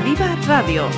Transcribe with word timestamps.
Viva 0.00 0.34
Radio. 0.46 0.88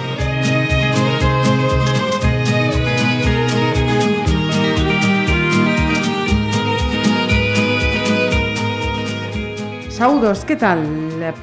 Saudos, 9.88 10.44
que 10.44 10.54
tal? 10.54 10.78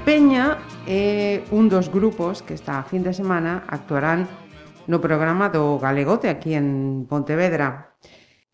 Peña 0.05 0.59
é 0.87 1.43
un 1.51 1.67
dos 1.67 1.91
grupos 1.91 2.39
que 2.39 2.55
esta 2.55 2.83
fin 2.83 3.03
de 3.03 3.11
semana 3.11 3.67
actuarán 3.67 4.31
no 4.87 5.03
programa 5.03 5.51
do 5.51 5.75
Galegote 5.75 6.31
aquí 6.31 6.55
en 6.55 7.03
Pontevedra. 7.03 7.99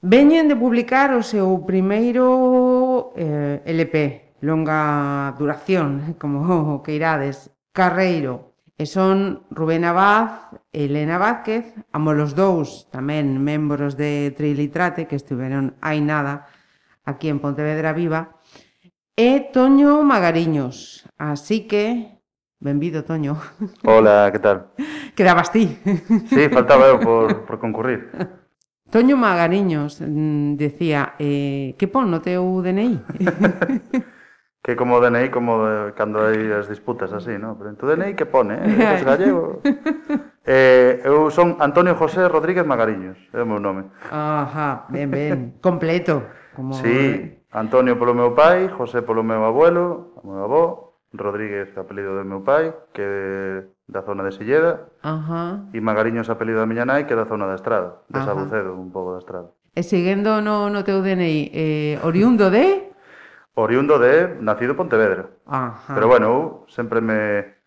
Veñen 0.02 0.50
de 0.50 0.58
publicar 0.58 1.14
o 1.14 1.22
seu 1.22 1.66
primeiro 1.70 3.14
eh, 3.14 3.62
LP, 3.62 4.38
longa 4.42 5.34
duración, 5.38 6.14
como 6.22 6.82
queirades, 6.82 7.54
Carreiro, 7.74 8.47
e 8.78 8.86
son 8.86 9.50
Rubén 9.50 9.90
Abad 9.90 10.54
e 10.70 10.86
Elena 10.86 11.18
Vázquez, 11.18 11.74
ambos 11.90 12.14
os 12.22 12.38
dous 12.38 12.86
tamén 12.94 13.42
membros 13.42 13.98
de 13.98 14.30
Trilitrate 14.38 15.10
que 15.10 15.18
estiveron 15.18 15.74
hai 15.82 15.98
nada 15.98 16.46
aquí 17.02 17.26
en 17.34 17.42
Pontevedra 17.42 17.98
Viva, 17.98 18.38
e 19.18 19.50
Toño 19.50 20.06
Magariños. 20.06 21.10
Así 21.18 21.66
que, 21.66 22.22
benvido, 22.62 23.02
Toño. 23.02 23.42
Hola, 23.82 24.30
que 24.30 24.38
tal? 24.38 24.70
Quedabas 25.18 25.50
ti. 25.50 25.74
Sí, 26.30 26.46
faltaba 26.54 26.86
eu 26.86 27.02
por, 27.02 27.50
por 27.50 27.58
concurrir. 27.58 28.14
Toño 28.94 29.18
Magariños 29.18 29.98
mm, 30.06 30.54
decía, 30.54 31.18
eh, 31.18 31.74
que 31.82 31.90
pon 31.90 32.14
no 32.14 32.22
teu 32.22 32.62
DNI? 32.62 33.02
Que 34.68 34.76
como 34.76 34.96
o 34.96 35.00
DNI, 35.00 35.32
como 35.32 35.64
de, 35.64 35.96
cando 35.96 36.20
hai 36.20 36.52
as 36.52 36.68
disputas 36.68 37.16
así, 37.16 37.40
no? 37.40 37.56
Pero 37.56 37.72
en 37.72 37.80
tu 37.80 37.88
DNI 37.88 38.20
que 38.20 38.28
pone, 38.28 38.60
eh? 38.60 39.00
Es 39.00 39.04
gallego. 39.08 39.64
eh, 40.44 41.00
eu 41.08 41.32
son 41.32 41.56
Antonio 41.64 41.96
José 41.96 42.28
Rodríguez 42.28 42.68
Magariños, 42.68 43.16
é 43.32 43.40
o 43.40 43.48
meu 43.48 43.64
nome. 43.64 43.88
Ajá, 44.12 44.84
ben, 44.92 45.08
ben, 45.08 45.56
completo. 45.64 46.28
Como... 46.52 46.76
Sí, 46.76 47.40
Antonio 47.56 47.96
polo 47.96 48.12
meu 48.12 48.36
pai, 48.36 48.68
José 48.68 49.08
polo 49.08 49.24
meu 49.24 49.48
abuelo, 49.48 50.12
o 50.20 50.36
meu 50.36 50.44
avó, 50.44 51.00
Rodríguez, 51.16 51.72
apelido 51.80 52.20
do 52.20 52.28
meu 52.28 52.44
pai, 52.44 52.76
que 52.92 53.72
da 53.88 54.04
zona 54.04 54.28
de 54.28 54.36
Silleda, 54.36 54.92
Ajá. 55.00 55.64
e 55.72 55.80
Magariños, 55.80 56.28
apelido 56.28 56.60
da 56.60 56.68
miña 56.68 56.84
nai, 56.84 57.08
que 57.08 57.16
é 57.16 57.16
da 57.16 57.24
zona 57.24 57.48
da 57.48 57.56
Estrada, 57.56 58.04
de 58.12 58.20
Sabucedo, 58.20 58.76
un 58.76 58.92
pouco 58.92 59.16
da 59.16 59.24
Estrada. 59.24 59.48
E 59.72 59.80
seguendo 59.80 60.44
no, 60.44 60.68
no 60.68 60.84
teu 60.84 61.00
DNI, 61.00 61.56
eh, 61.56 61.96
oriundo 62.04 62.52
de... 62.52 62.92
Oriundo 63.58 63.98
de, 63.98 64.38
nacido 64.40 64.78
Pontevedra. 64.78 65.34
Ajá. 65.48 65.96
Pero 65.96 66.08
bueno, 66.08 66.26
eu 66.30 66.42
sempre 66.70 67.02
me 67.02 67.58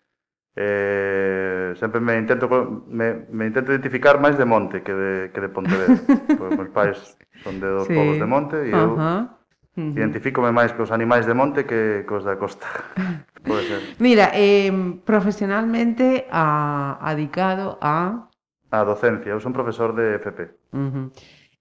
eh, 0.55 1.73
sempre 1.75 1.99
me 1.99 2.15
intento 2.15 2.47
me, 2.87 3.27
me 3.27 3.45
intento 3.47 3.75
identificar 3.75 4.15
máis 4.15 4.39
de 4.39 4.47
monte 4.47 4.87
que 4.87 4.95
de, 4.95 5.11
que 5.35 5.43
de 5.43 5.51
Pontevedra. 5.51 5.99
Porque 6.39 6.39
pois 6.39 6.55
meus 6.55 6.71
pais 6.71 6.97
son 7.43 7.59
de 7.59 7.67
dos 7.67 7.91
sí. 7.91 7.95
povos 7.95 8.15
de 8.15 8.27
monte 8.27 8.55
e 8.63 8.71
eu 8.71 8.95
Ajá. 8.95 9.35
Uh 9.75 9.83
-huh. 9.83 9.91
Identifícome 9.91 10.55
máis 10.55 10.71
cos 10.71 10.95
animais 10.95 11.27
de 11.27 11.35
monte 11.35 11.67
que 11.67 12.07
cos 12.07 12.23
da 12.23 12.39
costa. 12.39 12.67
Pode 13.43 13.67
ser. 13.67 13.81
Mira, 13.99 14.31
eh, 14.31 14.71
profesionalmente 15.03 16.27
a, 16.31 16.99
adicado 17.03 17.75
a... 17.83 18.31
A 18.71 18.79
docencia, 18.87 19.35
eu 19.35 19.43
son 19.43 19.51
profesor 19.51 19.91
de 19.91 20.15
FP. 20.23 20.55
Uh 20.71 20.87
-huh. 20.87 21.05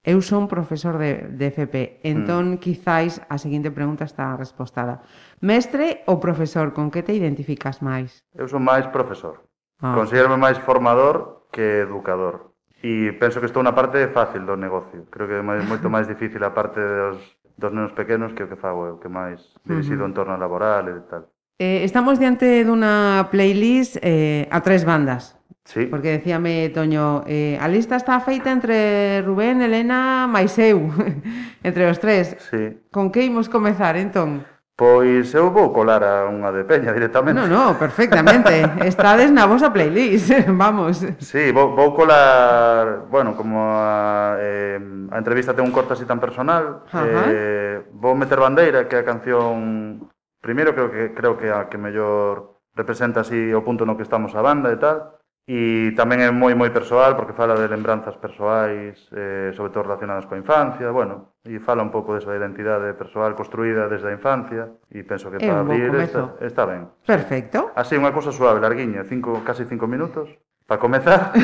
Eu 0.01 0.25
son 0.25 0.49
profesor 0.49 0.97
de, 0.97 1.29
de 1.29 1.53
FP, 1.53 2.01
entón 2.09 2.57
mm. 2.57 2.61
quizáis 2.65 3.21
a 3.29 3.37
seguinte 3.37 3.69
pregunta 3.69 4.09
está 4.09 4.33
respostada. 4.33 5.05
Mestre 5.45 6.09
ou 6.09 6.17
profesor, 6.17 6.73
con 6.73 6.89
que 6.89 7.05
te 7.05 7.13
identificas 7.13 7.85
máis? 7.85 8.25
Eu 8.33 8.49
son 8.49 8.65
máis 8.65 8.89
profesor. 8.89 9.45
Ah. 9.85 9.93
Considerarme 9.93 10.41
máis 10.41 10.57
formador 10.57 11.49
que 11.53 11.85
educador. 11.85 12.57
E 12.81 13.13
penso 13.21 13.45
que 13.45 13.49
estou 13.53 13.61
na 13.61 13.77
parte 13.77 14.09
fácil 14.09 14.49
do 14.49 14.57
negocio. 14.57 15.05
Creo 15.13 15.29
que 15.29 15.37
é 15.37 15.45
moito 15.45 15.89
máis 15.93 16.09
difícil 16.09 16.41
a 16.49 16.57
parte 16.57 16.81
dos, 16.81 17.21
dos 17.61 17.69
nenos 17.69 17.93
pequenos 17.93 18.33
que 18.33 18.45
o 18.45 18.49
que 18.49 18.57
fago 18.57 18.89
eu, 18.89 18.97
que 18.97 19.13
máis 19.13 19.53
dirixido 19.69 20.01
uh 20.01 20.09
-huh. 20.09 20.13
en 20.13 20.17
torno 20.17 20.33
laboral 20.41 20.89
e 20.89 21.05
tal. 21.13 21.29
Eh, 21.61 21.85
estamos 21.85 22.17
diante 22.17 22.65
dunha 22.65 23.29
playlist 23.29 24.01
eh, 24.01 24.49
a 24.49 24.65
tres 24.65 24.89
bandas. 24.89 25.37
Sí. 25.71 25.87
Porque 25.87 26.19
decíame 26.19 26.69
Toño, 26.75 27.23
eh, 27.31 27.57
a 27.61 27.69
lista 27.71 27.95
está 27.95 28.19
feita 28.19 28.51
entre 28.51 29.23
Rubén, 29.23 29.63
Elena, 29.63 30.27
mais 30.27 30.59
eu, 30.59 30.91
entre 31.63 31.87
os 31.87 32.03
tres. 32.03 32.35
Sí. 32.51 32.75
Con 32.91 33.15
que 33.15 33.23
imos 33.23 33.47
comezar 33.47 33.95
entón? 33.95 34.43
Pois 34.75 35.31
eu 35.31 35.53
vou 35.55 35.71
colar 35.71 36.03
a 36.03 36.27
unha 36.27 36.51
de 36.51 36.67
Peña 36.67 36.91
directamente. 36.91 37.39
No, 37.39 37.47
no, 37.47 37.79
perfectamente. 37.79 38.67
Estades 38.83 39.31
na 39.31 39.47
vosa 39.47 39.71
playlist, 39.71 40.35
vamos. 40.51 41.07
Sí, 41.23 41.55
vou, 41.55 41.71
vou 41.77 41.95
colar, 41.95 43.07
bueno, 43.07 43.39
como 43.39 43.61
a, 43.63 44.41
eh, 44.43 44.81
a 45.13 45.17
entrevista 45.23 45.55
ten 45.55 45.63
un 45.63 45.71
corto 45.71 45.95
así 45.95 46.03
tan 46.03 46.19
personal, 46.19 46.83
Ajá. 46.91 47.31
eh, 47.31 47.87
vou 47.95 48.19
meter 48.19 48.43
bandeira, 48.43 48.91
que 48.91 48.99
é 48.99 49.05
a 49.05 49.07
canción, 49.07 50.03
primeiro 50.43 50.75
creo 50.75 50.91
que 50.91 51.15
creo 51.15 51.39
que 51.39 51.47
a 51.47 51.71
que 51.71 51.79
mellor 51.79 52.59
representa 52.75 53.21
así 53.23 53.53
o 53.55 53.63
punto 53.63 53.87
no 53.87 53.95
que 53.95 54.03
estamos 54.03 54.35
a 54.35 54.43
banda 54.43 54.75
e 54.75 54.81
tal. 54.81 55.20
E 55.51 55.91
tamén 55.99 56.23
é 56.23 56.31
moi 56.31 56.55
moi 56.55 56.71
persoal 56.71 57.19
porque 57.19 57.35
fala 57.35 57.59
de 57.59 57.67
lembranzas 57.67 58.15
persoais, 58.23 58.95
eh, 59.11 59.51
sobre 59.51 59.75
todo 59.75 59.91
relacionadas 59.91 60.23
coa 60.31 60.39
infancia, 60.39 60.95
bueno, 60.95 61.35
e 61.43 61.59
fala 61.59 61.83
un 61.83 61.91
pouco 61.91 62.15
desa 62.15 62.31
identidade 62.39 62.95
persoal 62.95 63.35
construída 63.35 63.91
desde 63.91 64.07
a 64.07 64.15
infancia 64.15 64.71
e 64.87 65.03
penso 65.03 65.27
que 65.27 65.43
para 65.43 65.67
abrir 65.67 65.91
está, 66.07 66.39
está 66.39 66.63
ben. 66.71 66.87
Perfecto. 67.03 67.75
Así 67.75 67.99
unha 67.99 68.15
cousa 68.15 68.31
suave, 68.31 68.63
larguiña, 68.63 69.03
cinco, 69.03 69.43
casi 69.43 69.67
cinco 69.67 69.91
minutos 69.91 70.31
para 70.71 70.79
comezar. 70.79 71.35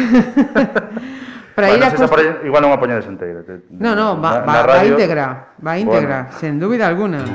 para 1.59 1.75
bueno, 1.75 1.83
ir 1.83 1.83
a 1.83 1.91
costa... 1.91 2.07
por... 2.07 2.23
igual 2.47 2.63
non 2.63 2.71
a 2.71 2.79
poñedes 2.79 3.11
inteira. 3.11 3.43
No, 3.75 3.99
no, 3.99 4.23
va, 4.23 4.39
na, 4.39 4.47
va, 4.47 4.53
na 4.55 4.63
radio, 4.71 4.95
va 4.95 5.03
íntegra, 5.03 5.27
va 5.59 5.73
íntegra, 5.83 6.19
bueno. 6.31 6.39
sen 6.39 6.63
dúbida 6.63 6.87
alguna. 6.87 7.27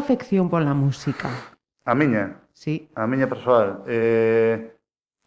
túa 0.00 0.16
afección 0.16 0.48
pola 0.48 0.72
música? 0.72 1.28
A 1.84 1.92
miña? 1.94 2.40
Sí. 2.56 2.88
A 2.96 3.04
miña 3.04 3.28
persoal. 3.28 3.84
Eh, 3.84 4.72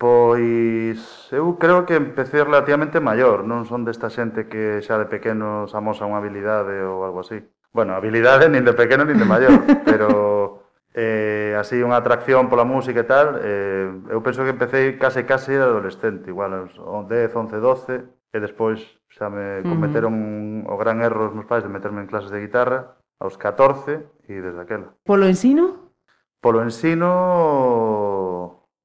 pois 0.01 1.29
eu 1.29 1.61
creo 1.61 1.85
que 1.85 1.93
empecé 1.93 2.41
relativamente 2.41 2.97
maior, 2.97 3.45
non 3.45 3.69
son 3.69 3.85
desta 3.85 4.09
xente 4.09 4.49
que 4.49 4.81
xa 4.81 4.97
de 4.97 5.05
pequeno 5.05 5.69
amosa 5.69 6.09
unha 6.09 6.17
habilidade 6.17 6.81
ou 6.81 7.05
algo 7.05 7.21
así. 7.21 7.37
Bueno, 7.69 7.93
habilidade 7.93 8.49
nin 8.49 8.65
de 8.65 8.73
pequeno 8.73 9.05
nin 9.05 9.21
de 9.21 9.29
maior, 9.29 9.61
pero 9.89 10.65
eh, 10.97 11.53
así 11.53 11.77
unha 11.77 12.01
atracción 12.01 12.49
pola 12.49 12.65
música 12.65 13.05
e 13.05 13.07
tal, 13.07 13.37
eh, 13.45 13.93
eu 14.09 14.25
penso 14.25 14.41
que 14.41 14.57
empecé 14.57 14.97
case 14.97 15.29
case 15.29 15.53
adolescente, 15.53 16.33
igual 16.33 16.65
aos 16.73 16.73
10, 17.05 17.29
11, 17.29 17.61
12, 17.61 18.33
e 18.33 18.37
despois 18.41 18.81
xa 19.13 19.29
me 19.29 19.61
cometeron 19.61 20.65
uh 20.65 20.65
-huh. 20.65 20.73
o 20.73 20.75
gran 20.81 21.05
erro 21.05 21.29
os 21.29 21.35
meus 21.37 21.45
pais 21.45 21.61
de 21.61 21.69
meterme 21.69 22.01
en 22.01 22.09
clases 22.09 22.33
de 22.33 22.41
guitarra, 22.41 22.97
aos 23.19 23.37
14 23.37 24.05
e 24.27 24.33
desde 24.41 24.61
aquela. 24.61 24.93
Polo 25.03 25.25
ensino? 25.25 25.93
Polo 26.43 26.61
ensino, 26.61 27.07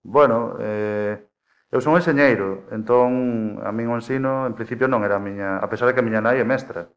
bueno, 0.03 0.57
eh, 0.61 1.27
eu 1.71 1.81
son 1.83 1.99
enxeñeiro, 1.99 2.65
entón 2.71 3.59
a 3.61 3.75
min 3.75 3.91
o 3.91 3.99
ensino 3.99 4.47
en 4.47 4.55
principio 4.55 4.87
non 4.87 5.03
era 5.03 5.19
a 5.19 5.23
miña, 5.23 5.59
a 5.59 5.67
pesar 5.69 5.91
de 5.91 5.93
que 5.93 6.01
a 6.01 6.07
miña 6.07 6.23
nai 6.23 6.39
é 6.41 6.47
mestra. 6.47 6.89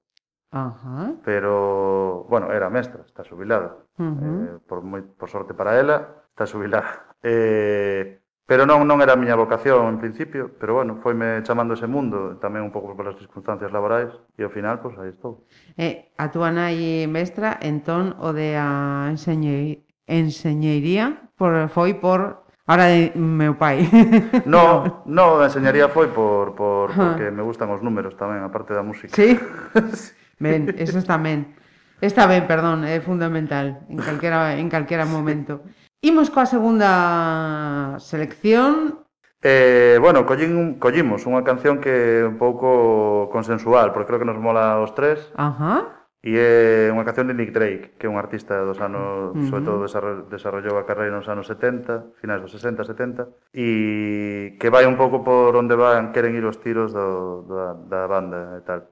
Ajá. 0.52 1.16
Pero, 1.24 2.28
bueno, 2.30 2.52
era 2.52 2.70
mestra, 2.70 3.04
está 3.08 3.24
xubilada. 3.24 3.88
Uh 3.98 4.04
-huh. 4.04 4.44
eh, 4.46 4.60
por, 4.68 4.84
moi, 4.86 5.02
por 5.02 5.28
sorte 5.28 5.58
para 5.58 5.80
ela, 5.80 6.28
está 6.30 6.46
xubilada. 6.46 7.18
Eh, 7.24 8.21
Pero 8.52 8.68
non, 8.68 8.84
non 8.84 9.00
era 9.00 9.16
a 9.16 9.22
miña 9.22 9.40
vocación 9.40 9.96
en 9.96 9.96
principio, 9.96 10.52
pero 10.60 10.76
bueno, 10.76 11.00
foime 11.00 11.40
chamando 11.40 11.72
ese 11.72 11.88
mundo, 11.88 12.36
tamén 12.36 12.68
un 12.68 12.76
pouco 12.76 13.00
polas 13.00 13.16
circunstancias 13.16 13.72
laborais, 13.72 14.12
e 14.36 14.44
ao 14.44 14.52
final, 14.52 14.84
pois, 14.84 15.00
pues, 15.00 15.08
aí 15.08 15.16
estou. 15.16 15.48
Eh, 15.80 16.12
a 16.20 16.28
túa 16.36 16.52
nai 16.52 17.08
mestra, 17.08 17.56
entón, 17.64 18.12
o 18.20 18.36
de 18.36 18.60
a 18.60 19.08
enseñei, 19.08 19.88
enseñeiría, 20.04 21.32
por, 21.40 21.72
foi 21.72 21.96
por 21.96 22.44
Ahora 22.68 22.92
de 22.92 23.16
meu 23.16 23.56
pai. 23.56 23.88
No, 24.44 25.00
no, 25.08 25.40
a 25.40 25.48
enseñaría 25.48 25.88
foi 25.88 26.12
por, 26.12 26.52
por 26.52 26.92
porque 26.92 27.32
me 27.32 27.48
gustan 27.48 27.72
os 27.72 27.80
números 27.80 28.20
tamén, 28.20 28.44
aparte 28.44 28.76
da 28.76 28.84
música. 28.84 29.16
Sí? 29.16 29.40
sí. 29.96 30.12
Ben, 30.44 30.68
eso 30.76 31.00
está 31.00 31.16
ben. 31.16 31.56
Está 32.04 32.28
ben, 32.28 32.44
perdón, 32.52 32.84
é 32.84 33.00
fundamental 33.00 33.88
en 33.88 33.96
calquera 33.96 34.60
en 34.60 34.68
calquera 34.68 35.08
momento. 35.08 35.64
Sí. 35.64 35.81
Imos 36.02 36.34
coa 36.34 36.50
segunda 36.50 37.94
selección. 38.02 39.06
Eh, 39.46 40.02
bueno, 40.02 40.26
collín, 40.26 40.82
collimos 40.82 41.30
unha 41.30 41.46
canción 41.46 41.78
que 41.78 42.26
é 42.26 42.26
un 42.26 42.42
pouco 42.42 43.30
consensual, 43.30 43.94
porque 43.94 44.10
creo 44.10 44.22
que 44.26 44.26
nos 44.26 44.42
mola 44.42 44.82
os 44.82 44.98
tres. 44.98 45.30
Ajá. 45.38 46.10
E 46.26 46.42
é 46.42 46.90
unha 46.90 47.06
canción 47.06 47.30
de 47.30 47.38
Nick 47.38 47.54
Drake, 47.54 48.02
que 48.02 48.10
é 48.10 48.10
un 48.10 48.18
artista 48.18 48.66
dos 48.66 48.82
anos, 48.82 49.30
uh 49.30 49.38
-huh. 49.38 49.46
sobre 49.46 49.62
todo 49.62 49.86
desarrollou 50.26 50.82
a 50.82 50.90
carreira 50.90 51.14
nos 51.14 51.30
anos 51.30 51.46
70, 51.46 52.18
finais 52.18 52.42
dos 52.42 52.50
60, 52.50 52.82
70, 52.82 53.30
e 53.54 54.58
que 54.58 54.74
vai 54.74 54.90
un 54.90 54.98
pouco 54.98 55.22
por 55.22 55.54
onde 55.54 55.78
van, 55.78 56.10
queren 56.10 56.34
ir 56.34 56.46
os 56.50 56.58
tiros 56.58 56.98
do, 56.98 57.46
da, 57.46 57.78
da 57.78 58.02
banda 58.10 58.58
e 58.58 58.66
tal. 58.66 58.90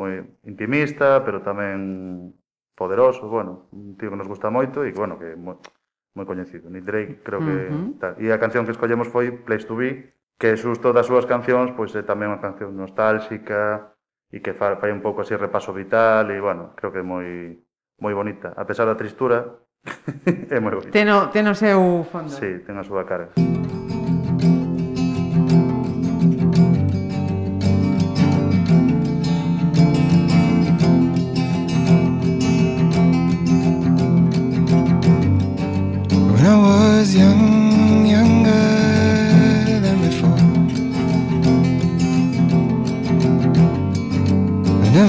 Moi 0.00 0.24
intimista, 0.48 1.20
pero 1.20 1.44
tamén 1.44 2.32
poderoso, 2.76 3.28
bueno, 3.28 3.68
un 3.72 3.96
tío 4.00 4.08
que 4.08 4.20
nos 4.20 4.28
gusta 4.28 4.48
moito 4.48 4.84
e 4.84 4.92
que, 4.92 5.00
bueno, 5.00 5.16
que 5.20 5.36
moi, 5.36 5.56
moi 6.16 6.24
coñecido, 6.24 6.72
ni 6.72 6.80
Drake 6.80 7.20
creo 7.20 7.44
que 7.44 7.54
uh 7.68 7.76
-huh. 7.76 8.00
tal. 8.00 8.12
E 8.16 8.32
a 8.32 8.40
canción 8.40 8.64
que 8.64 8.72
escollemos 8.72 9.12
foi 9.12 9.30
Place 9.30 9.68
to 9.68 9.76
Be, 9.76 10.16
que 10.40 10.56
xusto 10.56 10.96
das 10.96 11.04
súas 11.06 11.28
cancións 11.28 11.76
pois 11.76 11.92
é 11.92 12.02
tamén 12.02 12.32
unha 12.32 12.40
canción 12.40 12.72
nostálxica 12.72 13.92
e 14.32 14.40
que 14.40 14.56
fai, 14.56 14.80
fai 14.80 14.90
un 14.90 15.04
pouco 15.04 15.20
así 15.20 15.36
repaso 15.36 15.76
vital 15.76 16.32
e 16.32 16.40
bueno, 16.40 16.72
creo 16.74 16.90
que 16.90 17.04
é 17.04 17.06
moi 17.06 17.60
moi 18.00 18.12
bonita, 18.16 18.56
a 18.56 18.64
pesar 18.64 18.88
da 18.88 18.96
tristura 18.96 19.60
é 20.56 20.58
moi 20.58 20.72
bonita. 20.72 20.96
Ten 20.96 21.12
o, 21.12 21.28
ten 21.28 21.44
o 21.46 21.54
seu 21.54 22.02
fondo. 22.08 22.32
Sí, 22.32 22.64
ten 22.64 22.80
a 22.80 22.84
súa 22.84 23.04
cara. 23.04 23.36
Música 23.36 23.75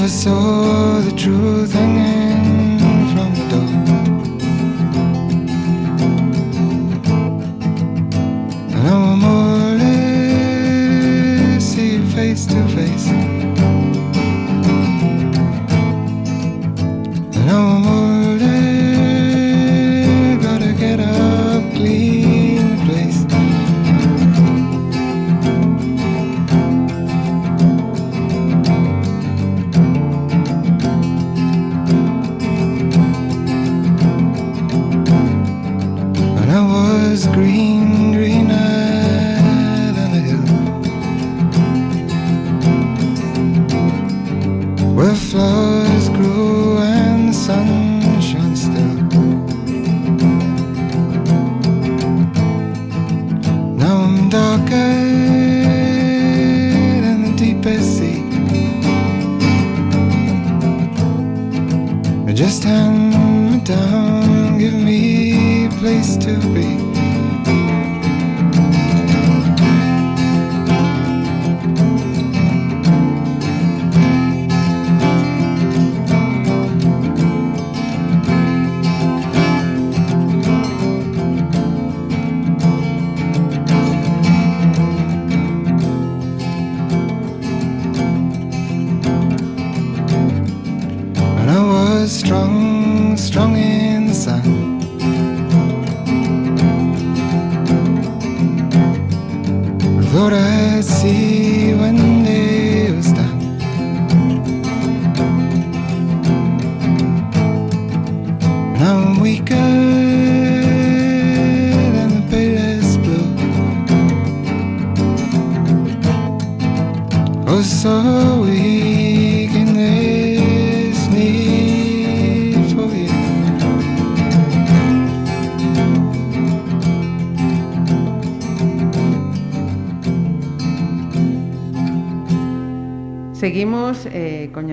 saw 0.08 1.02
the 1.02 1.12
truth 1.12 1.76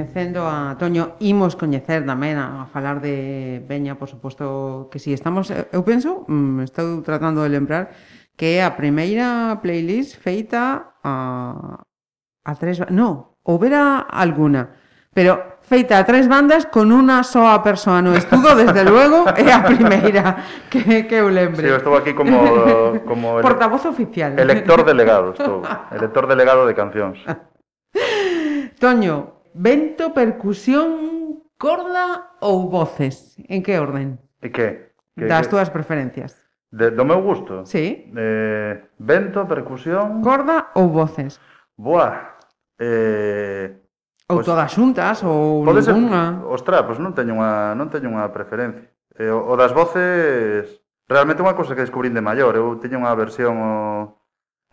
coñecendo 0.05 0.47
a 0.47 0.77
Toño, 0.79 1.17
imos 1.25 1.57
coñecer 1.57 2.05
tamén 2.05 2.37
a, 2.37 2.69
a 2.69 2.69
falar 2.69 3.01
de 3.01 3.65
Veña, 3.65 3.97
por 3.97 4.13
suposto 4.13 4.93
que 4.93 5.01
si 5.01 5.11
sí. 5.11 5.17
estamos, 5.17 5.49
eu 5.49 5.81
penso, 5.81 6.29
mm, 6.29 6.61
estou 6.69 7.01
tratando 7.01 7.41
de 7.41 7.49
lembrar 7.49 7.97
que 8.37 8.61
é 8.61 8.69
a 8.69 8.77
primeira 8.77 9.57
playlist 9.65 10.21
feita 10.21 10.93
a 11.01 11.81
a 12.45 12.53
tres, 12.61 12.85
no, 12.93 13.41
houbera 13.49 14.05
alguna, 14.05 14.77
pero 15.17 15.57
feita 15.65 15.97
a 15.97 16.05
tres 16.05 16.29
bandas 16.29 16.69
con 16.69 16.93
unha 16.93 17.25
soa 17.25 17.65
persoa 17.65 18.05
no 18.05 18.13
estudo, 18.13 18.53
desde 18.53 18.85
luego, 18.91 19.25
é 19.33 19.49
a 19.49 19.65
primeira 19.65 20.37
que, 20.69 21.09
que 21.09 21.17
eu 21.17 21.33
lembre. 21.33 21.65
Sí, 21.65 21.73
eu 21.73 21.81
estou 21.81 21.97
aquí 21.97 22.13
como... 22.13 23.01
como 23.09 23.41
el, 23.41 23.45
Portavoz 23.49 23.89
oficial. 23.89 24.37
Elector 24.37 24.85
delegado, 24.85 25.33
estou. 25.33 25.65
Elector 25.89 26.29
delegado 26.29 26.69
de 26.69 26.77
cancións. 26.77 27.25
Toño, 28.77 29.34
vento, 29.55 30.13
percusión, 30.13 31.41
corda 31.57 32.37
ou 32.43 32.69
voces? 32.69 33.39
En 33.49 33.63
que 33.63 33.79
orden? 33.79 34.19
E 34.43 34.51
que? 34.51 34.93
que 35.17 35.25
das 35.31 35.47
que... 35.47 35.57
túas 35.57 35.71
preferencias. 35.71 36.37
De, 36.75 36.91
do 36.91 37.07
meu 37.07 37.23
gusto? 37.23 37.63
Sí. 37.65 38.11
Eh, 38.11 38.83
vento, 38.99 39.47
percusión... 39.47 40.21
Corda 40.21 40.75
ou 40.75 40.91
voces? 40.91 41.39
Boa. 41.79 42.35
Eh, 42.79 43.79
ou 44.27 44.43
pues, 44.43 44.47
todas 44.47 44.73
xuntas 44.75 45.23
ou 45.23 45.63
ninguna. 45.63 46.43
Ostra, 46.51 46.83
pois 46.83 46.99
pues 46.99 46.99
non 46.99 47.15
teño 47.15 47.39
unha 47.39 47.79
non 47.79 47.93
teño 47.93 48.11
unha 48.11 48.27
preferencia. 48.35 48.91
Eh, 49.15 49.31
o, 49.31 49.53
o 49.53 49.55
das 49.55 49.71
voces 49.71 50.83
realmente 51.07 51.45
unha 51.45 51.55
cousa 51.55 51.79
que 51.79 51.87
descubrín 51.87 52.17
de 52.17 52.25
maior, 52.25 52.59
eu 52.59 52.75
teño 52.83 52.99
unha 52.99 53.15
versión 53.15 53.55
o 53.61 53.73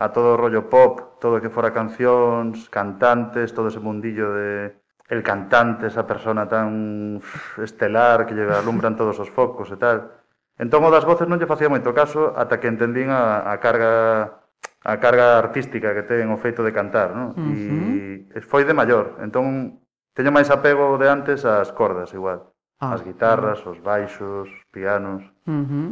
a 0.01 0.09
todo 0.09 0.33
o 0.33 0.39
rollo 0.41 0.65
pop, 0.65 1.21
todo 1.21 1.37
o 1.37 1.41
que 1.41 1.53
fora 1.53 1.69
cancións, 1.69 2.65
cantantes, 2.73 3.53
todo 3.53 3.69
ese 3.69 3.77
mundillo 3.77 4.33
de 4.33 4.81
el 5.13 5.21
cantante, 5.21 5.85
esa 5.85 6.07
persona 6.07 6.49
tan 6.49 7.21
estelar 7.61 8.25
que 8.25 8.33
lle 8.33 8.49
alumbran 8.49 8.97
todos 8.97 9.19
os 9.21 9.29
focos 9.29 9.69
e 9.69 9.77
tal. 9.77 10.17
Entón, 10.57 10.81
o 10.81 10.89
das 10.89 11.05
voces 11.05 11.29
non 11.29 11.37
lle 11.37 11.45
facía 11.45 11.69
moito 11.69 11.93
caso 11.93 12.33
ata 12.33 12.57
que 12.57 12.71
entendín 12.71 13.13
a, 13.13 13.45
a 13.45 13.61
carga 13.61 14.41
a 14.81 14.97
carga 14.97 15.37
artística 15.37 15.93
que 15.93 16.01
ten 16.01 16.25
o 16.33 16.41
feito 16.41 16.65
de 16.65 16.73
cantar, 16.73 17.13
non? 17.13 17.37
Uh 17.37 17.53
-huh. 17.53 18.33
E 18.33 18.39
foi 18.41 18.65
de 18.65 18.73
maior. 18.73 19.21
Entón, 19.21 19.77
teño 20.17 20.33
máis 20.33 20.49
apego 20.49 20.97
de 20.97 21.05
antes 21.05 21.45
ás 21.45 21.69
cordas, 21.69 22.09
igual. 22.17 22.49
Ah, 22.81 22.97
as 22.97 23.05
guitarras, 23.05 23.61
uh 23.61 23.69
-huh. 23.69 23.71
os 23.77 23.79
baixos, 23.85 24.49
pianos. 24.73 25.21
Uh 25.45 25.61
-huh. 25.61 25.89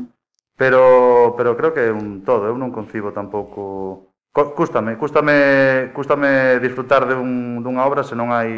Pero 0.60 1.34
pero 1.40 1.56
creo 1.56 1.72
que 1.72 1.88
é 1.88 1.92
un 1.96 2.28
todo, 2.28 2.52
eu 2.52 2.60
non 2.60 2.76
concibo 2.76 3.16
tampouco 3.16 4.10
Cústame, 4.32 4.96
cústame, 4.96 5.92
cústame 5.94 6.60
disfrutar 6.60 7.08
de 7.08 7.16
un, 7.16 7.64
dunha 7.66 7.84
obra 7.84 8.06
se 8.06 8.14
non 8.14 8.30
hai 8.30 8.54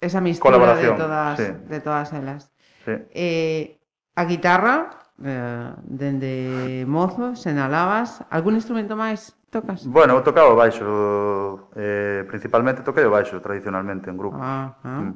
esa 0.00 0.20
mistura 0.20 0.76
de 0.76 0.92
todas, 0.92 1.36
sí. 1.40 1.48
de 1.48 1.78
todas 1.80 2.08
elas. 2.12 2.52
Sí. 2.84 2.94
Eh, 3.10 3.80
a 4.14 4.24
guitarra 4.28 5.00
eh, 5.24 5.72
dende 5.84 6.84
mozo, 6.84 7.36
senalabas, 7.36 8.20
algún 8.28 8.56
instrumento 8.60 9.00
máis 9.00 9.32
tocas? 9.48 9.88
Bueno, 9.88 10.20
eu 10.20 10.22
tocaba 10.22 10.52
o 10.52 10.60
baixo, 10.60 11.72
eh, 11.76 12.28
principalmente 12.28 12.84
toquei 12.84 13.08
o 13.08 13.12
baixo 13.12 13.40
tradicionalmente 13.40 14.12
en 14.12 14.16
grupo. 14.20 14.36
Ah, 14.36 14.76
ah. 14.84 15.08
Mm. 15.08 15.14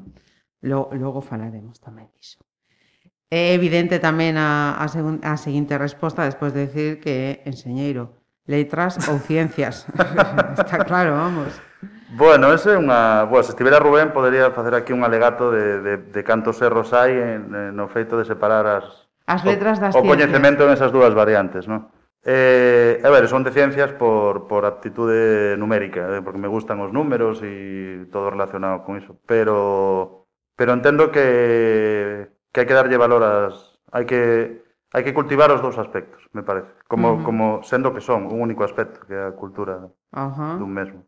Logo, 0.64 0.88
logo 0.96 1.20
falaremos 1.20 1.76
tamén 1.84 2.08
disso. 2.16 2.40
É 3.34 3.50
evidente 3.50 3.98
tamén 3.98 4.38
a, 4.38 4.78
a, 4.78 4.86
segun, 4.86 5.18
a 5.26 5.34
seguinte 5.34 5.74
resposta 5.74 6.22
despois 6.22 6.54
de 6.54 6.70
decir 6.70 7.02
que 7.02 7.42
é 7.42 7.50
enseñeiro, 7.50 8.14
letras 8.46 8.94
ou 9.10 9.18
ciencias. 9.18 9.90
Está 10.54 10.86
claro, 10.86 11.18
vamos. 11.18 11.50
Bueno, 12.14 12.54
ese 12.54 12.70
é 12.70 12.78
unha... 12.78 13.26
Bueno, 13.26 13.42
se 13.42 13.50
estivera 13.50 13.82
Rubén, 13.82 14.14
podería 14.14 14.54
facer 14.54 14.78
aquí 14.78 14.94
un 14.94 15.02
alegato 15.02 15.50
de, 15.50 15.82
de, 15.82 15.94
de 16.14 16.22
cantos 16.22 16.62
erros 16.62 16.94
hai 16.94 17.18
en, 17.18 17.74
no 17.74 17.90
feito 17.90 18.14
de 18.14 18.22
separar 18.22 18.70
as... 18.70 18.86
As 19.26 19.42
letras 19.42 19.82
das 19.82 19.98
o, 19.98 19.98
ciencias. 19.98 20.06
O 20.06 20.10
coñecemento 20.14 20.62
en 20.62 20.70
esas 20.70 20.94
dúas 20.94 21.10
variantes, 21.10 21.66
non? 21.66 21.90
Eh, 22.22 23.02
a 23.02 23.10
ver, 23.10 23.26
son 23.26 23.42
de 23.42 23.50
ciencias 23.50 23.90
por, 23.98 24.46
por 24.46 24.62
aptitude 24.62 25.58
numérica, 25.58 26.06
eh, 26.06 26.22
porque 26.22 26.38
me 26.38 26.46
gustan 26.46 26.78
os 26.78 26.94
números 26.94 27.42
e 27.42 28.06
todo 28.14 28.30
relacionado 28.30 28.86
con 28.86 28.94
iso. 28.94 29.18
Pero, 29.26 30.30
pero 30.54 30.70
entendo 30.70 31.10
que 31.10 32.30
que 32.54 32.62
hai 32.62 32.66
que 32.70 32.78
darlle 32.78 32.94
valor 32.94 33.26
ás 33.26 33.74
hai 33.90 34.06
que 34.06 34.62
hai 34.94 35.02
que 35.02 35.10
cultivar 35.10 35.50
os 35.50 35.58
dous 35.58 35.74
aspectos, 35.74 36.22
me 36.30 36.46
parece, 36.46 36.70
como 36.86 37.10
uh 37.10 37.18
-huh. 37.18 37.26
como 37.26 37.44
sendo 37.66 37.90
que 37.90 37.98
son 37.98 38.30
un 38.30 38.38
único 38.38 38.62
aspecto, 38.62 39.02
que 39.02 39.18
é 39.18 39.26
a 39.26 39.34
cultura 39.34 39.90
uh 39.90 40.30
-huh. 40.30 40.54
dun 40.62 40.70
mesmo. 40.70 41.02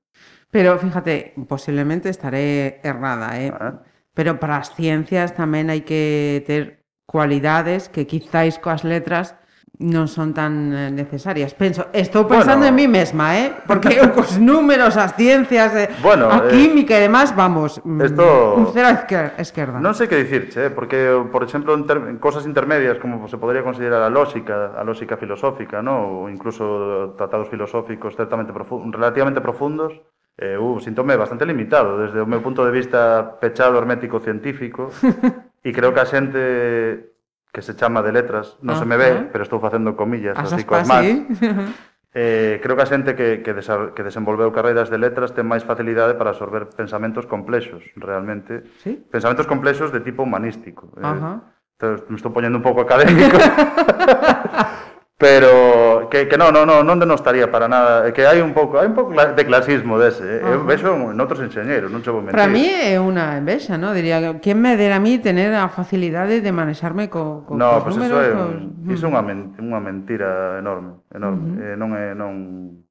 Pero 0.50 0.74
fíjate, 0.74 1.38
posiblemente 1.46 2.10
estaré 2.10 2.82
errada, 2.82 3.38
eh? 3.38 3.54
Ah, 3.54 3.70
eh? 3.70 3.74
Pero 4.10 4.42
para 4.42 4.58
as 4.58 4.74
ciencias 4.74 5.38
tamén 5.38 5.70
hai 5.70 5.86
que 5.86 6.42
ter 6.50 6.82
cualidades 7.06 7.86
que 7.86 8.10
quizáis 8.10 8.58
coas 8.58 8.82
letras 8.82 9.38
non 9.76 10.08
son 10.08 10.32
tan 10.32 10.72
eh, 10.72 10.88
necesarias. 10.88 11.52
Penso, 11.52 11.92
estou 11.92 12.24
pensando 12.24 12.64
Bueno. 12.64 12.72
en 12.72 12.74
mí 12.80 12.86
mesma, 12.88 13.36
eh? 13.36 13.52
Porque 13.68 13.92
eu 14.00 14.08
cos 14.16 14.40
números, 14.40 14.96
as 14.96 15.12
ciencias, 15.14 15.70
eh, 15.76 15.92
Bueno, 16.00 16.32
a 16.32 16.48
eh, 16.48 16.56
química 16.56 16.96
e 16.96 17.04
demás, 17.04 17.36
vamos, 17.36 17.76
mm, 17.84 18.00
esto- 18.00 18.56
un 18.56 18.72
cero 18.72 18.88
a 18.88 19.42
esquerda. 19.42 19.76
Non 19.76 19.92
sei 19.92 20.08
que 20.08 20.16
dicirche, 20.16 20.68
eh, 20.68 20.70
porque, 20.72 21.12
por 21.28 21.44
exemplo, 21.44 21.76
en, 21.76 21.84
ter- 21.84 22.00
en 22.08 22.16
cosas 22.16 22.48
intermedias, 22.48 22.96
como 22.96 23.28
se 23.28 23.36
podría 23.36 23.60
considerar 23.60 24.00
a 24.00 24.08
lógica, 24.08 24.72
a 24.72 24.82
lógica 24.84 25.20
filosófica, 25.20 25.84
¿no? 25.84 26.24
ou 26.24 26.32
incluso 26.32 27.12
tratados 27.20 27.52
filosóficos 27.52 28.16
certamente 28.16 28.56
profu 28.56 28.80
relativamente 28.88 29.44
profundos, 29.44 29.92
eh, 30.40 30.56
uh, 30.60 30.76
síntome 30.80 31.16
bastante 31.16 31.44
limitado, 31.44 31.96
desde 32.00 32.20
o 32.20 32.28
meu 32.28 32.40
punto 32.44 32.64
de 32.64 32.72
vista 32.72 33.36
pechado, 33.40 33.76
hermético, 33.80 34.20
científico, 34.20 34.88
e 35.66 35.72
creo 35.72 35.92
que 35.96 36.00
a 36.00 36.08
xente 36.08 37.15
que 37.56 37.62
se 37.62 37.74
chama 37.74 38.04
de 38.04 38.12
letras, 38.12 38.60
non 38.60 38.76
uh 38.76 38.76
-huh. 38.76 38.84
se 38.84 38.84
me 38.84 39.00
ve, 39.00 39.32
pero 39.32 39.40
estou 39.40 39.56
facendo 39.56 39.96
comillas, 39.96 40.36
as 40.36 40.52
así 40.52 40.68
coas 40.68 40.84
más. 40.84 41.00
¿sí? 41.00 41.24
eh, 42.12 42.60
creo 42.60 42.76
que 42.76 42.84
a 42.84 42.90
xente 42.92 43.16
que, 43.16 43.40
que, 43.40 43.56
desa, 43.56 43.96
que 43.96 44.04
desenvolveu 44.04 44.52
carreiras 44.52 44.92
de 44.92 45.00
letras 45.00 45.32
ten 45.32 45.48
máis 45.48 45.64
facilidade 45.64 46.20
para 46.20 46.36
absorber 46.36 46.68
pensamentos 46.68 47.24
complexos, 47.24 47.80
realmente. 47.96 48.68
¿Sí? 48.84 49.00
Pensamentos 49.08 49.48
complexos 49.48 49.88
de 49.88 50.04
tipo 50.04 50.20
humanístico. 50.20 50.92
Uh 51.00 51.00
-huh. 51.00 51.36
eh, 51.80 51.96
me 52.12 52.20
estou 52.20 52.28
poñendo 52.28 52.60
un 52.60 52.64
pouco 52.68 52.84
académico. 52.84 53.40
pero 55.16 55.95
que, 56.08 56.28
que 56.28 56.36
non, 56.36 56.54
non, 56.54 56.66
non, 56.66 56.82
non 56.86 56.98
denostaría 56.98 57.50
para 57.50 57.68
nada, 57.68 58.06
eh, 58.06 58.12
que 58.12 58.26
hai 58.26 58.42
un 58.42 58.54
pouco, 58.56 58.78
hai 58.78 58.88
un 58.88 58.96
pouco 58.96 59.12
de 59.12 59.44
clasismo 59.46 59.98
dese. 59.98 60.22
eh? 60.22 60.40
Eu 60.42 60.62
ah. 60.62 60.66
vexo 60.66 60.90
en 60.94 61.18
outros 61.18 61.40
enxeñeiros, 61.42 61.90
non 61.90 62.02
che 62.02 62.10
vou 62.10 62.24
mentir. 62.24 62.34
Para 62.36 62.48
mí 62.48 62.66
é 62.66 62.96
unha 62.96 63.38
envexa, 63.38 63.76
¿no? 63.76 63.92
Diría, 63.92 64.18
quen 64.40 64.58
me 64.58 64.74
dera 64.74 64.96
a 64.96 65.02
mí 65.02 65.18
tener 65.18 65.52
a 65.54 65.68
facilidade 65.68 66.40
de 66.40 66.52
manexarme 66.52 67.10
co, 67.12 67.44
co 67.44 67.54
no, 67.54 67.82
cos 67.82 67.92
pues 67.92 67.94
números? 68.00 68.22
No, 68.32 68.44
pois 68.86 68.88
mm. 68.88 68.96
iso 68.96 69.06
é, 69.06 69.10
unha, 69.12 69.22
men, 69.22 69.38
unha 69.60 69.80
mentira 69.80 70.58
enorme, 70.58 71.04
enorme. 71.12 71.44
Uh 71.44 71.52
-huh. 71.52 71.64
eh, 71.70 71.74
non 71.76 71.90
é, 71.94 72.06
non, 72.16 72.32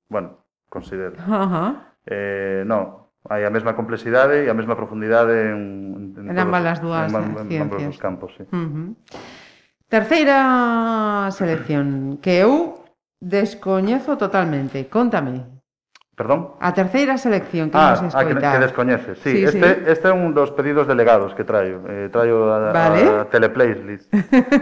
bueno, 0.08 0.46
considero. 0.70 1.18
Uh 1.26 1.46
-huh. 1.48 1.70
eh, 2.06 2.62
non, 2.64 3.06
hai 3.28 3.42
a 3.42 3.52
mesma 3.52 3.74
complexidade 3.74 4.46
e 4.46 4.50
a 4.50 4.56
mesma 4.56 4.78
profundidade 4.78 5.50
en, 5.50 6.14
en, 6.14 6.26
en 6.30 6.38
ambas 6.38 6.64
as 6.66 6.80
dúas 6.80 7.10
en, 7.10 7.34
en, 7.34 7.50
en 7.50 7.62
ambos 7.66 7.82
os 7.82 7.98
campos, 7.98 8.38
sí. 8.38 8.46
Uh 8.54 8.70
-huh. 8.70 8.88
Terceira 9.90 11.30
selección 11.32 12.18
que 12.22 12.42
eu 12.42 12.85
Descoñezo 13.26 14.18
totalmente. 14.18 14.86
Contame. 14.86 15.56
Perdón? 16.14 16.54
A 16.62 16.72
terceira 16.78 17.18
selección 17.18 17.74
que 17.74 17.76
ah, 17.76 17.98
nos 17.98 18.14
escoitar. 18.14 18.38
Ah, 18.38 18.52
que, 18.54 18.58
que 18.62 18.66
descoñeces, 18.70 19.18
sí. 19.18 19.32
sí 19.34 19.44
este, 19.50 19.66
sí. 19.66 19.82
este 19.90 20.08
é 20.08 20.14
un 20.14 20.38
dos 20.38 20.54
pedidos 20.54 20.86
delegados 20.86 21.34
que 21.34 21.42
traio. 21.42 21.82
Eh, 21.90 22.14
traio 22.14 22.54
a, 22.54 22.70
vale. 22.70 23.02
a 23.02 23.26
Teleplaylist. 23.26 24.14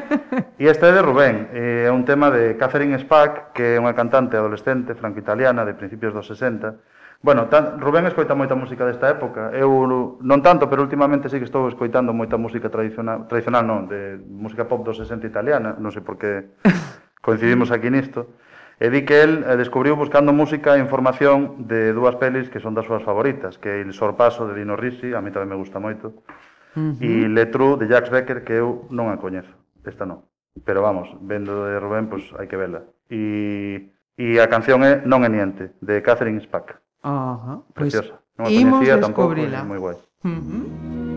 E 0.63 0.71
este 0.71 0.87
é 0.87 0.95
de 0.95 1.03
Rubén. 1.03 1.51
Eh, 1.51 1.85
É 1.85 1.91
un 1.91 2.07
tema 2.07 2.31
de 2.31 2.55
Catherine 2.55 2.95
Spack, 3.03 3.51
que 3.51 3.75
é 3.75 3.79
unha 3.83 3.91
cantante 3.91 4.39
adolescente 4.39 4.95
franco-italiana 4.95 5.67
de 5.67 5.75
principios 5.75 6.15
dos 6.15 6.23
60. 6.31 7.19
Bueno, 7.19 7.51
tan, 7.51 7.83
Rubén 7.83 8.07
escoita 8.07 8.31
moita 8.31 8.55
música 8.55 8.87
desta 8.87 9.11
época. 9.11 9.51
Eu 9.51 9.83
non 10.23 10.39
tanto, 10.39 10.71
pero 10.71 10.87
últimamente 10.87 11.27
sí 11.27 11.35
que 11.35 11.45
estou 11.45 11.67
escoitando 11.67 12.15
moita 12.15 12.39
música 12.39 12.71
tradicional, 12.71 13.27
tradicional 13.27 13.67
non, 13.67 13.91
de 13.91 14.23
música 14.23 14.71
pop 14.71 14.87
dos 14.87 15.03
60 15.03 15.27
italiana, 15.27 15.75
non 15.75 15.91
sei 15.91 15.99
por 15.99 16.15
que 16.15 16.55
coincidimos 17.27 17.75
aquí 17.75 17.91
nisto. 17.91 18.39
E 18.79 18.89
di 18.89 19.05
que 19.05 19.21
el 19.21 19.43
eh, 19.45 19.55
descubriu 19.57 19.95
buscando 19.95 20.33
música 20.33 20.75
e 20.75 20.79
información 20.81 21.69
de 21.69 21.93
dúas 21.93 22.17
pelis 22.17 22.49
que 22.49 22.59
son 22.59 22.73
das 22.73 22.85
súas 22.89 23.05
favoritas, 23.05 23.61
que 23.61 23.69
é 23.69 23.81
Il 23.81 23.93
sorpaso 23.93 24.49
de 24.49 24.57
Dino 24.57 24.73
Risi, 24.75 25.13
a 25.13 25.21
mí 25.21 25.29
tamén 25.29 25.53
me 25.53 25.57
gusta 25.59 25.77
moito, 25.77 26.25
uh 26.73 26.91
-huh. 26.91 27.01
e 27.01 27.29
Le 27.29 27.45
True 27.53 27.77
de 27.77 27.85
Jacques 27.85 28.09
Becker, 28.09 28.41
que 28.41 28.57
eu 28.57 28.89
non 28.89 29.13
a 29.13 29.21
coñezo, 29.21 29.53
esta 29.85 30.09
non. 30.09 30.25
Pero 30.65 30.81
vamos, 30.81 31.09
vendo 31.21 31.65
de 31.69 31.77
Rubén, 31.77 32.09
pois 32.09 32.25
pues, 32.29 32.41
hai 32.41 32.49
que 32.49 32.57
vela. 32.57 32.81
E, 33.09 33.93
e 34.17 34.41
a 34.41 34.49
canción 34.49 34.81
é 34.81 35.05
Non 35.05 35.21
é 35.21 35.29
niente, 35.29 35.77
de 35.81 36.01
Catherine 36.01 36.41
Spack. 36.41 36.81
Uh 37.05 37.37
-huh. 37.37 37.57
Preciosa. 37.77 38.17
Pues, 38.37 38.41
non 38.41 38.45
a 38.45 38.49
coñecía 38.49 38.97
tampouco, 38.97 39.37
moi 39.69 39.77
guai. 39.77 39.97
Uh 40.25 40.33
-huh. 40.33 41.12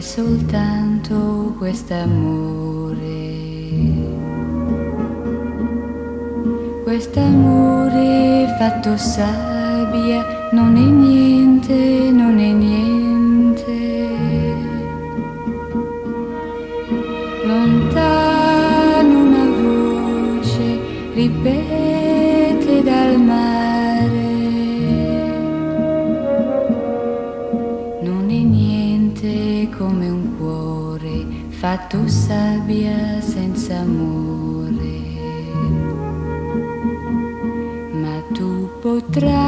Soltanto 0.00 1.54
quest'amore. 1.58 2.94
Quest'amore 6.82 8.54
fatto 8.58 8.96
sabbia, 8.96 10.48
non 10.52 10.76
è 10.76 10.80
niente, 10.80 12.10
non 12.10 12.38
è 12.38 12.52
niente. 12.52 13.64
Lontano 17.44 19.18
una 19.22 19.44
voce 19.60 20.78
ripete 21.14 21.75
fatto 31.76 32.08
sabbia 32.08 33.20
senza 33.20 33.80
amore. 33.80 34.98
Ma 37.92 38.22
tu 38.32 38.70
potrai 38.80 39.45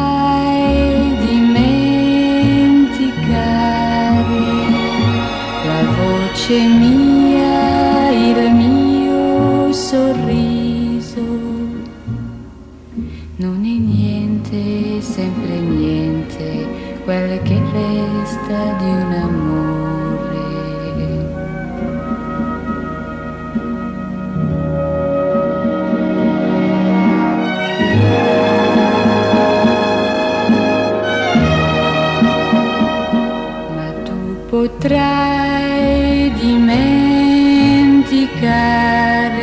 dimenticare 38.34 39.42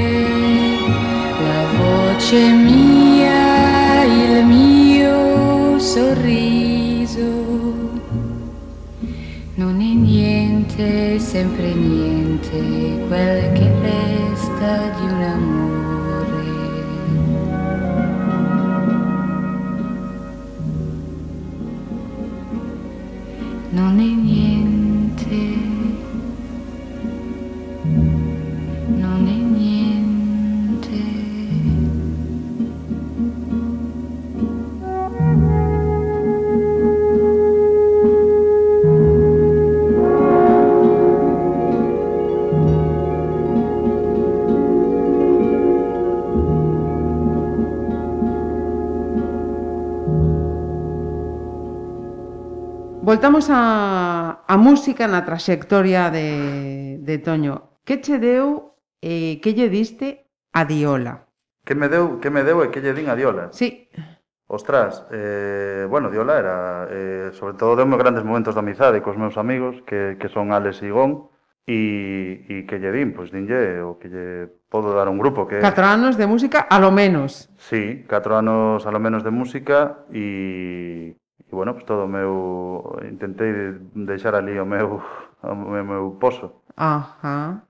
la 1.41 1.65
voce 1.77 2.51
mia, 2.51 4.03
il 4.03 4.45
mio 4.45 5.79
sorriso. 5.79 7.43
Non 9.55 9.81
è 9.81 9.93
niente, 9.93 11.19
sempre 11.19 11.73
niente, 11.73 13.05
quel 13.07 13.44
Miramos 53.35 53.51
a, 53.51 54.47
a 54.47 54.55
música 54.55 55.11
na 55.11 55.27
traxectoria 55.27 56.07
de, 56.07 57.03
de 57.03 57.19
Toño. 57.19 57.83
Que 57.83 57.99
che 57.99 58.15
deu 58.15 58.79
e 59.03 59.35
eh, 59.35 59.43
que 59.43 59.51
lle 59.51 59.67
diste 59.67 60.31
a 60.55 60.63
Diola? 60.63 61.27
Que 61.67 61.75
me 61.75 61.91
deu, 61.91 62.23
que 62.23 62.31
me 62.31 62.47
deu 62.47 62.63
e 62.63 62.71
que 62.71 62.79
lle 62.79 62.95
din 62.95 63.11
a 63.11 63.15
Diola? 63.19 63.51
Sí. 63.51 63.91
Ostras, 64.47 65.03
eh, 65.11 65.83
bueno, 65.91 66.07
Diola 66.07 66.39
era, 66.39 66.55
eh, 66.87 67.35
sobre 67.35 67.59
todo, 67.59 67.75
deu 67.75 67.83
grandes 67.99 68.23
momentos 68.23 68.55
de 68.55 68.63
amizade 68.63 69.03
cos 69.03 69.19
meus 69.19 69.35
amigos, 69.35 69.83
que, 69.83 70.15
que 70.15 70.31
son 70.31 70.55
Alex 70.55 70.79
e 70.87 70.95
Gon, 70.95 71.27
E, 71.67 72.45
e 72.45 72.55
que 72.69 72.77
lle 72.77 72.93
din, 72.93 73.11
pois 73.17 73.33
dinlle 73.33 73.81
o 73.81 73.97
que 73.97 74.05
lle 74.07 74.47
podo 74.69 74.93
dar 74.93 75.09
un 75.09 75.17
grupo 75.17 75.49
que... 75.49 75.59
Catro 75.59 75.83
anos 75.83 76.13
de 76.13 76.29
música, 76.29 76.69
a 76.69 76.77
lo 76.77 76.93
menos. 76.93 77.49
Sí, 77.57 78.05
catro 78.05 78.37
anos 78.37 78.85
a 78.85 78.93
lo 78.93 79.01
menos 79.01 79.25
de 79.25 79.33
música 79.33 80.05
e, 80.13 81.17
e 81.49 81.53
bueno, 81.55 81.73
pues 81.73 81.85
todo 81.85 82.05
o 82.05 82.11
meu 82.11 82.99
intentei 83.05 83.77
deixar 83.93 84.35
ali 84.35 84.59
o 84.59 84.65
meu 84.65 85.01
o 85.43 85.55
meu, 85.55 85.85
meu 85.85 86.11
pozo. 86.19 86.63
Ajá. 86.75 87.63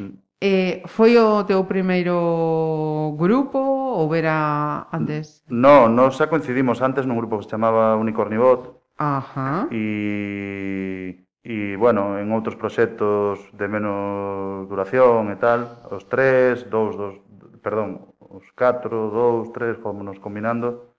Mm. 0.00 0.16
Eh, 0.40 0.82
foi 0.86 1.18
o 1.18 1.42
teu 1.44 1.64
primeiro 1.64 3.16
grupo 3.18 3.58
ou 3.58 4.14
era 4.14 4.86
antes? 4.92 5.42
No, 5.50 5.88
nós 5.88 6.14
xa 6.14 6.30
coincidimos 6.30 6.80
antes 6.80 7.04
nun 7.04 7.18
grupo 7.18 7.38
que 7.38 7.44
se 7.44 7.50
chamaba 7.50 7.98
Unicornibot. 7.98 8.78
Ajá. 8.98 9.66
E 9.70 11.26
e 11.48 11.76
bueno, 11.80 12.20
en 12.20 12.28
outros 12.30 12.60
proxectos 12.60 13.40
de 13.56 13.66
menos 13.66 14.68
duración 14.68 15.32
e 15.32 15.36
tal, 15.40 15.80
os 15.90 16.04
tres, 16.04 16.68
dous, 16.68 16.92
dos, 16.92 17.14
perdón, 17.64 18.14
os 18.20 18.44
catro, 18.52 19.08
dous, 19.08 19.48
tres, 19.56 19.80
fomos 19.80 20.20
combinando 20.20 20.97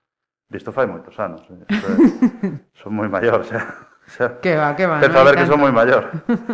Disto 0.50 0.74
fai 0.74 0.90
moitos 0.90 1.14
anos. 1.22 1.46
Eh, 1.46 1.66
Isto 1.70 1.88
son 2.82 2.98
moi 2.98 3.06
maior, 3.06 3.46
xa. 3.46 3.62
xa 4.10 4.42
que 4.42 4.58
va, 4.58 4.74
que 4.74 4.90
va. 4.90 4.98
Pero 4.98 5.14
saber 5.14 5.22
a 5.22 5.28
ver 5.30 5.36
que 5.38 5.46
tanto. 5.46 5.54
son 5.54 5.62
moi 5.62 5.70
maior. 5.70 6.04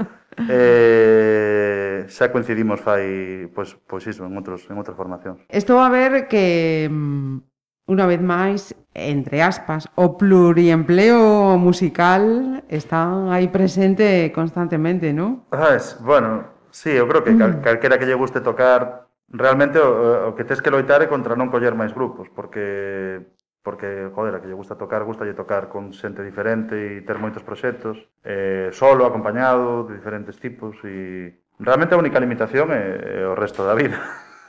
eh, 0.51 2.03
xa 2.11 2.27
coincidimos 2.27 2.83
fai, 2.83 3.47
pois, 3.55 3.79
pois 3.87 4.03
iso, 4.03 4.27
en, 4.27 4.35
outros, 4.35 4.67
en 4.67 4.75
outras 4.75 4.99
formacións. 4.99 5.39
Estou 5.47 5.79
a 5.79 5.87
ver 5.87 6.27
que, 6.27 6.91
mm, 6.91 7.39
unha 7.87 8.05
vez 8.09 8.19
máis, 8.19 8.75
entre 8.91 9.39
aspas, 9.39 9.87
o 9.95 10.19
pluriempleo 10.19 11.55
musical 11.55 12.67
está 12.67 13.31
aí 13.31 13.47
presente 13.47 14.35
constantemente, 14.35 15.15
non? 15.15 15.47
Ah, 15.55 15.71
es, 15.71 15.95
bueno, 16.03 16.51
sí, 16.67 16.91
eu 16.91 17.07
creo 17.07 17.23
que 17.23 17.39
cal, 17.39 17.57
mm. 17.57 17.61
calquera 17.63 17.95
que 17.95 18.03
lle 18.03 18.19
guste 18.19 18.43
tocar, 18.43 19.07
realmente 19.31 19.79
o, 19.79 20.29
o 20.29 20.35
que 20.35 20.43
tes 20.43 20.59
que 20.59 20.73
loitar 20.73 20.99
é 20.99 21.07
contra 21.07 21.39
non 21.39 21.47
coller 21.47 21.71
máis 21.77 21.95
grupos, 21.95 22.27
porque 22.35 23.23
porque, 23.65 24.13
joder, 24.13 24.37
a 24.37 24.39
que 24.39 24.47
lle 24.47 24.53
gusta 24.53 24.77
tocar, 24.77 25.01
gusta 25.01 25.25
lle 25.25 25.33
tocar 25.33 25.73
con 25.73 25.89
xente 25.89 26.21
diferente 26.21 26.77
e 26.77 27.01
ter 27.01 27.17
moitos 27.17 27.41
proxectos, 27.41 27.97
eh, 28.21 28.69
solo, 28.69 29.09
acompañado, 29.09 29.89
de 29.89 29.97
diferentes 29.97 30.37
tipos, 30.37 30.77
e 30.85 31.33
realmente 31.57 31.97
a 31.97 31.99
única 31.99 32.21
limitación 32.21 32.69
é, 32.69 33.25
é 33.25 33.27
o 33.27 33.33
resto 33.33 33.65
da 33.65 33.73
vida. 33.73 33.97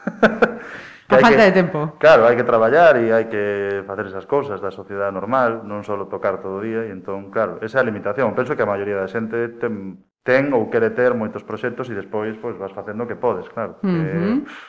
que 1.08 1.16
a 1.16 1.24
falta 1.24 1.40
que, 1.40 1.48
de 1.48 1.56
tempo. 1.56 1.96
Claro, 1.96 2.28
hai 2.28 2.36
que 2.36 2.44
traballar 2.44 3.00
e 3.00 3.08
hai 3.08 3.24
que 3.32 3.80
facer 3.88 4.12
esas 4.12 4.28
cousas 4.28 4.60
da 4.60 4.68
sociedade 4.68 5.16
normal, 5.16 5.64
non 5.64 5.80
só 5.80 5.96
tocar 6.04 6.44
todo 6.44 6.60
o 6.60 6.62
día, 6.62 6.84
e 6.84 6.92
entón, 6.92 7.32
claro, 7.32 7.56
esa 7.64 7.80
é 7.80 7.82
a 7.82 7.88
limitación. 7.88 8.36
Penso 8.36 8.52
que 8.52 8.68
a 8.68 8.68
maioría 8.68 9.00
da 9.00 9.08
xente 9.08 9.56
ten, 9.56 10.04
ten 10.28 10.52
ou 10.52 10.68
quere 10.68 10.92
ter 10.92 11.16
moitos 11.16 11.40
proxectos 11.40 11.88
e 11.88 11.96
despois 11.96 12.36
pois 12.36 12.60
vas 12.60 12.76
facendo 12.76 13.06
o 13.06 13.08
que 13.08 13.16
podes, 13.16 13.48
claro. 13.48 13.80
Uh 13.80 13.88
-huh. 13.88 13.96
que, 13.96 14.12
pff, 14.44 14.60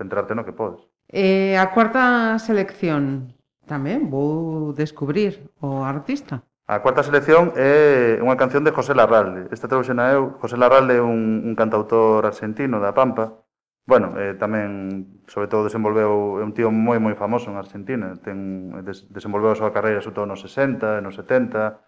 centrarte 0.00 0.32
no 0.32 0.48
que 0.48 0.56
podes. 0.56 0.80
Eh, 1.12 1.60
a 1.60 1.68
cuarta 1.68 2.40
selección, 2.40 3.36
tamén 3.66 4.10
vou 4.10 4.72
descubrir 4.74 5.50
o 5.62 5.86
artista. 5.86 6.42
A 6.66 6.80
cuarta 6.80 7.02
selección 7.02 7.52
é 7.58 8.16
unha 8.22 8.38
canción 8.38 8.62
de 8.64 8.72
José 8.72 8.94
Larralde. 8.94 9.50
Esta 9.50 9.68
trouxena 9.68 10.14
eu. 10.14 10.38
José 10.38 10.56
Larralde 10.56 10.98
é 10.98 11.04
un, 11.04 11.42
un 11.44 11.54
cantautor 11.58 12.24
argentino 12.24 12.78
da 12.78 12.94
Pampa. 12.94 13.44
Bueno, 13.84 14.14
eh, 14.14 14.38
tamén, 14.38 15.20
sobre 15.26 15.50
todo, 15.50 15.66
desenvolveu 15.66 16.38
é 16.38 16.44
un 16.46 16.54
tío 16.54 16.70
moi, 16.70 17.02
moi 17.02 17.18
famoso 17.18 17.50
en 17.50 17.58
Argentina. 17.58 18.14
Ten, 18.22 18.70
des, 18.86 19.10
desenvolveu 19.10 19.52
a 19.52 19.58
súa 19.58 19.74
carreira, 19.74 20.00
sobre 20.00 20.22
todo, 20.22 20.30
nos 20.30 20.40
60 20.46 20.98
e 20.98 21.04
nos 21.04 21.18
70. 21.18 21.82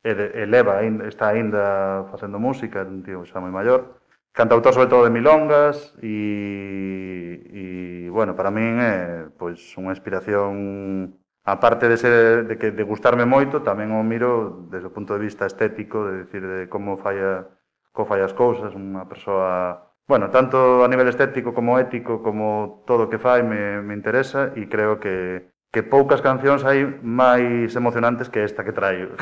E, 0.00 0.14
de, 0.14 0.26
e 0.32 0.42
leva, 0.48 0.80
está 1.04 1.34
aínda 1.34 2.08
facendo 2.08 2.40
música, 2.40 2.80
é 2.80 2.88
un 2.88 3.02
tío 3.02 3.26
xa 3.26 3.42
moi 3.42 3.52
maior. 3.52 4.00
Cantautor, 4.32 4.72
sobre 4.72 4.88
todo, 4.88 5.04
de 5.04 5.12
milongas 5.12 5.92
e, 6.00 7.44
e 7.50 7.62
bueno, 8.08 8.38
para 8.38 8.54
min 8.54 8.78
é 8.80 8.94
pois, 9.34 9.58
unha 9.74 9.92
inspiración 9.92 11.18
aparte 11.52 11.88
de, 11.88 11.96
ser, 11.96 12.46
de, 12.46 12.58
que, 12.58 12.70
de 12.70 12.82
gustarme 12.82 13.26
moito, 13.26 13.60
tamén 13.66 13.90
o 13.90 14.02
miro 14.06 14.64
desde 14.70 14.88
o 14.88 14.94
punto 14.94 15.18
de 15.18 15.22
vista 15.26 15.44
estético, 15.44 16.06
de 16.06 16.24
decir, 16.24 16.42
de 16.46 16.70
como 16.70 16.96
falla, 16.96 17.50
como 17.90 18.06
falla 18.06 18.26
as 18.30 18.36
cousas, 18.36 18.70
unha 18.72 19.04
persoa... 19.10 19.90
Bueno, 20.06 20.30
tanto 20.30 20.82
a 20.82 20.88
nivel 20.90 21.06
estético 21.06 21.54
como 21.54 21.78
ético, 21.78 22.22
como 22.22 22.82
todo 22.86 23.06
o 23.06 23.10
que 23.10 23.22
fai 23.22 23.42
me, 23.42 23.82
me 23.82 23.94
interesa 23.94 24.54
e 24.58 24.66
creo 24.66 24.98
que, 24.98 25.50
que 25.70 25.86
poucas 25.86 26.22
cancións 26.22 26.66
hai 26.66 26.82
máis 27.02 27.74
emocionantes 27.74 28.26
que 28.26 28.42
esta 28.42 28.66
que 28.66 28.74
traio. 28.74 29.14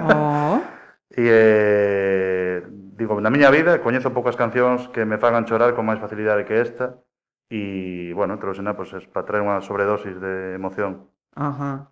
Oh. 0.00 0.60
e, 1.12 1.24
eh, 1.24 2.56
digo, 2.96 3.16
na 3.20 3.32
miña 3.32 3.48
vida 3.48 3.80
coñezo 3.80 4.12
poucas 4.12 4.36
cancións 4.36 4.92
que 4.92 5.08
me 5.08 5.16
fagan 5.16 5.48
chorar 5.48 5.72
con 5.72 5.88
máis 5.88 6.00
facilidade 6.00 6.44
que 6.44 6.60
esta 6.60 7.00
e, 7.48 8.12
bueno, 8.14 8.38
trouxena, 8.38 8.76
pois, 8.76 8.90
pues, 8.90 9.06
para 9.08 9.26
traer 9.26 9.44
unha 9.44 9.60
sobredosis 9.60 10.16
de 10.20 10.56
emoción. 10.56 11.13
Ajá. 11.34 11.90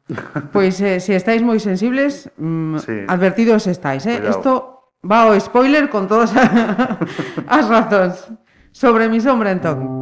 Pois 0.53 0.81
eh, 0.81 1.01
se 1.01 1.15
estáis 1.17 1.43
moi 1.43 1.59
sensibles, 1.59 2.31
mm, 2.39 2.79
Sí. 2.79 2.97
advertidos 3.09 3.67
estáis, 3.67 4.07
eh? 4.07 4.23
Isto 4.31 4.87
va 5.03 5.27
o 5.27 5.35
spoiler 5.39 5.91
con 5.91 6.07
todas 6.07 6.31
as 7.49 7.65
razóns. 7.69 8.31
Sobre 8.73 9.09
mi 9.11 9.21
sombra 9.21 9.51
entón. 9.53 10.01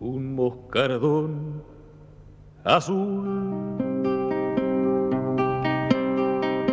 un 0.00 0.34
moscardón 0.34 1.62
azul. 2.64 3.33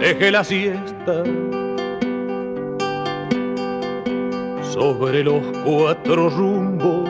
Deje 0.01 0.31
la 0.31 0.43
siesta 0.43 1.23
sobre 4.63 5.23
los 5.23 5.43
cuatro 5.63 6.27
rumbos 6.27 7.07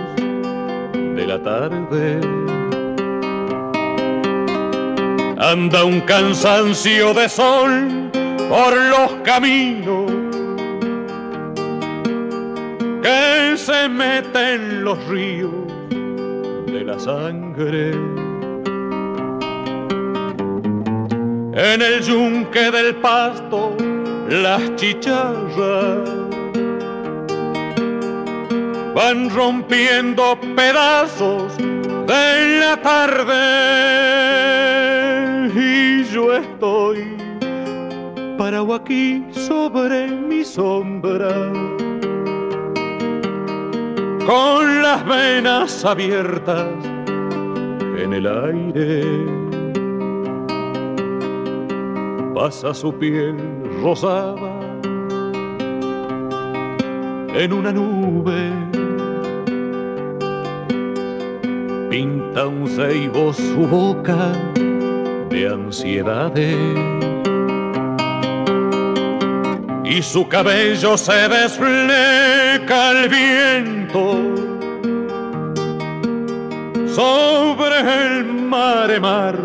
de 1.16 1.26
la 1.26 1.42
tarde. 1.42 2.20
Anda 5.38 5.86
un 5.86 6.02
cansancio 6.02 7.14
de 7.14 7.30
sol 7.30 8.12
por 8.50 8.76
los 8.76 9.14
caminos 9.24 10.12
que 13.02 13.54
se 13.56 13.88
mete 13.88 14.56
en 14.56 14.84
los 14.84 15.02
ríos 15.08 15.54
de 16.66 16.84
la 16.84 17.00
sangre. 17.00 18.21
En 21.54 21.82
el 21.82 22.02
yunque 22.02 22.72
del 22.72 22.96
pasto, 22.96 23.76
las 24.30 24.74
chicharras 24.78 26.10
van 28.96 29.30
rompiendo 29.30 30.40
pedazos 30.56 31.58
de 31.58 32.58
la 32.58 32.78
tarde 32.82 33.34
y 35.54 36.06
yo 36.06 36.34
estoy 36.34 37.18
parado 38.38 38.74
aquí 38.74 39.26
sobre 39.32 40.08
mi 40.08 40.46
sombra 40.46 41.52
con 44.26 44.82
las 44.82 45.06
venas 45.06 45.84
abiertas 45.84 46.70
en 47.98 48.14
el 48.14 48.26
aire. 48.26 49.41
Pasa 52.44 52.74
su 52.74 52.92
piel 52.92 53.38
rosada 53.84 54.60
en 57.36 57.54
una 57.54 57.72
nube. 57.72 58.52
Pinta 61.92 62.48
un 62.48 62.68
ceibo 62.68 63.32
su 63.32 63.68
boca 63.68 64.32
de 65.30 65.50
ansiedades 65.50 66.58
y 69.84 70.02
su 70.02 70.28
cabello 70.28 70.98
se 70.98 71.30
desfleca 71.30 72.90
al 72.90 73.08
viento 73.08 74.18
sobre 76.88 77.82
el 77.82 78.26
mare 78.26 79.00
mar 79.00 79.38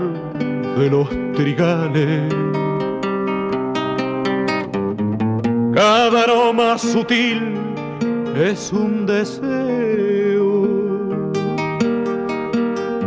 de 0.78 0.88
los 0.88 1.10
trigales. 1.34 2.45
Cada 5.76 6.22
aroma 6.22 6.78
sutil 6.78 7.54
es 8.34 8.72
un 8.72 9.04
deseo. 9.04 10.64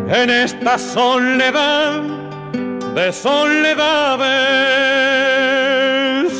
En 0.07 0.29
esta 0.29 0.77
soledad 0.77 2.03
de 2.93 3.11
soledades 3.11 4.13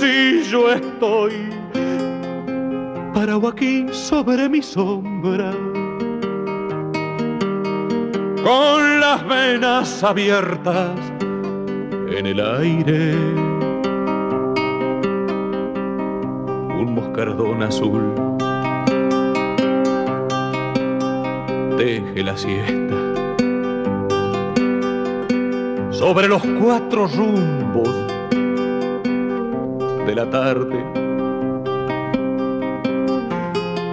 y 0.04 0.44
yo 0.44 0.72
estoy 0.72 1.50
parado 3.16 3.48
aquí 3.48 3.88
sobre 3.92 4.48
mi 4.50 4.62
sombra 4.62 5.52
con 8.44 9.00
las 9.00 9.28
venas 9.28 10.04
abiertas 10.04 10.92
en 12.16 12.28
el 12.28 12.40
aire 12.40 13.49
un 16.80 16.94
moscardón 16.96 17.62
azul 17.64 18.02
teje 21.78 22.24
la 22.24 22.38
siesta 22.38 22.96
sobre 25.92 26.30
los 26.30 26.42
cuatro 26.62 27.08
rumbos 27.08 27.90
de 30.06 30.16
la 30.16 30.30
tarde. 30.30 30.82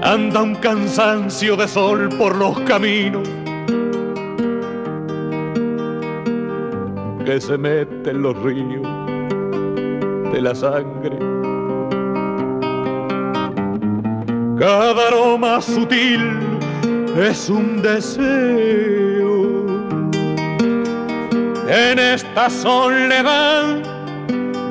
Anda 0.03 0.43
un 0.43 0.55
cansancio 0.55 1.57
de 1.57 1.67
sol 1.67 2.09
por 2.17 2.37
los 2.37 2.59
caminos 2.61 3.29
que 7.25 7.41
se 7.41 7.59
mete 7.59 8.11
en 8.11 8.23
los 8.23 8.41
ríos 8.41 8.87
de 10.33 10.41
la 10.41 10.55
sangre. 10.55 11.36
Cada 14.59 15.09
aroma 15.09 15.61
sutil 15.61 16.23
es 17.15 17.51
un 17.51 17.83
deseo. 17.83 19.67
En 21.69 21.99
esta 21.99 22.49
soledad 22.49 23.83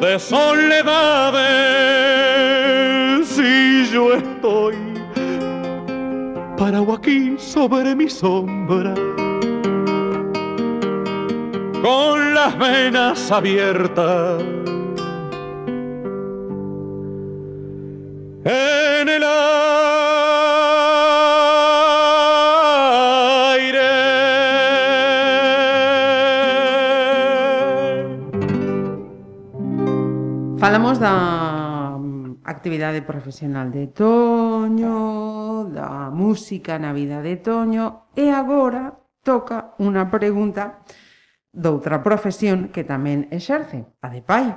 de 0.01 0.17
soledades 0.17 1.37
y 3.37 3.85
yo 3.91 4.13
estoy 4.15 4.75
parado 6.57 6.93
aquí 6.93 7.35
sobre 7.37 7.95
mi 7.95 8.09
sombra 8.09 8.95
con 11.83 12.33
las 12.33 12.57
venas 12.57 13.31
abiertas 13.31 14.54
actividade 32.75 33.07
Profesional 33.07 33.71
de 33.71 33.87
Toño, 33.87 35.71
da 35.71 36.11
música 36.11 36.75
na 36.75 36.91
vida 36.91 37.23
de 37.23 37.39
Toño, 37.39 38.11
e 38.19 38.27
agora 38.35 38.99
toca 39.23 39.71
unha 39.79 40.11
pregunta 40.11 40.83
doutra 41.55 42.03
profesión 42.03 42.75
que 42.75 42.83
tamén 42.83 43.31
exerce, 43.31 43.87
a 44.03 44.11
de 44.11 44.19
pai. 44.19 44.51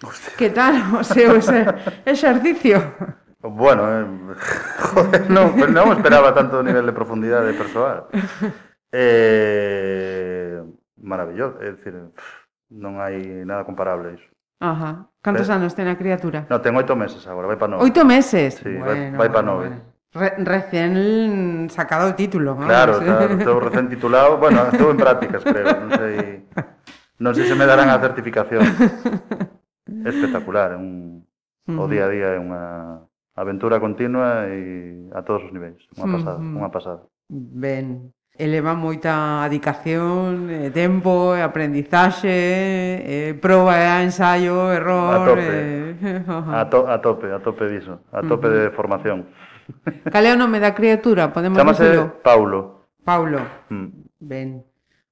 Hostia. 0.00 0.40
Que 0.40 0.48
tal 0.48 0.72
o 0.96 1.04
seu 1.04 1.36
exer 1.36 2.00
exercicio? 2.08 2.80
Bueno, 3.44 3.84
eh, 3.92 4.08
joder, 4.96 5.28
non, 5.28 5.52
non 5.52 5.92
esperaba 5.92 6.32
tanto 6.32 6.64
nivel 6.64 6.88
de 6.88 6.96
profundidade 6.96 7.52
persoal. 7.52 8.08
Eh, 8.88 10.64
maravilloso, 10.96 11.60
é 11.60 11.76
dicir, 11.76 12.08
non 12.72 13.04
hai 13.04 13.20
nada 13.44 13.68
comparable 13.68 14.08
a 14.08 14.16
iso. 14.16 14.32
Ajá. 14.60 15.08
Cantos 15.22 15.48
Pero, 15.48 15.56
anos 15.56 15.74
ten 15.74 15.88
a 15.88 15.96
criatura? 15.96 16.44
No, 16.48 16.60
ten 16.60 16.76
oito 16.76 16.92
meses 16.96 17.24
agora, 17.24 17.48
vai 17.48 17.56
para 17.56 17.76
nove. 17.76 17.84
Oito 17.84 18.04
meses? 18.04 18.60
Sí, 18.60 18.76
bueno, 18.76 19.16
vai, 19.16 19.26
vai 19.26 19.28
para 19.32 19.44
nove. 19.44 19.66
Bueno. 19.72 19.88
Re 20.10 20.42
recén 20.42 21.70
sacado 21.70 22.10
o 22.10 22.14
título. 22.18 22.58
¿no? 22.58 22.66
Claro, 22.66 22.98
claro, 22.98 23.36
estou 23.38 23.56
recén 23.62 23.88
titulado, 23.88 24.36
bueno, 24.36 24.66
estou 24.68 24.90
en 24.90 24.98
prácticas, 24.98 25.40
creo, 25.46 25.70
non 25.70 25.90
sei, 25.96 26.44
non 27.22 27.32
sei 27.32 27.46
se 27.46 27.54
me 27.54 27.64
darán 27.64 27.88
a 27.88 28.00
certificación. 28.02 28.64
Espectacular, 30.04 30.74
un, 30.76 31.24
o 31.68 31.84
día 31.86 32.08
a 32.08 32.12
día 32.12 32.28
é 32.34 32.40
unha 32.42 33.06
aventura 33.38 33.78
continua 33.78 34.50
e 34.50 35.08
a 35.14 35.22
todos 35.22 35.46
os 35.46 35.52
niveis, 35.54 35.78
unha 35.94 36.08
pasada, 36.10 36.38
unha 36.42 36.70
pasada. 36.74 37.02
Ben, 37.30 38.10
eleva 38.40 38.72
moita 38.72 39.44
adicación, 39.44 40.48
eh, 40.48 40.72
tempo, 40.72 41.36
e 41.36 41.44
aprendizaxe, 41.44 42.32
eh, 42.32 43.28
eh 43.28 43.30
proba, 43.36 43.76
e 43.76 43.84
ensaio, 44.00 44.72
error... 44.72 45.12
A 45.12 45.18
tope, 45.28 45.44
e... 45.44 46.24
a, 46.56 46.64
to, 46.64 46.78
a 46.88 46.96
tope, 47.04 47.26
a 47.28 47.38
tope 47.44 47.68
diso, 47.68 48.00
a 48.08 48.24
tope 48.24 48.48
uh 48.48 48.52
-huh. 48.52 48.56
de 48.56 48.70
formación. 48.72 49.18
Cal 50.10 50.24
é 50.24 50.32
o 50.32 50.40
nome 50.40 50.58
da 50.58 50.72
criatura? 50.72 51.28
Podemos 51.28 51.60
Chámase 51.60 51.84
decirlo? 51.84 52.24
Paulo. 52.24 52.88
Paulo. 53.04 53.40
Mm. 53.68 54.08
Ben. 54.18 54.64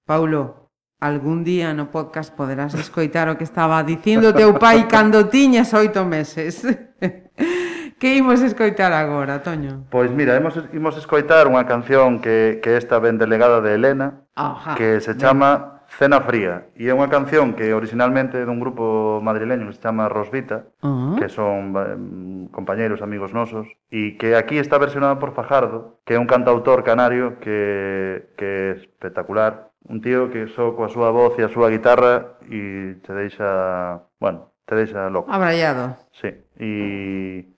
Paulo, 0.09 0.73
algún 1.01 1.45
día 1.45 1.77
no 1.77 1.93
podcast 1.93 2.33
poderás 2.35 2.75
escoitar 2.75 3.29
o 3.29 3.37
que 3.37 3.45
estaba 3.45 3.85
dicindo 3.85 4.33
teu 4.33 4.57
pai 4.57 4.89
cando 4.89 5.29
tiñas 5.29 5.71
oito 5.77 6.03
meses. 6.09 6.65
Que 7.99 8.17
imos 8.17 8.41
escoitar 8.43 8.93
agora, 8.93 9.43
Toño? 9.43 9.85
Pois 9.91 10.11
mira, 10.11 10.37
imos, 10.39 10.55
imos 10.73 10.95
escoitar 10.97 11.51
unha 11.51 11.67
canción 11.67 12.23
que, 12.23 12.63
que 12.63 12.79
esta 12.79 13.03
ben 13.03 13.19
delegada 13.19 13.59
de 13.59 13.75
Elena 13.75 14.23
Ajá, 14.39 14.79
Que 14.79 15.03
se 15.03 15.17
chama. 15.19 15.79
Cena 15.89 16.21
Fría 16.21 16.69
E 16.77 16.87
é 16.87 16.93
unha 16.93 17.09
canción 17.09 17.57
que 17.57 17.73
originalmente 17.73 18.37
é 18.37 18.45
dun 18.45 18.61
grupo 18.61 19.19
madrileño 19.25 19.67
que 19.67 19.75
se 19.75 19.83
chama 19.83 20.07
Rosvita 20.07 20.69
uh 20.85 20.87
-huh. 20.87 21.17
Que 21.17 21.33
son 21.33 21.73
eh, 21.75 22.53
compañeiros, 22.53 23.01
amigos 23.01 23.33
nosos 23.33 23.67
E 23.89 24.21
que 24.21 24.37
aquí 24.37 24.61
está 24.61 24.77
versionada 24.77 25.17
por 25.17 25.33
Fajardo 25.33 25.99
Que 26.05 26.15
é 26.15 26.19
un 26.21 26.29
cantautor 26.29 26.85
canario 26.85 27.41
que, 27.41 28.29
que 28.37 28.47
é 28.47 28.85
espectacular 28.85 29.73
Un 29.89 30.05
tío 30.05 30.29
que 30.29 30.53
só 30.53 30.77
coa 30.77 30.93
súa 30.93 31.09
voz 31.09 31.35
e 31.41 31.43
a 31.43 31.49
súa 31.49 31.73
guitarra 31.73 32.37
E 32.47 33.01
te 33.01 33.17
deixa, 33.17 34.05
bueno, 34.21 34.53
te 34.69 34.77
deixa 34.77 35.09
loco 35.09 35.33
Abrallado 35.33 35.97
Sí, 36.13 36.31
e 36.61 37.49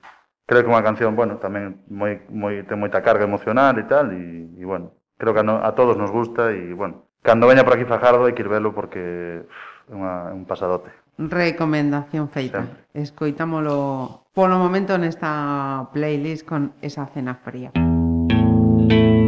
creo 0.50 0.66
que 0.66 0.70
é 0.70 0.74
unha 0.74 0.82
canción, 0.82 1.14
bueno, 1.14 1.38
tamén 1.38 1.78
moi, 1.86 2.26
moi, 2.26 2.66
ten 2.66 2.74
moita 2.74 3.06
carga 3.06 3.22
emocional 3.22 3.78
e 3.78 3.86
tal, 3.86 4.10
e, 4.10 4.50
e 4.58 4.64
bueno, 4.66 4.90
creo 5.14 5.30
que 5.30 5.40
a, 5.40 5.46
no, 5.46 5.62
a 5.62 5.78
todos 5.78 5.94
nos 5.94 6.10
gusta 6.10 6.50
e, 6.50 6.74
bueno, 6.74 7.06
cando 7.22 7.46
veña 7.46 7.62
por 7.62 7.78
aquí 7.78 7.86
Fajardo 7.86 8.26
hai 8.26 8.34
que 8.34 8.42
ir 8.42 8.50
velo 8.50 8.74
porque 8.74 9.46
é 9.46 9.94
unha, 9.94 10.34
un 10.34 10.50
pasadote. 10.50 10.90
Recomendación 11.22 12.34
feita. 12.34 12.66
Sempre. 12.66 12.82
Escoitámolo 12.98 14.26
polo 14.34 14.58
momento 14.58 14.98
nesta 14.98 15.86
playlist 15.94 16.42
con 16.42 16.74
esa 16.82 17.06
cena 17.14 17.38
fría. 17.38 17.70
Música 17.78 19.19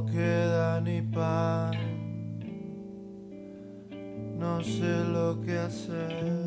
No 0.00 0.06
queda 0.06 0.80
ni 0.80 1.02
pan, 1.02 1.76
no 4.38 4.62
sé 4.62 5.04
lo 5.04 5.38
que 5.42 5.58
hacer. 5.58 6.39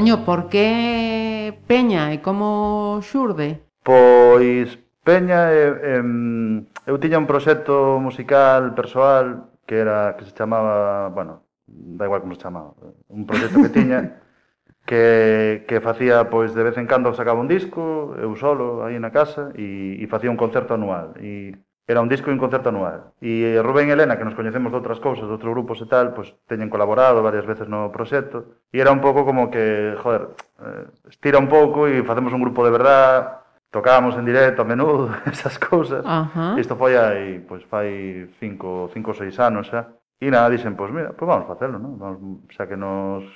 Toño, 0.00 0.24
por 0.24 0.48
que 0.48 1.60
Peña 1.68 2.08
e 2.16 2.24
como 2.24 3.04
xurde? 3.04 3.60
Pois 3.84 4.80
Peña 5.04 5.52
eh, 5.52 6.00
eh, 6.00 6.88
eu 6.88 6.96
tiña 6.96 7.20
un 7.20 7.28
proxecto 7.28 8.00
musical 8.00 8.72
persoal 8.72 9.52
que 9.68 9.76
era 9.76 10.16
que 10.16 10.24
se 10.24 10.32
chamaba, 10.32 11.12
bueno, 11.12 11.44
da 11.68 12.08
igual 12.08 12.24
como 12.24 12.32
se 12.32 12.40
chamaba, 12.40 12.72
un 13.12 13.28
proxecto 13.28 13.60
que 13.60 13.68
tiña 13.68 14.24
que, 14.88 15.68
que 15.68 15.84
facía 15.84 16.32
pois 16.32 16.56
de 16.56 16.64
vez 16.64 16.80
en 16.80 16.88
cando 16.88 17.12
sacaba 17.12 17.36
un 17.36 17.52
disco, 17.52 18.16
eu 18.16 18.32
solo 18.40 18.80
aí 18.88 18.96
na 18.96 19.12
casa 19.12 19.52
e, 19.52 20.00
e 20.00 20.08
facía 20.08 20.32
un 20.32 20.40
concerto 20.40 20.80
anual 20.80 21.12
e 21.20 21.60
era 21.90 22.00
un 22.00 22.08
disco 22.08 22.30
e 22.30 22.32
un 22.32 22.38
concerto 22.38 22.70
anual. 22.70 23.18
E 23.18 23.58
eh, 23.58 23.58
Rubén 23.58 23.90
e 23.90 23.98
Elena, 23.98 24.14
que 24.14 24.22
nos 24.22 24.38
coñecemos 24.38 24.70
de 24.70 24.78
outras 24.78 25.02
cousas, 25.02 25.26
de 25.26 25.34
outros 25.34 25.50
grupos 25.50 25.82
e 25.82 25.90
tal, 25.90 26.14
pois 26.14 26.30
teñen 26.46 26.70
colaborado 26.70 27.18
varias 27.18 27.42
veces 27.42 27.66
no 27.66 27.90
proxecto, 27.90 28.62
e 28.70 28.78
era 28.78 28.94
un 28.94 29.02
pouco 29.02 29.26
como 29.26 29.50
que, 29.50 29.98
joder, 29.98 30.30
eh, 30.62 30.86
estira 31.10 31.42
un 31.42 31.50
pouco 31.50 31.90
e 31.90 32.06
facemos 32.06 32.30
un 32.30 32.46
grupo 32.46 32.62
de 32.62 32.70
verdad, 32.70 33.42
tocábamos 33.74 34.14
en 34.14 34.22
directo 34.22 34.62
a 34.62 34.70
menudo, 34.70 35.10
esas 35.26 35.58
cousas. 35.58 36.06
Uh 36.06 36.30
-huh. 36.30 36.54
Isto 36.62 36.78
foi 36.78 36.94
aí, 36.94 37.42
pois 37.42 37.66
fai 37.66 38.30
cinco, 38.38 38.86
cinco 38.94 39.10
ou 39.10 39.18
seis 39.18 39.34
anos 39.42 39.66
xa. 39.66 39.90
E 40.22 40.30
nada, 40.30 40.46
dixen, 40.46 40.78
pois 40.78 40.94
mira, 40.94 41.10
pois 41.10 41.26
vamos 41.26 41.50
facelo, 41.50 41.82
non? 41.82 41.98
Vamos, 41.98 42.46
xa 42.54 42.70
que 42.70 42.78
nos, 42.78 43.26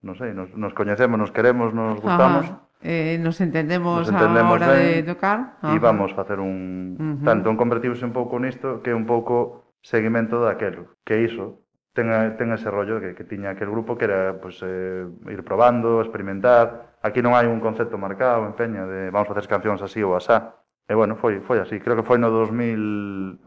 non 0.00 0.16
sei, 0.16 0.32
nos, 0.32 0.48
nos 0.56 0.72
coñecemos, 0.72 1.20
nos 1.20 1.28
queremos, 1.28 1.76
nos 1.76 2.00
gustamos, 2.00 2.48
uh 2.48 2.56
-huh 2.56 2.67
eh, 2.82 3.18
nos 3.20 3.40
entendemos, 3.40 4.06
nos 4.06 4.10
entendemos 4.10 4.52
a 4.52 4.54
hora 4.54 4.68
ben, 4.72 5.02
de 5.02 5.02
tocar 5.02 5.58
e 5.62 5.78
vamos 5.78 6.14
facer 6.14 6.38
un 6.38 6.94
uh 6.94 7.02
-huh. 7.18 7.24
tanto 7.24 7.50
un 7.50 7.58
convertiuse 7.58 8.04
un 8.04 8.14
pouco 8.14 8.38
nisto 8.38 8.82
que 8.82 8.94
un 8.94 9.06
pouco 9.06 9.74
seguimento 9.82 10.38
daquelo 10.42 10.94
que 11.02 11.26
iso 11.26 11.68
ten, 11.98 12.36
ten 12.38 12.54
ese 12.54 12.70
rollo 12.70 13.00
que, 13.02 13.14
que 13.18 13.24
tiña 13.26 13.50
aquel 13.50 13.70
grupo 13.70 13.98
que 13.98 14.06
era 14.06 14.38
pues, 14.40 14.62
eh, 14.62 15.06
ir 15.26 15.42
probando, 15.42 16.00
experimentar. 16.00 16.94
Aquí 17.02 17.18
non 17.18 17.34
hai 17.34 17.50
un 17.50 17.58
concepto 17.58 17.98
marcado 17.98 18.46
en 18.46 18.54
Peña 18.54 18.86
de 18.86 19.10
vamos 19.10 19.26
facer 19.26 19.50
cancións 19.50 19.82
así 19.82 19.98
ou 20.06 20.14
asá. 20.14 20.62
E 20.86 20.94
bueno, 20.94 21.18
foi, 21.18 21.42
foi 21.42 21.58
así. 21.58 21.82
Creo 21.82 21.98
que 21.98 22.06
foi 22.06 22.22
no 22.22 22.30
2000 22.30 23.42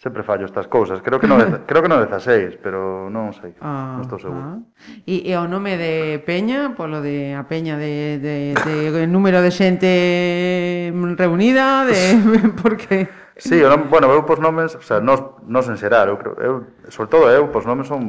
Sempre 0.00 0.24
fallo 0.24 0.48
estas 0.48 0.66
cousas. 0.66 1.02
Creo 1.02 1.20
que 1.20 1.28
no, 1.28 1.36
creo 1.68 1.82
que 1.82 1.88
no 1.88 2.00
16, 2.00 2.56
pero 2.64 3.12
non 3.12 3.36
sei. 3.36 3.52
Ah, 3.60 4.00
non 4.00 4.08
estou 4.08 4.16
ah, 4.16 4.24
seguro. 4.24 4.40
Ah. 4.40 4.56
E, 5.04 5.28
e 5.28 5.36
o 5.36 5.44
nome 5.44 5.76
de 5.76 6.24
Peña, 6.24 6.72
polo 6.72 7.04
de 7.04 7.36
a 7.36 7.44
Peña 7.44 7.76
de, 7.76 8.16
de, 8.16 8.56
de 8.56 9.04
número 9.04 9.44
de 9.44 9.52
xente 9.52 10.88
reunida, 11.20 11.84
de 11.84 12.16
porque 12.64 13.12
Sí, 13.36 13.60
o 13.60 13.68
bueno, 13.92 14.08
eu 14.12 14.24
pos 14.24 14.40
nomes, 14.40 14.72
o 14.76 14.80
sea, 14.80 15.00
nos, 15.00 15.20
nos 15.44 15.68
en 15.68 15.76
xerar, 15.76 16.08
eu 16.08 16.16
creo, 16.16 16.36
eu, 16.40 16.54
sobre 16.88 17.08
todo 17.08 17.28
eu 17.28 17.48
pos 17.48 17.64
nomes 17.64 17.88
son 17.88 18.00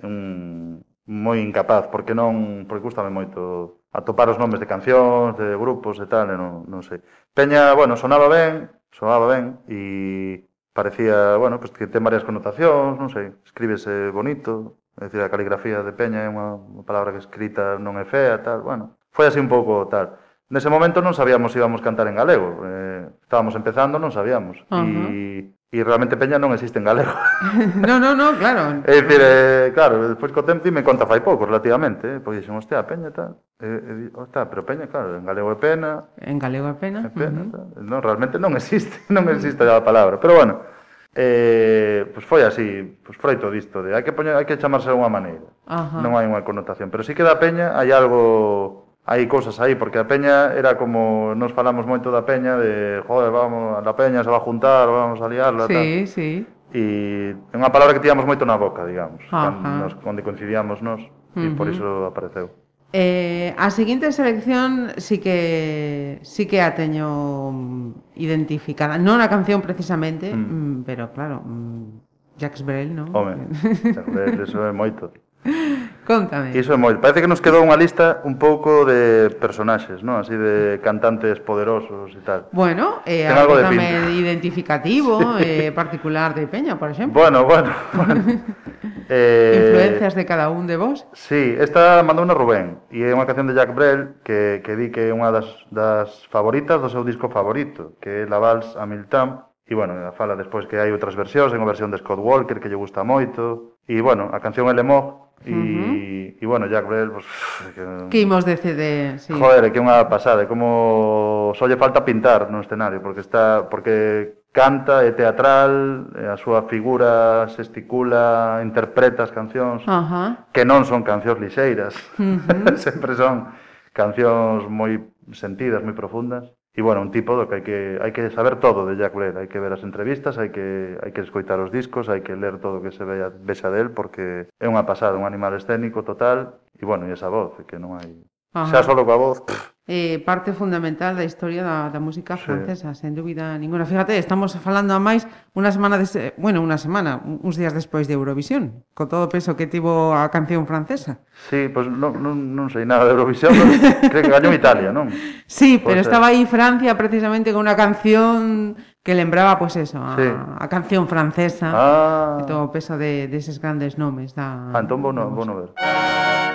un, 0.00 0.84
moi 1.08 1.40
incapaz, 1.40 1.88
porque 1.88 2.12
non, 2.12 2.64
porque 2.68 2.84
gustame 2.84 3.08
moito 3.08 3.84
atopar 3.92 4.28
os 4.28 4.36
nomes 4.36 4.60
de 4.60 4.68
cancións, 4.68 5.36
de 5.40 5.56
grupos 5.56 5.96
e 6.00 6.08
tal, 6.08 6.28
e 6.28 6.36
non, 6.36 6.68
non 6.68 6.84
sei. 6.84 7.00
Peña, 7.32 7.72
bueno, 7.72 7.96
sonaba 7.96 8.28
ben, 8.28 8.68
sonaba 8.92 9.26
ben 9.26 9.58
e 9.68 10.48
parecía, 10.72 11.36
bueno, 11.36 11.58
pues 11.58 11.74
que 11.74 11.90
ten 11.90 12.06
varias 12.06 12.22
connotacións, 12.22 12.94
non 12.96 13.10
sei, 13.10 13.34
escríbese 13.42 14.14
bonito, 14.14 14.78
é 14.94 15.10
dicir, 15.10 15.22
a 15.22 15.32
caligrafía 15.32 15.82
de 15.82 15.90
Peña 15.90 16.22
é 16.22 16.30
unha, 16.30 16.54
unha 16.54 16.84
palabra 16.86 17.10
que 17.10 17.22
escrita 17.22 17.82
non 17.82 17.98
é 17.98 18.06
fea, 18.06 18.38
tal, 18.46 18.62
bueno, 18.62 18.94
foi 19.10 19.26
así 19.26 19.42
un 19.42 19.50
pouco 19.50 19.90
tal. 19.90 20.18
Nese 20.48 20.70
momento 20.72 21.02
non 21.02 21.12
sabíamos 21.12 21.52
se 21.52 21.60
íbamos 21.60 21.82
cantar 21.82 22.06
en 22.06 22.16
galego, 22.16 22.62
eh, 22.64 23.10
estábamos 23.20 23.58
empezando, 23.58 23.98
non 23.98 24.14
sabíamos, 24.14 24.62
uh 24.70 24.80
-huh. 24.80 25.08
e 25.10 25.52
E 25.68 25.84
realmente 25.84 26.16
Peña 26.16 26.40
non 26.40 26.56
existe 26.56 26.80
en 26.80 26.88
galego. 26.88 27.12
non, 27.84 28.00
non, 28.00 28.16
non, 28.16 28.40
claro. 28.40 28.80
É 28.88 29.04
dicir, 29.04 29.20
eh, 29.20 29.68
claro, 29.76 30.00
despois 30.08 30.32
co 30.32 30.40
tempo 30.40 30.64
dime 30.64 30.80
conta 30.80 31.04
fai 31.04 31.20
pouco 31.20 31.44
relativamente, 31.44 32.08
eh, 32.08 32.18
porque 32.24 32.40
dixen, 32.40 32.56
hostia, 32.56 32.88
Peña 32.88 33.12
tal. 33.12 33.36
E, 33.60 33.68
e, 33.68 33.92
hostia, 34.16 34.48
pero 34.48 34.64
Peña, 34.64 34.88
claro, 34.88 35.20
en 35.20 35.28
galego 35.28 35.52
é 35.52 35.60
pena. 35.60 36.08
En 36.24 36.40
galego 36.40 36.72
é 36.72 36.76
pena. 36.80 37.04
É 37.04 37.12
pena 37.12 37.44
uh 37.44 37.52
-huh. 37.52 37.76
Tal. 37.76 37.84
non, 37.84 38.00
realmente 38.00 38.40
non 38.40 38.56
existe, 38.56 38.96
non 39.12 39.28
existe 39.28 39.60
a 39.60 39.84
palabra. 39.84 40.16
Pero 40.16 40.40
bueno, 40.40 40.64
eh, 41.12 42.08
pois 42.16 42.24
foi 42.24 42.48
así, 42.48 42.64
pois 43.04 43.20
froito 43.20 43.52
disto 43.52 43.84
de 43.84 43.92
hai 43.92 44.00
que 44.00 44.16
poñer, 44.16 44.40
hai 44.40 44.48
que 44.48 44.56
chamarse 44.56 44.88
de 44.88 44.96
unha 44.96 45.12
maneira. 45.12 45.52
Ajá. 45.68 46.00
Non 46.00 46.16
hai 46.16 46.24
unha 46.24 46.48
connotación, 46.48 46.88
pero 46.88 47.04
si 47.04 47.12
sí 47.12 47.20
que 47.20 47.28
da 47.28 47.36
Peña 47.36 47.76
hai 47.76 47.92
algo 47.92 48.87
hai 49.08 49.24
cousas 49.24 49.56
aí, 49.56 49.72
porque 49.72 49.96
a 49.96 50.04
peña 50.04 50.52
era 50.52 50.76
como 50.76 51.32
nos 51.32 51.56
falamos 51.56 51.88
moito 51.88 52.12
da 52.12 52.28
peña 52.28 52.60
de, 52.60 53.00
joder, 53.08 53.32
vamos, 53.32 53.80
a 53.80 53.94
peña 53.96 54.20
se 54.20 54.28
va 54.28 54.36
a 54.36 54.44
juntar, 54.44 54.84
vamos 54.84 55.16
a 55.24 55.26
liarla, 55.32 55.64
sí, 55.64 55.72
tal. 55.72 55.84
Sí, 55.84 56.06
sí. 56.06 56.30
E 56.68 57.32
é 57.32 57.56
unha 57.56 57.72
palabra 57.72 57.96
que 57.96 58.04
tiñamos 58.04 58.28
moito 58.28 58.44
na 58.44 58.60
boca, 58.60 58.84
digamos, 58.84 59.24
Ajá. 59.32 59.56
cando, 59.56 59.68
nos, 59.80 59.92
cando 60.04 60.20
coincidíamos 60.20 60.84
nos, 60.84 61.00
uh 61.00 61.40
-huh. 61.40 61.48
e 61.48 61.56
por 61.56 61.72
iso 61.72 62.04
apareceu. 62.04 62.52
Eh, 62.92 63.56
a 63.56 63.72
seguinte 63.72 64.12
selección 64.12 64.92
sí 65.00 65.16
que 65.16 66.20
sí 66.20 66.44
que 66.44 66.60
a 66.60 66.76
teño 66.76 67.08
mm, 67.48 68.20
identificada, 68.20 69.00
non 69.00 69.24
a 69.24 69.32
canción 69.32 69.64
precisamente, 69.64 70.28
mm. 70.36 70.36
mm 70.36 70.76
pero 70.84 71.08
claro, 71.16 71.40
mm, 71.40 72.36
Jacques 72.36 72.60
Brel, 72.60 72.92
non? 72.92 73.08
Home, 73.16 73.48
Jacques 73.88 74.12
Brel, 74.12 74.36
eso 74.44 74.60
é 74.68 74.72
moito. 74.76 75.08
Contame. 76.08 76.56
Iso 76.56 76.72
é 76.72 76.80
moi. 76.80 76.96
Parece 76.96 77.20
que 77.20 77.28
nos 77.28 77.44
quedou 77.44 77.60
unha 77.60 77.76
lista 77.76 78.24
un 78.24 78.40
pouco 78.40 78.88
de 78.88 79.28
personaxes, 79.36 80.00
non? 80.00 80.24
Así 80.24 80.32
de 80.32 80.80
cantantes 80.80 81.36
poderosos 81.36 82.16
e 82.16 82.22
tal. 82.24 82.48
Bueno, 82.48 83.04
eh, 83.04 83.28
Ten 83.28 83.36
algo 83.36 83.60
de 83.60 83.68
pinta. 83.68 84.08
identificativo, 84.08 85.36
sí. 85.36 85.68
eh, 85.68 85.70
particular 85.76 86.32
de 86.32 86.48
Peña, 86.48 86.80
por 86.80 86.88
exemplo. 86.96 87.12
Bueno, 87.12 87.44
bueno. 87.44 87.68
bueno. 87.92 88.24
eh, 89.12 89.68
Influencias 89.68 90.16
de 90.16 90.24
cada 90.24 90.48
un 90.48 90.64
de 90.64 90.80
vos. 90.80 91.04
Sí, 91.12 91.52
esta 91.60 92.00
mandou 92.00 92.24
unha 92.24 92.32
Rubén. 92.32 92.80
E 92.88 93.04
é 93.04 93.12
unha 93.12 93.28
canción 93.28 93.44
de 93.44 93.52
Jack 93.52 93.76
Brel 93.76 94.24
que, 94.24 94.64
que 94.64 94.80
di 94.80 94.88
que 94.88 95.12
é 95.12 95.12
unha 95.12 95.28
das, 95.28 95.44
das 95.68 96.24
favoritas 96.32 96.80
do 96.80 96.88
seu 96.88 97.04
disco 97.04 97.28
favorito, 97.28 98.00
que 98.00 98.24
é 98.24 98.26
La 98.26 98.40
Vals 98.40 98.80
a 98.80 98.88
Miltam. 98.88 99.44
E, 99.68 99.76
bueno, 99.76 99.92
fala 100.16 100.32
despois 100.32 100.64
que 100.64 100.80
hai 100.80 100.88
outras 100.88 101.12
versións, 101.12 101.52
ten 101.52 101.60
unha 101.60 101.68
versión 101.68 101.92
de 101.92 102.00
Scott 102.00 102.16
Walker 102.16 102.56
que 102.56 102.72
lle 102.72 102.80
gusta 102.80 103.04
moito. 103.04 103.76
E, 103.84 104.00
bueno, 104.00 104.32
a 104.32 104.40
canción 104.40 104.64
é 104.64 104.72
Lemog 104.72 105.27
E, 105.46 105.52
uh 105.52 105.56
-huh. 105.56 106.42
e 106.42 106.44
bueno, 106.46 106.66
Jack 106.66 106.86
Brel, 106.86 107.10
pues, 107.10 107.26
que... 107.74 107.84
que 108.10 108.20
imos 108.20 108.44
de 108.44 108.56
CD, 108.56 109.18
sí. 109.18 109.32
Joder, 109.32 109.70
que 109.70 109.78
é 109.78 109.82
unha 109.82 110.10
pasada, 110.10 110.50
como 110.50 111.54
só 111.54 111.70
lle 111.70 111.78
falta 111.78 112.02
pintar 112.02 112.50
no 112.50 112.58
escenario, 112.58 112.98
porque 112.98 113.22
está 113.22 113.70
porque 113.70 114.38
canta, 114.50 115.06
é 115.06 115.14
teatral, 115.14 116.10
a 116.18 116.34
súa 116.34 116.66
figura 116.66 117.46
gesticula, 117.54 118.58
interpreta 118.66 119.22
as 119.22 119.30
cancións, 119.30 119.86
uh 119.86 120.02
-huh. 120.02 120.28
que 120.50 120.66
non 120.66 120.82
son 120.82 121.06
cancións 121.06 121.38
lixeiras, 121.38 121.94
uh 122.18 122.42
-huh. 122.42 122.74
sempre 122.74 123.14
son 123.14 123.54
cancións 123.94 124.66
moi 124.66 124.98
sentidas, 125.30 125.86
moi 125.86 125.94
profundas. 125.94 126.57
E, 126.78 126.80
bueno, 126.80 127.02
un 127.02 127.10
tipo 127.10 127.34
do 127.34 127.50
que 127.50 127.58
hai 127.58 127.64
que, 127.66 127.78
hai 127.98 128.14
que 128.14 128.30
saber 128.30 128.62
todo 128.62 128.86
de 128.86 128.94
Jack 128.94 129.10
Blair, 129.10 129.34
hai 129.34 129.50
que 129.50 129.58
ver 129.58 129.74
as 129.74 129.82
entrevistas, 129.82 130.38
hai 130.38 130.54
que, 130.54 130.94
hai 131.02 131.10
que 131.10 131.26
escoitar 131.26 131.58
os 131.58 131.74
discos, 131.74 132.06
hai 132.06 132.22
que 132.22 132.38
ler 132.38 132.62
todo 132.62 132.78
o 132.78 132.82
que 132.86 132.94
se 132.94 133.02
vea, 133.02 133.34
vexa 133.34 133.66
del, 133.66 133.90
porque 133.90 134.46
é 134.62 134.66
unha 134.70 134.86
pasada, 134.86 135.18
un 135.18 135.26
animal 135.26 135.58
escénico 135.58 136.06
total, 136.06 136.62
e, 136.78 136.86
bueno, 136.86 137.10
e 137.10 137.18
esa 137.18 137.26
voz, 137.26 137.58
que 137.66 137.82
non 137.82 137.98
hai... 137.98 138.22
Ajá. 138.54 138.70
Xa 138.70 138.86
solo 138.86 139.02
coa 139.02 139.18
voz... 139.18 139.42
Pff, 139.42 139.74
eh, 139.88 140.20
parte 140.20 140.52
fundamental 140.52 141.16
da 141.16 141.24
historia 141.24 141.64
da, 141.64 141.88
da 141.88 141.96
música 141.96 142.36
sí. 142.36 142.44
francesa, 142.44 142.92
sen 142.92 143.16
dúbida 143.16 143.56
ninguna. 143.56 143.88
Fíjate, 143.88 144.20
estamos 144.20 144.52
falando 144.60 144.92
a 144.92 145.00
máis 145.00 145.24
unha 145.56 145.72
semana, 145.72 145.96
de, 145.96 146.36
bueno, 146.36 146.60
unha 146.60 146.76
semana, 146.76 147.24
uns 147.24 147.56
días 147.56 147.72
despois 147.72 148.04
de 148.04 148.12
Eurovisión, 148.12 148.84
co 148.92 149.08
todo 149.08 149.24
o 149.24 149.32
peso 149.32 149.56
que 149.56 149.64
tivo 149.64 150.12
a 150.12 150.28
canción 150.28 150.68
francesa. 150.68 151.24
Sí, 151.48 151.72
pois 151.72 151.88
pues 151.88 151.96
non, 151.96 152.20
non, 152.20 152.36
non 152.52 152.68
sei 152.68 152.84
nada 152.84 153.08
de 153.08 153.16
Eurovisión, 153.16 153.56
pero 153.56 154.12
creo 154.12 154.22
que 154.28 154.32
gañou 154.36 154.52
Italia, 154.52 154.92
non? 154.92 155.08
Sí, 155.48 155.80
pero 155.80 156.04
ser. 156.04 156.12
estaba 156.12 156.36
aí 156.36 156.44
Francia 156.44 156.92
precisamente 156.92 157.56
con 157.56 157.64
unha 157.64 157.72
canción 157.72 158.76
que 159.00 159.16
lembraba, 159.16 159.56
pois 159.56 159.72
pues 159.72 159.88
eso, 159.88 160.04
a, 160.04 160.20
sí. 160.20 160.28
a 160.28 160.68
canción 160.68 161.08
francesa, 161.08 161.72
ah. 161.72 162.36
e 162.36 162.44
todo 162.44 162.68
o 162.68 162.70
peso 162.70 163.00
de, 163.00 163.24
deses 163.24 163.56
de 163.56 163.64
grandes 163.64 163.96
nomes. 163.96 164.36
Da, 164.36 164.68
ah, 164.68 164.84
entón, 164.84 165.00
bono, 165.00 165.32
bono 165.32 165.56
ver. 165.56 165.72
Ah. 165.80 166.47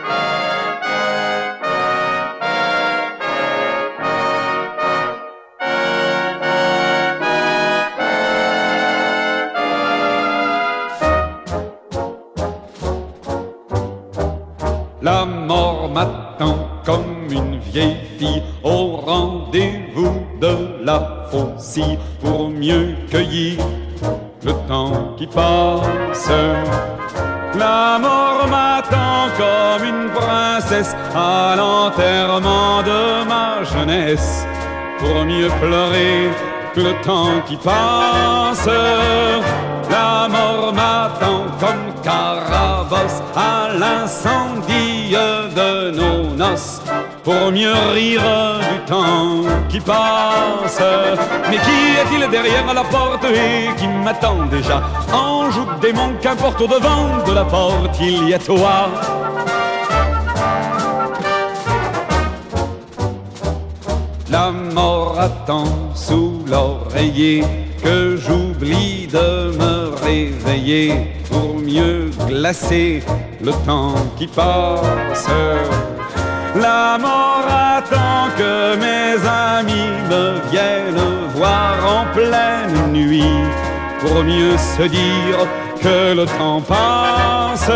Pour 22.21 22.49
mieux 22.49 22.95
cueillir 23.09 23.57
le 24.43 24.53
temps 24.67 25.13
qui 25.17 25.27
passe. 25.27 26.29
La 27.57 27.97
mort 27.99 28.47
m'attend 28.49 29.29
comme 29.37 29.87
une 29.87 30.09
princesse 30.11 30.95
à 31.15 31.55
l'enterrement 31.55 32.81
de 32.83 33.25
ma 33.27 33.63
jeunesse 33.63 34.45
pour 34.99 35.25
mieux 35.25 35.49
pleurer 35.61 36.29
le 36.75 36.93
temps 37.03 37.41
qui 37.47 37.55
passe. 37.57 38.69
La 39.89 40.27
mort 40.27 40.73
m'attend 40.73 41.45
comme 41.59 41.93
Carabosse 42.03 43.21
à 43.35 43.69
l'incendie 43.77 45.15
de 45.55 45.91
nos 45.91 46.35
noces 46.35 46.82
pour 47.23 47.51
mieux 47.51 47.73
rire 47.93 48.21
du 48.71 48.79
temps 48.85 49.43
qui 49.69 49.79
passe. 49.79 50.81
Mais 51.49 51.57
qui 51.57 51.79
est-il 52.01 52.29
derrière 52.29 52.73
la 52.73 52.83
porte 52.83 53.25
et 53.25 53.69
qui 53.77 53.87
m'attend 53.87 54.45
déjà? 54.51 54.83
Ange 55.13 55.57
ou 55.57 55.65
démon, 55.81 56.13
qu'importe 56.21 56.59
au 56.61 56.67
devant 56.67 57.23
de 57.25 57.33
la 57.33 57.45
porte, 57.45 57.97
il 58.01 58.29
y 58.29 58.33
a 58.33 58.39
toi. 58.39 58.89
La 64.29 64.51
mort 64.51 65.19
attend 65.19 65.93
sous 65.93 66.43
l'oreiller 66.47 67.43
que 67.83 68.17
j'oublie 68.17 69.07
de 69.07 69.55
me 69.57 69.93
réveiller 70.03 71.13
pour 71.29 71.55
mieux 71.55 72.09
glacer 72.27 73.03
le 73.41 73.51
temps 73.65 73.93
qui 74.17 74.25
passe. 74.25 75.29
La 76.55 76.97
mort 76.99 77.45
attend 77.47 78.29
que 78.37 78.75
mes 78.75 79.17
amis 79.27 79.91
me 80.09 80.39
viennent 80.51 81.29
voir 81.33 81.77
en 81.83 82.05
pleine 82.13 82.91
nuit 82.91 83.41
pour 83.99 84.23
mieux 84.23 84.55
se 84.57 84.83
dire 84.83 85.39
que 85.81 86.13
le 86.15 86.25
temps 86.25 86.61
passe. 86.61 87.71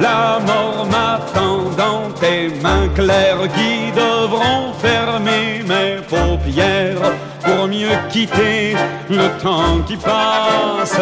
La 0.00 0.38
mort 0.46 0.86
m'attend 0.86 1.70
dans 1.76 2.10
tes 2.20 2.50
mains 2.62 2.88
claires 2.94 3.48
qui 3.56 3.90
devront 3.90 4.72
fermer 4.80 5.64
mes 5.66 5.96
paupières 6.02 7.12
pour 7.46 7.68
mieux 7.68 7.96
quitter 8.10 8.76
le 9.08 9.28
temps 9.42 9.80
qui 9.86 9.96
passe. 9.96 11.00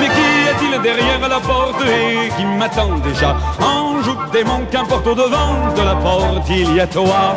Mais 0.00 0.06
qui 0.06 0.28
est-il 0.50 0.80
derrière 0.80 1.28
la 1.28 1.40
porte 1.40 1.82
et 1.82 2.30
qui 2.36 2.44
m'attend 2.44 2.98
déjà? 2.98 3.36
Ange 3.60 4.08
ou 4.08 4.16
démon, 4.32 4.60
qu'importe 4.70 5.06
au 5.06 5.14
devant 5.14 5.72
de 5.76 5.82
la 5.82 5.96
porte, 5.96 6.48
il 6.48 6.74
y 6.74 6.80
a 6.80 6.86
toi. 6.86 7.34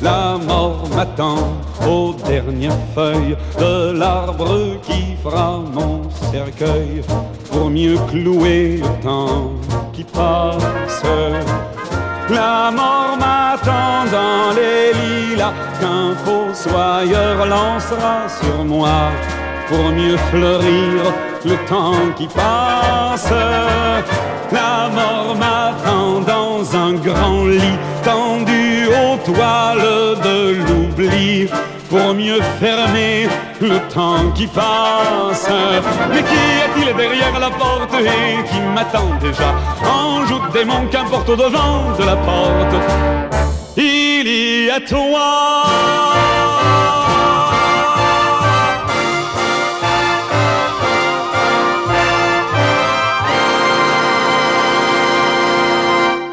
La 0.00 0.36
mort 0.38 0.84
m'attend 0.94 1.38
aux 1.86 2.14
dernières 2.26 2.72
feuilles 2.94 3.36
de 3.58 3.92
l'arbre 3.92 4.78
qui 4.82 5.16
fera 5.22 5.58
mon 5.72 6.08
cercueil 6.30 7.02
pour 7.50 7.68
mieux 7.68 7.98
clouer 8.10 8.80
le 8.82 9.02
temps 9.02 9.50
qui 9.92 10.04
passe. 10.04 11.02
La 12.30 12.70
mort 12.70 13.16
m'attend 13.18 14.04
dans 14.12 14.52
les 14.54 14.92
lilas 14.92 15.54
qu'un 15.80 16.14
fossoyeur 16.24 17.46
lancera 17.46 18.28
sur 18.28 18.64
moi 18.64 19.10
pour 19.68 19.90
mieux 19.92 20.18
fleurir 20.30 21.12
le 21.44 21.56
temps 21.66 22.12
qui 22.16 22.26
passe. 22.26 23.32
La 24.52 24.88
mort 24.94 25.36
m'attend 25.36 26.20
dans 26.20 26.76
un 26.76 26.92
grand 26.94 27.46
lit 27.46 27.78
tendu 28.04 28.88
aux 28.88 29.16
toiles 29.24 30.18
de 30.22 30.54
l'oubli 30.66 31.48
pour 31.88 32.12
mieux 32.12 32.42
fermer 32.60 33.28
le 33.60 33.78
temps 33.92 34.30
qui 34.34 34.46
passe. 34.46 35.50
Mais 36.10 36.22
qui 36.22 36.34
est-il 36.64 36.96
derrière 36.96 37.38
la 37.38 37.50
porte 37.50 37.94
et 37.94 38.42
qui 38.48 38.60
m'attend 38.74 39.10
déjà? 39.20 39.54
Ange 39.84 40.30
ou 40.30 40.40
démon, 40.52 40.86
qu'importe 40.90 41.28
au 41.28 41.36
devant 41.36 41.96
de 41.98 42.04
la 42.04 42.16
porte, 42.16 42.74
il 43.76 44.66
y 44.66 44.70
a 44.70 44.80
toi. 44.80 45.64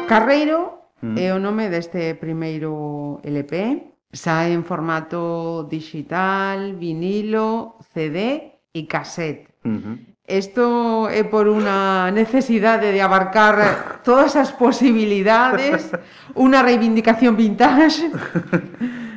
Carreiro 0.08 0.84
é 1.16 1.32
o 1.32 1.38
nome 1.38 1.68
deste 1.68 2.14
primeiro 2.14 3.20
LP. 3.24 3.95
Sae 4.16 4.56
en 4.56 4.64
formato 4.64 5.68
digital, 5.68 6.74
vinilo, 6.74 7.76
CD 7.92 8.56
e 8.72 8.88
cassette. 8.88 9.52
Uh 9.62 9.76
-huh. 9.76 9.96
Isto 10.26 11.06
é 11.06 11.22
por 11.22 11.46
unha 11.46 12.10
necesidade 12.10 12.90
de 12.90 12.98
abarcar 12.98 14.02
todas 14.02 14.34
as 14.34 14.50
posibilidades, 14.50 15.94
unha 16.34 16.66
reivindicación 16.66 17.38
vintage. 17.38 18.10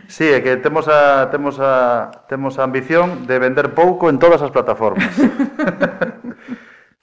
Sí, 0.09 0.25
é 0.25 0.41
que 0.41 0.57
temos 0.57 0.89
a, 0.89 1.29
temos 1.29 1.61
a, 1.61 2.09
temos 2.25 2.57
a 2.57 2.65
ambición 2.65 3.29
de 3.29 3.37
vender 3.37 3.77
pouco 3.77 4.09
en 4.09 4.17
todas 4.17 4.41
as 4.41 4.49
plataformas. 4.49 5.05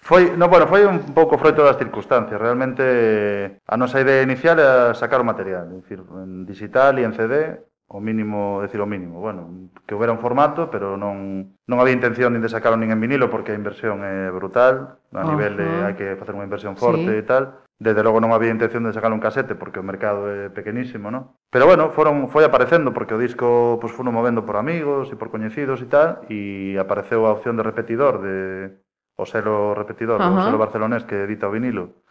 foi, 0.02 0.34
no, 0.34 0.50
bueno, 0.50 0.66
foi 0.66 0.82
un 0.86 1.14
pouco 1.14 1.38
froito 1.38 1.62
das 1.62 1.78
circunstancias. 1.78 2.34
Realmente 2.34 3.62
a 3.62 3.78
nosa 3.78 4.02
idea 4.02 4.26
inicial 4.26 4.58
era 4.58 4.90
sacar 4.94 5.22
o 5.22 5.26
material, 5.26 5.70
en 5.70 6.46
digital 6.46 6.98
e 6.98 7.06
en 7.06 7.14
CD, 7.14 7.62
o 7.88 8.00
mínimo, 8.00 8.60
decir 8.62 8.80
o 8.80 8.86
mínimo, 8.86 9.20
bueno, 9.20 9.70
que 9.86 9.94
houbera 9.94 10.10
un 10.10 10.18
formato, 10.18 10.70
pero 10.74 10.98
non 10.98 11.54
non 11.70 11.78
había 11.78 11.94
intención 11.94 12.34
nin 12.34 12.42
de 12.42 12.50
sacarlo 12.50 12.74
nin 12.74 12.90
en 12.90 12.98
vinilo 12.98 13.30
porque 13.30 13.54
a 13.54 13.58
inversión 13.58 14.02
é 14.02 14.26
brutal, 14.34 14.98
a 15.14 15.22
Ajá. 15.22 15.30
nivel 15.30 15.54
de 15.54 15.68
hai 15.86 15.94
que 15.94 16.18
facer 16.18 16.34
unha 16.34 16.46
inversión 16.46 16.74
forte 16.74 17.06
sí. 17.06 17.22
e 17.22 17.24
tal. 17.24 17.62
Desde 17.78 18.02
logo 18.02 18.18
non 18.18 18.34
había 18.34 18.50
intención 18.50 18.82
de 18.82 18.90
sacar 18.90 19.14
un 19.14 19.22
casete 19.22 19.54
porque 19.54 19.78
o 19.78 19.86
mercado 19.86 20.26
é 20.26 20.50
pequenísimo, 20.50 21.14
non? 21.14 21.38
Pero 21.54 21.70
bueno, 21.70 21.94
foron 21.94 22.26
foi 22.26 22.42
aparecendo 22.42 22.90
porque 22.90 23.14
o 23.14 23.22
disco 23.22 23.78
pois 23.78 23.94
pues, 23.94 24.02
foron 24.02 24.18
movendo 24.18 24.42
por 24.42 24.58
amigos 24.58 25.14
e 25.14 25.14
por 25.14 25.30
coñecidos 25.30 25.78
e 25.78 25.86
tal 25.86 26.26
e 26.26 26.74
apareceu 26.82 27.22
a 27.22 27.34
opción 27.36 27.54
de 27.54 27.62
repetidor 27.62 28.18
de 28.18 28.36
o 29.14 29.24
selo 29.24 29.78
repetidor, 29.78 30.18
uh 30.18 30.26
o 30.26 30.42
selo 30.42 30.58
barcelonés 30.58 31.06
que 31.06 31.22
edita 31.22 31.46
o 31.46 31.54
vinilo 31.54 32.02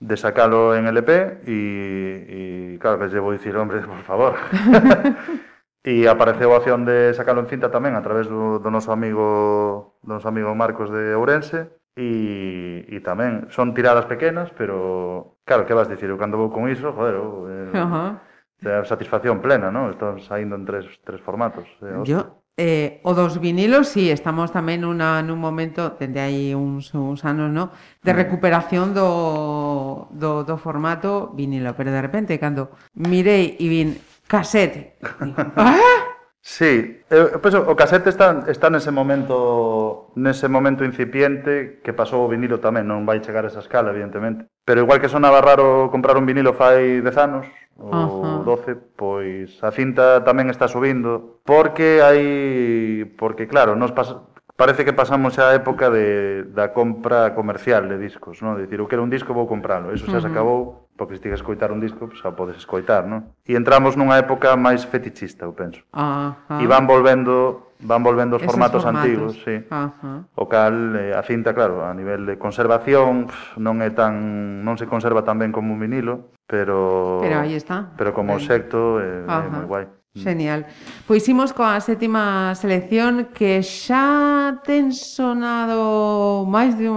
de 0.00 0.16
sacalo 0.16 0.74
en 0.74 0.86
LP 0.86 1.44
e, 1.44 2.74
e 2.74 2.78
claro, 2.80 2.98
que 2.98 3.08
llevo 3.08 3.32
dicir, 3.32 3.56
hombre, 3.56 3.80
por 3.80 4.02
favor. 4.02 4.34
e 5.84 6.04
apareceu 6.08 6.52
a 6.52 6.60
opción 6.60 6.84
de 6.84 7.12
sacalo 7.16 7.40
en 7.40 7.48
cinta 7.48 7.72
tamén 7.72 7.96
a 7.96 8.04
través 8.04 8.28
do, 8.28 8.60
do 8.60 8.68
noso 8.68 8.92
amigo 8.92 9.96
do 10.04 10.12
noso 10.12 10.28
amigo 10.28 10.52
Marcos 10.52 10.92
de 10.92 11.16
Ourense 11.16 11.72
e, 11.96 12.84
e 12.84 12.96
tamén 13.00 13.48
son 13.48 13.72
tiradas 13.72 14.04
pequenas, 14.04 14.52
pero 14.52 15.40
claro, 15.48 15.64
que 15.64 15.76
vas 15.76 15.88
dicir, 15.88 16.12
eu 16.12 16.20
cando 16.20 16.36
vou 16.36 16.52
con 16.52 16.68
iso, 16.68 16.92
joder, 16.92 17.16
eu, 17.16 17.28
eh, 17.48 17.72
uh 17.76 17.88
-huh. 17.88 18.84
satisfacción 18.84 19.40
plena, 19.40 19.72
non? 19.72 19.88
Están 19.88 20.20
saindo 20.20 20.56
en 20.56 20.68
tres, 20.68 20.84
tres 21.00 21.20
formatos. 21.24 21.64
Eh, 21.80 21.96
Yo 22.04 22.39
Eh, 22.56 23.00
o 23.04 23.14
dos 23.14 23.40
vinilos, 23.40 23.88
sí, 23.88 24.10
estamos 24.10 24.52
tamén 24.52 24.84
una, 24.84 25.24
nun 25.24 25.40
momento, 25.40 25.96
dende 25.96 26.20
aí 26.20 26.52
uns, 26.52 26.92
uns 26.92 27.24
anos, 27.24 27.48
no? 27.48 27.72
de 28.04 28.12
mm. 28.12 28.16
recuperación 28.16 28.92
do, 28.92 30.10
do, 30.12 30.44
do 30.44 30.56
formato 30.60 31.32
vinilo, 31.32 31.72
pero 31.72 31.88
de 31.88 32.02
repente, 32.04 32.36
cando 32.36 32.68
mirei 32.92 33.56
e 33.56 33.66
vin 33.70 33.88
casete, 34.28 35.00
digo, 35.24 35.40
ah! 35.56 36.20
Sí, 36.42 37.04
eh, 37.10 37.28
eu, 37.32 37.40
penso, 37.40 37.60
o 37.68 37.76
casete 37.76 38.08
está, 38.08 38.44
está 38.48 38.72
nese 38.72 38.90
momento 38.90 40.12
nese 40.16 40.48
momento 40.48 40.84
incipiente 40.88 41.80
que 41.84 41.92
pasou 41.92 42.24
o 42.24 42.32
vinilo 42.32 42.64
tamén, 42.64 42.88
non 42.88 43.04
vai 43.04 43.20
chegar 43.20 43.44
a 43.44 43.52
esa 43.52 43.60
escala, 43.60 43.92
evidentemente. 43.92 44.48
Pero 44.64 44.80
igual 44.80 45.04
que 45.04 45.12
sonaba 45.12 45.44
raro 45.44 45.92
comprar 45.92 46.16
un 46.16 46.24
vinilo 46.24 46.56
fai 46.56 47.04
10 47.04 47.16
anos, 47.20 47.44
ou 47.80 48.44
12, 48.44 48.76
pois 48.94 49.56
a 49.64 49.72
cinta 49.72 50.20
tamén 50.20 50.52
está 50.52 50.68
subindo, 50.68 51.40
porque 51.48 52.04
hai 52.04 53.08
porque 53.16 53.48
claro, 53.48 53.72
nos 53.72 53.90
pasa 53.96 54.30
parece 54.60 54.84
que 54.84 54.92
pasamos 54.92 55.38
a 55.38 55.56
época 55.56 55.88
de 55.88 56.44
da 56.52 56.76
compra 56.76 57.32
comercial 57.32 57.88
de 57.88 57.96
discos, 57.96 58.44
non? 58.44 58.60
De 58.60 58.68
dicir, 58.68 58.76
eu 58.76 58.84
quero 58.84 59.00
un 59.00 59.08
disco, 59.08 59.32
vou 59.32 59.48
compralo. 59.48 59.88
Eso 59.88 60.04
xa 60.04 60.12
uh 60.12 60.14
-huh. 60.20 60.24
se 60.24 60.28
acabou, 60.28 60.60
porque 61.00 61.16
se 61.16 61.24
tigas 61.24 61.40
escoitar 61.40 61.72
un 61.72 61.80
disco, 61.80 62.12
xa 62.12 62.36
podes 62.36 62.60
escoitar, 62.60 63.08
non? 63.08 63.32
E 63.48 63.56
entramos 63.56 63.96
nunha 63.96 64.20
época 64.20 64.52
máis 64.60 64.84
fetichista, 64.84 65.48
eu 65.48 65.56
penso. 65.56 65.80
Uh 65.96 66.36
-huh. 66.36 66.60
E 66.60 66.68
van 66.68 66.84
volvendo 66.84 67.72
van 67.80 68.04
volvendo 68.04 68.36
os 68.36 68.44
formatos, 68.44 68.84
formatos 68.84 69.00
antigos, 69.00 69.40
sí. 69.40 69.64
Uh 69.72 69.88
-huh. 69.88 70.18
O 70.36 70.44
cal 70.44 70.76
eh, 71.00 71.16
a 71.16 71.24
cinta, 71.24 71.56
claro, 71.56 71.80
a 71.80 71.96
nivel 71.96 72.28
de 72.28 72.36
conservación 72.36 73.32
pff, 73.32 73.56
non 73.56 73.80
é 73.80 73.88
tan 73.96 74.60
non 74.60 74.76
se 74.76 74.84
conserva 74.84 75.24
tan 75.24 75.40
ben 75.40 75.56
como 75.56 75.72
un 75.72 75.80
vinilo, 75.80 76.36
Pero, 76.50 77.18
pero 77.22 77.40
aí 77.40 77.54
está. 77.54 77.94
Pero 77.96 78.10
como 78.12 78.34
aí. 78.34 78.42
secto 78.42 78.98
eh, 78.98 79.22
é, 79.22 79.30
Ajá. 79.30 79.48
moi 79.48 79.66
guai. 79.70 79.86
Genial. 80.10 80.66
Pois 81.06 81.22
imos 81.30 81.54
coa 81.54 81.78
sétima 81.78 82.50
selección 82.58 83.30
que 83.30 83.62
xa 83.62 84.58
ten 84.66 84.90
sonado 84.90 86.42
máis 86.50 86.74
de 86.74 86.90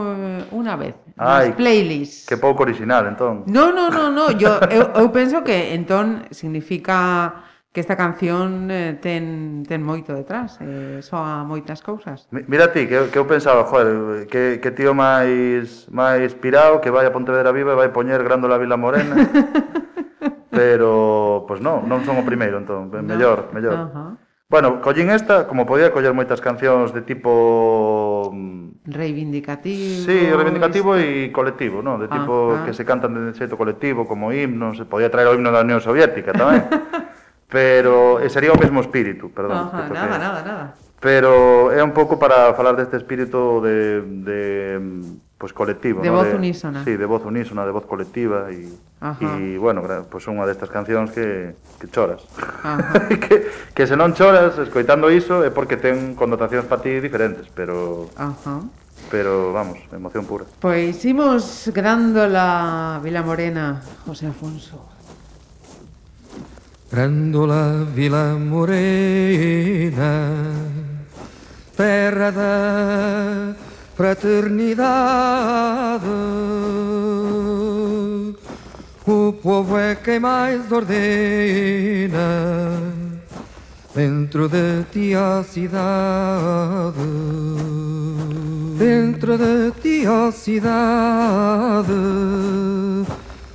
unha 0.49 0.73
vez 0.73 0.97
Ai, 1.13 1.53
playlist. 1.53 1.61
playlists. 1.61 2.25
Que 2.25 2.37
pouco 2.41 2.65
original, 2.65 3.05
entón. 3.05 3.45
No, 3.45 3.69
no, 3.69 3.93
no, 3.93 4.09
no. 4.09 4.33
Yo, 4.33 4.57
eu, 4.73 4.89
eu 4.97 5.07
penso 5.13 5.45
que 5.45 5.77
entón 5.77 6.25
significa 6.33 7.45
que 7.73 7.81
esta 7.81 7.97
canción 7.97 8.69
eh, 8.69 9.01
ten, 9.01 9.65
ten 9.65 9.81
moito 9.81 10.13
detrás, 10.13 10.61
eh, 10.61 11.01
soa 11.01 11.41
moitas 11.41 11.81
cousas. 11.81 12.29
Mira 12.29 12.69
ti, 12.69 12.85
que, 12.85 13.09
que 13.09 13.17
eu 13.17 13.25
pensaba, 13.25 13.65
joder, 13.65 14.29
que, 14.29 14.61
que 14.61 14.69
tío 14.69 14.93
máis 14.93 15.89
máis 15.89 16.37
pirado, 16.37 16.77
que 16.85 16.93
vai 16.93 17.09
a 17.09 17.11
Pontevedra 17.11 17.49
Viva 17.49 17.73
e 17.73 17.79
vai 17.81 17.89
poñer 17.89 18.21
Grándola 18.21 18.61
Vila 18.61 18.77
Morena. 18.77 19.17
pero, 20.53 21.49
pois 21.49 21.57
pues 21.57 21.65
non, 21.65 21.89
non 21.89 22.05
son 22.05 22.21
o 22.21 22.23
primeiro, 22.23 22.61
entón, 22.61 22.93
no, 22.93 23.01
mellor, 23.01 23.49
mellor. 23.49 23.73
Uh 23.73 23.89
-huh. 23.89 24.11
Bueno, 24.53 24.77
collín 24.77 25.09
esta, 25.09 25.49
como 25.49 25.65
podía 25.65 25.89
coller 25.89 26.13
moitas 26.13 26.37
cancións 26.37 26.93
de 26.93 27.01
tipo... 27.01 28.29
Mm, 28.29 28.85
reivindicativo... 28.85 30.05
Sí, 30.05 30.29
reivindicativo 30.29 30.93
este... 30.93 31.25
e 31.25 31.33
colectivo, 31.33 31.81
non? 31.81 31.97
De 31.97 32.05
tipo 32.05 32.53
ah, 32.53 32.61
que 32.61 32.69
se 32.69 32.85
cantan 32.85 33.17
de 33.17 33.33
xeito 33.33 33.57
colectivo, 33.57 34.05
como 34.05 34.29
himnos, 34.29 34.77
se 34.77 34.85
podía 34.85 35.09
traer 35.09 35.33
o 35.33 35.33
himno 35.33 35.49
da 35.49 35.65
Unión 35.65 35.81
Soviética 35.81 36.37
tamén. 36.37 36.69
pero 37.53 38.17
e 38.17 38.33
sería 38.33 38.49
o 38.49 38.57
mesmo 38.57 38.81
espírito, 38.81 39.29
perdón. 39.29 39.69
Ajá, 39.69 39.85
que 39.85 39.93
nada, 39.93 40.17
nada, 40.17 40.39
nada. 40.41 40.65
Pero 40.97 41.69
é 41.69 41.85
un 41.85 41.93
pouco 41.93 42.17
para 42.17 42.57
falar 42.57 42.73
deste 42.73 42.97
espírito 42.97 43.61
de, 43.61 44.01
de 44.25 44.41
pues, 45.37 45.53
colectivo, 45.53 46.01
de 46.01 46.09
no? 46.09 46.17
voz 46.17 46.33
de, 46.33 46.35
unísona. 46.35 46.83
Sí, 46.83 46.97
de 46.97 47.05
voz 47.05 47.21
unísona, 47.23 47.61
de 47.61 47.69
voz 47.69 47.85
colectiva 47.85 48.49
e 48.49 48.73
e 49.21 49.59
bueno, 49.61 49.85
pois 49.85 50.09
pues, 50.09 50.23
unha 50.33 50.49
destas 50.49 50.73
cancións 50.73 51.13
que 51.13 51.53
que 51.77 51.85
choras. 51.93 52.25
que 53.21 53.53
que 53.69 53.83
se 53.85 53.93
non 53.93 54.17
choras 54.17 54.57
escoitando 54.57 55.13
iso 55.13 55.45
é 55.45 55.53
porque 55.53 55.77
ten 55.77 56.17
connotacións 56.17 56.65
para 56.65 56.81
ti 56.81 56.97
diferentes, 56.97 57.53
pero 57.53 58.09
Ajá. 58.17 58.65
Pero 59.11 59.53
vamos, 59.53 59.77
emoción 59.91 60.25
pura. 60.25 60.49
Pois 60.57 61.05
imos 61.05 61.69
grándola 61.69 62.97
Vila 63.03 63.21
Morena, 63.21 63.83
José 64.07 64.25
Afonso. 64.25 64.92
Grândola 66.93 67.87
Vila 67.91 68.37
Morena, 68.37 70.29
terra 71.75 72.29
da 72.29 73.55
fraternidade. 73.95 76.05
O 79.07 79.33
povo 79.41 79.75
é 79.75 79.95
quem 79.95 80.19
mais 80.19 80.71
ordena 80.71 82.79
dentro 83.95 84.47
de 84.47 84.83
ti 84.91 85.15
a 85.15 85.43
cidade. 85.43 86.99
Dentro 88.77 89.35
de 89.35 89.71
ti 89.81 90.05
a 90.05 90.31
cidade. 90.31 91.91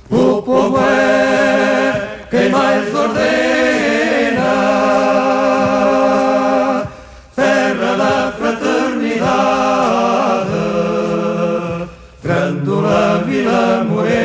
O 0.09 0.41
povo 0.41 0.77
é 0.77 2.08
quem 2.29 2.49
mais 2.49 2.93
ordena. 2.93 3.29
Terra 7.35 7.95
da 7.97 8.31
fraternidade. 8.37 9.49
Grândola 12.23 13.23
Vila 13.25 13.83
Morena. 13.83 14.19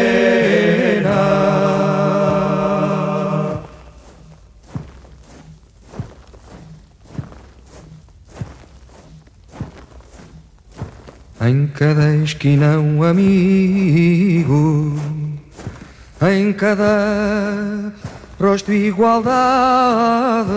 Em 11.41 11.67
cada 11.69 12.15
esquina 12.17 12.79
um 12.79 13.03
amigo, 13.03 14.99
em 16.31 16.53
cada 16.53 17.93
rosto 18.41 18.73
igualdade. 18.73 20.51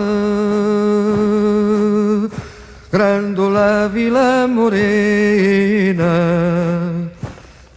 Grândola 2.90 3.86
Vila 3.92 4.48
Morena, 4.48 6.08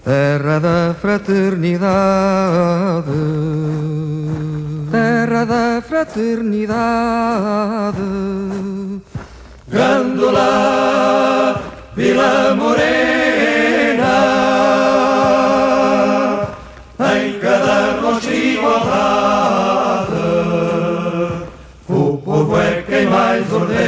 terra 0.05 0.59
da 0.59 0.95
fraternidade, 0.99 1.81
terra 4.89 5.45
da 5.45 5.81
fraternidade. 5.81 7.97
Grândola 9.67 11.61
Vila 11.93 12.55
Morena, 12.55 14.07
igualdade, 18.61 20.13
o 21.89 22.17
povo 22.17 22.57
é 22.57 22.83
quem 22.83 23.07
mais 23.07 23.51
ordena. 23.51 23.81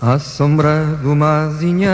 À 0.00 0.18
sombra 0.18 0.98
de 1.00 1.08
uma 1.08 1.46
azinheira 1.46 1.92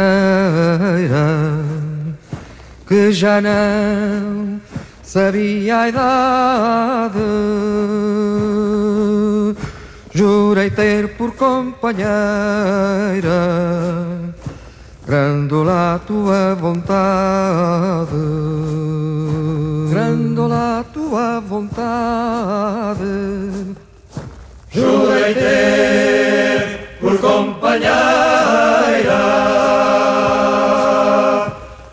que 2.86 3.10
já 3.10 3.40
não 3.40 4.60
sabia 5.02 5.78
a 5.78 5.88
idade. 5.88 7.18
Jurei 10.14 10.70
ter 10.70 11.16
por 11.16 11.32
companheira 11.32 12.10
Grândola 15.06 15.94
a 15.94 15.98
tua 15.98 16.54
vontade. 16.54 18.12
Grândola 19.90 20.80
a 20.80 20.84
tua 20.84 21.40
vontade. 21.40 23.00
Jurei 24.70 25.34
ter 25.34 26.98
por 27.00 27.18
companheira 27.18 27.92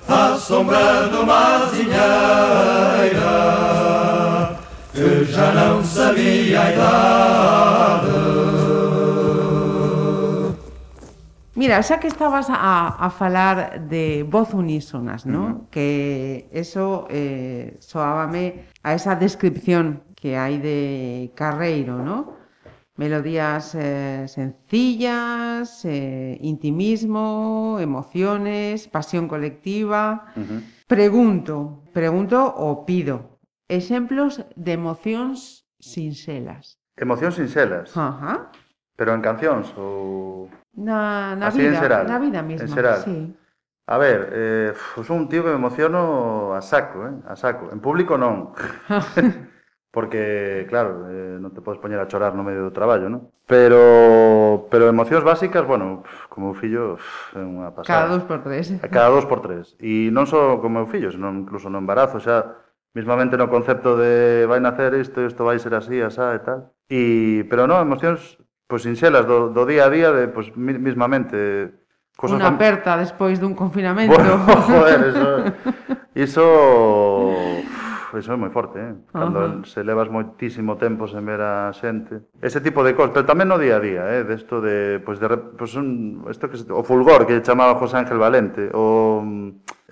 à 0.07 0.37
sombra 0.37 1.09
de 1.11 1.19
não 5.59 5.83
sabia 5.83 6.61
a 6.61 6.71
idade. 6.71 8.13
Mira, 11.55 11.83
xa 11.83 11.99
que 11.99 12.07
estabas 12.07 12.47
a, 12.49 12.95
a 13.05 13.09
falar 13.09 13.79
de 13.79 14.23
voz 14.23 14.53
unísonas, 14.53 15.25
¿no? 15.25 15.67
Que 15.69 16.47
eso 16.53 17.05
eh, 17.09 17.75
soábame 17.79 18.71
a 18.81 18.93
esa 18.93 19.15
descripción 19.15 20.07
que 20.15 20.39
hai 20.39 20.55
de 20.63 20.79
Carreiro, 21.35 21.99
¿no? 21.99 22.39
Melodías 22.95 23.75
eh, 23.75 24.27
sencillas, 24.27 25.83
eh, 25.83 26.39
intimismo, 26.39 27.77
emociones, 27.79 28.87
pasión 28.87 29.27
colectiva. 29.27 30.31
Pregunto, 30.87 31.83
pregunto 31.91 32.39
o 32.39 32.85
pido 32.87 33.38
Exemplos 33.69 34.41
de 34.57 34.73
emocións 34.73 35.69
sinxelas. 35.77 36.81
Emocións 36.97 37.37
sinxelas. 37.37 37.93
Ajá. 37.95 38.49
Pero 38.97 39.13
en 39.13 39.21
cancións 39.21 39.69
ou 39.77 40.49
na 40.73 41.37
na 41.37 41.53
Así 41.53 41.61
vida, 41.61 41.77
en 41.77 41.79
xeral. 41.79 42.03
na 42.09 42.17
vida 42.17 42.41
mesma, 42.41 42.65
en 42.65 42.73
xeral. 42.73 42.99
sí. 43.05 43.17
A 43.89 43.97
ver, 43.97 44.29
eh, 44.33 44.73
son 45.05 45.25
un 45.25 45.29
tío 45.29 45.41
que 45.41 45.49
me 45.49 45.61
emociono 45.61 46.53
a 46.53 46.61
saco, 46.61 47.05
eh, 47.07 47.13
a 47.25 47.33
saco. 47.37 47.69
En 47.73 47.79
público 47.79 48.17
non. 48.17 48.53
Porque, 49.93 50.65
claro, 50.69 51.09
eh, 51.09 51.41
non 51.41 51.49
te 51.49 51.65
podes 51.65 51.81
poñer 51.81 51.97
a 51.97 52.05
chorar 52.05 52.37
no 52.37 52.45
medio 52.45 52.61
do 52.61 52.73
traballo, 52.73 53.09
non? 53.09 53.33
Pero, 53.49 54.69
pero 54.69 54.85
emocións 54.85 55.25
básicas, 55.25 55.65
bueno, 55.65 56.05
como 56.29 56.53
fillo, 56.53 57.01
é 57.33 57.41
unha 57.41 57.73
pasada. 57.73 58.05
Cada 58.05 58.13
dos 58.13 58.25
por 58.29 58.45
tres. 58.45 58.69
Cada 58.93 59.09
dos 59.09 59.25
por 59.25 59.41
tres. 59.41 59.73
E 59.81 60.13
non 60.13 60.29
só 60.29 60.61
como 60.61 60.81
meu 60.81 60.87
fillo, 60.89 61.09
senón 61.09 61.41
incluso 61.41 61.73
no 61.73 61.81
embarazo, 61.81 62.21
xa, 62.21 62.68
mismamente 62.99 63.39
no 63.39 63.47
concepto 63.47 63.95
de 63.95 64.43
vai 64.43 64.59
nacer 64.59 64.91
isto, 64.99 65.23
isto 65.23 65.47
vai 65.47 65.55
ser 65.55 65.71
así, 65.71 66.03
asá 66.03 66.35
e 66.35 66.41
tal. 66.43 66.59
E, 66.91 67.01
pero 67.47 67.63
non, 67.63 67.79
emocións 67.79 68.35
pois 68.67 68.83
sinxelas 68.83 69.23
do, 69.23 69.55
do 69.55 69.63
día 69.63 69.87
a 69.87 69.93
día 69.93 70.11
de 70.11 70.27
pois 70.27 70.51
mismamente 70.59 71.71
cosas 72.19 72.43
Unha 72.43 72.51
aperta 72.51 72.99
despois 72.99 73.39
dun 73.39 73.55
confinamento. 73.55 74.11
Bueno, 74.11 74.35
joder, 74.67 74.99
eso 75.15 75.27
iso 76.11 76.45
eso 78.11 78.33
é 78.33 78.37
moi 78.37 78.51
forte, 78.51 78.83
eh? 78.83 78.93
Cando 79.15 79.39
uh 79.39 79.47
-huh. 79.47 79.69
se 79.69 79.79
levas 79.85 80.11
moitísimo 80.11 80.75
tempo 80.75 81.07
sen 81.07 81.23
ver 81.23 81.39
a 81.39 81.71
xente. 81.71 82.27
Ese 82.43 82.59
tipo 82.59 82.83
de 82.83 82.97
cosas, 82.97 83.15
pero 83.15 83.29
tamén 83.29 83.47
no 83.47 83.55
día 83.55 83.79
a 83.79 83.81
día, 83.81 84.03
eh, 84.11 84.27
desto 84.27 84.59
de, 84.59 84.99
de 84.99 85.05
pois 85.05 85.23
de 85.23 85.31
pois 85.55 85.71
un 85.79 86.19
isto 86.27 86.51
que 86.51 86.59
se, 86.59 86.67
o 86.67 86.83
fulgor 86.83 87.23
que 87.23 87.39
chamaba 87.39 87.79
José 87.79 87.95
Ángel 88.01 88.19
Valente, 88.19 88.67
o 88.75 89.23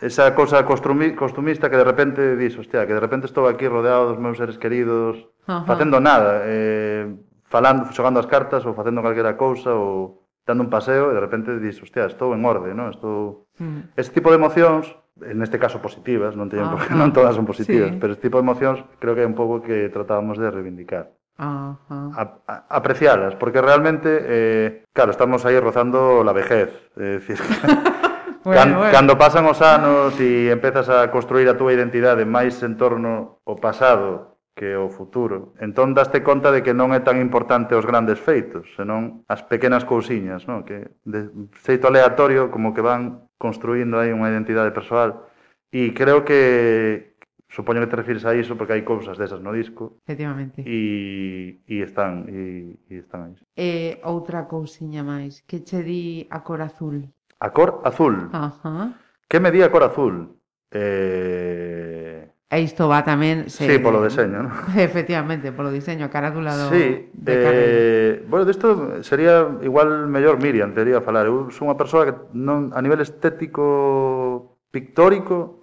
esa 0.01 0.35
cosa 0.35 0.65
costumista 0.65 1.69
que 1.69 1.77
de 1.77 1.83
repente 1.83 2.37
dis, 2.37 2.57
hostia, 2.57 2.85
que 2.85 2.93
de 2.93 2.99
repente 2.99 3.25
estou 3.25 3.47
aquí 3.47 3.67
rodeado 3.67 4.13
dos 4.13 4.19
meus 4.19 4.37
seres 4.37 4.57
queridos, 4.57 5.29
Ajá. 5.45 5.65
facendo 5.65 5.99
nada, 5.99 6.43
eh, 6.45 7.09
falando, 7.45 7.91
xogando 7.93 8.19
as 8.19 8.27
cartas 8.27 8.65
ou 8.65 8.75
facendo 8.75 9.01
calquera 9.01 9.39
cousa 9.39 9.73
ou 9.73 10.27
dando 10.47 10.63
un 10.63 10.71
paseo 10.71 11.11
e 11.11 11.15
de 11.15 11.21
repente 11.21 11.59
dis, 11.59 11.75
hostia, 11.83 12.07
estou 12.07 12.31
en 12.31 12.41
orde, 12.47 12.71
non? 12.71 12.93
Estou... 12.93 13.47
Mm. 13.59 13.99
Este 13.99 14.15
tipo 14.15 14.31
de 14.31 14.39
emocións, 14.39 14.87
en 15.19 15.43
este 15.43 15.59
caso 15.59 15.83
positivas, 15.83 16.39
non 16.39 16.47
teñen 16.47 16.71
por 16.71 16.87
que 16.87 16.95
non 16.95 17.11
todas 17.11 17.35
son 17.35 17.43
positivas, 17.43 17.91
sí. 17.91 17.99
pero 17.99 18.15
este 18.15 18.31
tipo 18.31 18.39
de 18.39 18.47
emocións 18.47 18.79
creo 19.01 19.17
que 19.17 19.23
é 19.23 19.27
un 19.27 19.35
pouco 19.35 19.59
que 19.59 19.91
tratábamos 19.91 20.39
de 20.39 20.47
reivindicar. 20.47 21.11
Ajá. 21.37 21.77
A, 22.17 22.23
a, 22.47 22.55
aprecialas, 22.69 23.35
porque 23.35 23.61
realmente, 23.61 24.09
eh, 24.09 24.69
claro, 24.93 25.11
estamos 25.11 25.45
aí 25.45 25.59
rozando 25.59 26.23
la 26.23 26.33
vejez, 26.33 26.71
eh, 26.97 27.19
es 27.19 27.27
decir, 27.27 27.37
bueno, 28.43 28.59
Can, 28.59 28.69
bueno. 28.75 28.91
Cando 28.91 29.17
pasan 29.17 29.45
os 29.45 29.61
anos 29.61 30.19
e 30.19 30.49
empezas 30.51 30.89
a 30.89 31.09
construir 31.09 31.47
a 31.49 31.57
túa 31.57 31.73
identidade 31.73 32.25
máis 32.25 32.59
en 32.61 32.77
torno 32.77 33.41
ao 33.45 33.55
pasado 33.57 34.37
que 34.57 34.75
o 34.75 34.89
futuro. 34.89 35.53
Entón 35.61 35.93
daste 35.93 36.25
conta 36.25 36.49
de 36.49 36.65
que 36.65 36.73
non 36.73 36.89
é 36.91 36.99
tan 37.05 37.21
importante 37.21 37.77
os 37.77 37.85
grandes 37.85 38.17
feitos, 38.17 38.65
senón 38.73 39.21
as 39.29 39.45
pequenas 39.45 39.85
cousiñas, 39.85 40.49
non? 40.49 40.65
que 40.65 40.97
de 41.05 41.29
feito 41.53 41.85
aleatorio 41.85 42.49
como 42.49 42.73
que 42.73 42.81
van 42.81 43.29
construindo 43.37 44.01
aí 44.01 44.09
unha 44.09 44.33
identidade 44.33 44.73
persoal. 44.73 45.29
E 45.69 45.93
creo 45.93 46.25
que 46.25 47.13
supoño 47.49 47.79
que 47.85 47.87
te 47.87 47.95
refires 47.95 48.25
a 48.25 48.33
iso 48.33 48.57
porque 48.57 48.73
hai 48.73 48.83
cousas 48.83 49.15
desas 49.15 49.39
no 49.45 49.53
disco. 49.53 50.01
Efectivamente. 50.09 50.65
E, 50.65 51.61
e 51.69 51.75
están 51.85 52.25
e, 52.25 52.75
e 52.89 52.97
están 52.97 53.29
aí. 53.29 53.35
E 53.53 54.01
outra 54.03 54.49
cousiña 54.49 55.05
máis, 55.05 55.45
que 55.45 55.61
che 55.61 55.85
di 55.85 56.25
a 56.33 56.41
cor 56.41 56.65
azul? 56.65 57.13
A 57.39 57.51
cor 57.51 57.81
azul. 57.85 58.29
Ajá. 58.33 58.97
Que 59.27 59.39
medía 59.39 59.65
a 59.65 59.71
cor 59.71 59.83
azul? 59.83 60.37
Eh... 60.71 62.31
E 62.47 62.63
isto 62.63 62.87
va 62.87 63.03
tamén... 63.03 63.51
Se... 63.51 63.67
Sí, 63.67 63.75
polo 63.83 63.99
deseño, 63.99 64.47
non? 64.47 64.51
Efectivamente, 64.79 65.51
polo 65.51 65.67
diseño 65.67 66.07
carátulado 66.07 66.71
sí, 66.71 67.11
de 67.11 67.33
eh... 67.35 68.25
Bueno, 68.31 68.47
disto 68.47 69.03
sería 69.03 69.43
igual 69.67 70.07
mellor 70.07 70.39
Miriam, 70.39 70.71
tería 70.71 71.03
a 71.03 71.05
falar. 71.05 71.27
Eu 71.27 71.51
sou 71.51 71.67
unha 71.67 71.75
persoa 71.75 72.07
que 72.07 72.15
non, 72.31 72.71
a 72.71 72.79
nivel 72.79 73.03
estético 73.03 74.63
pictórico 74.71 75.59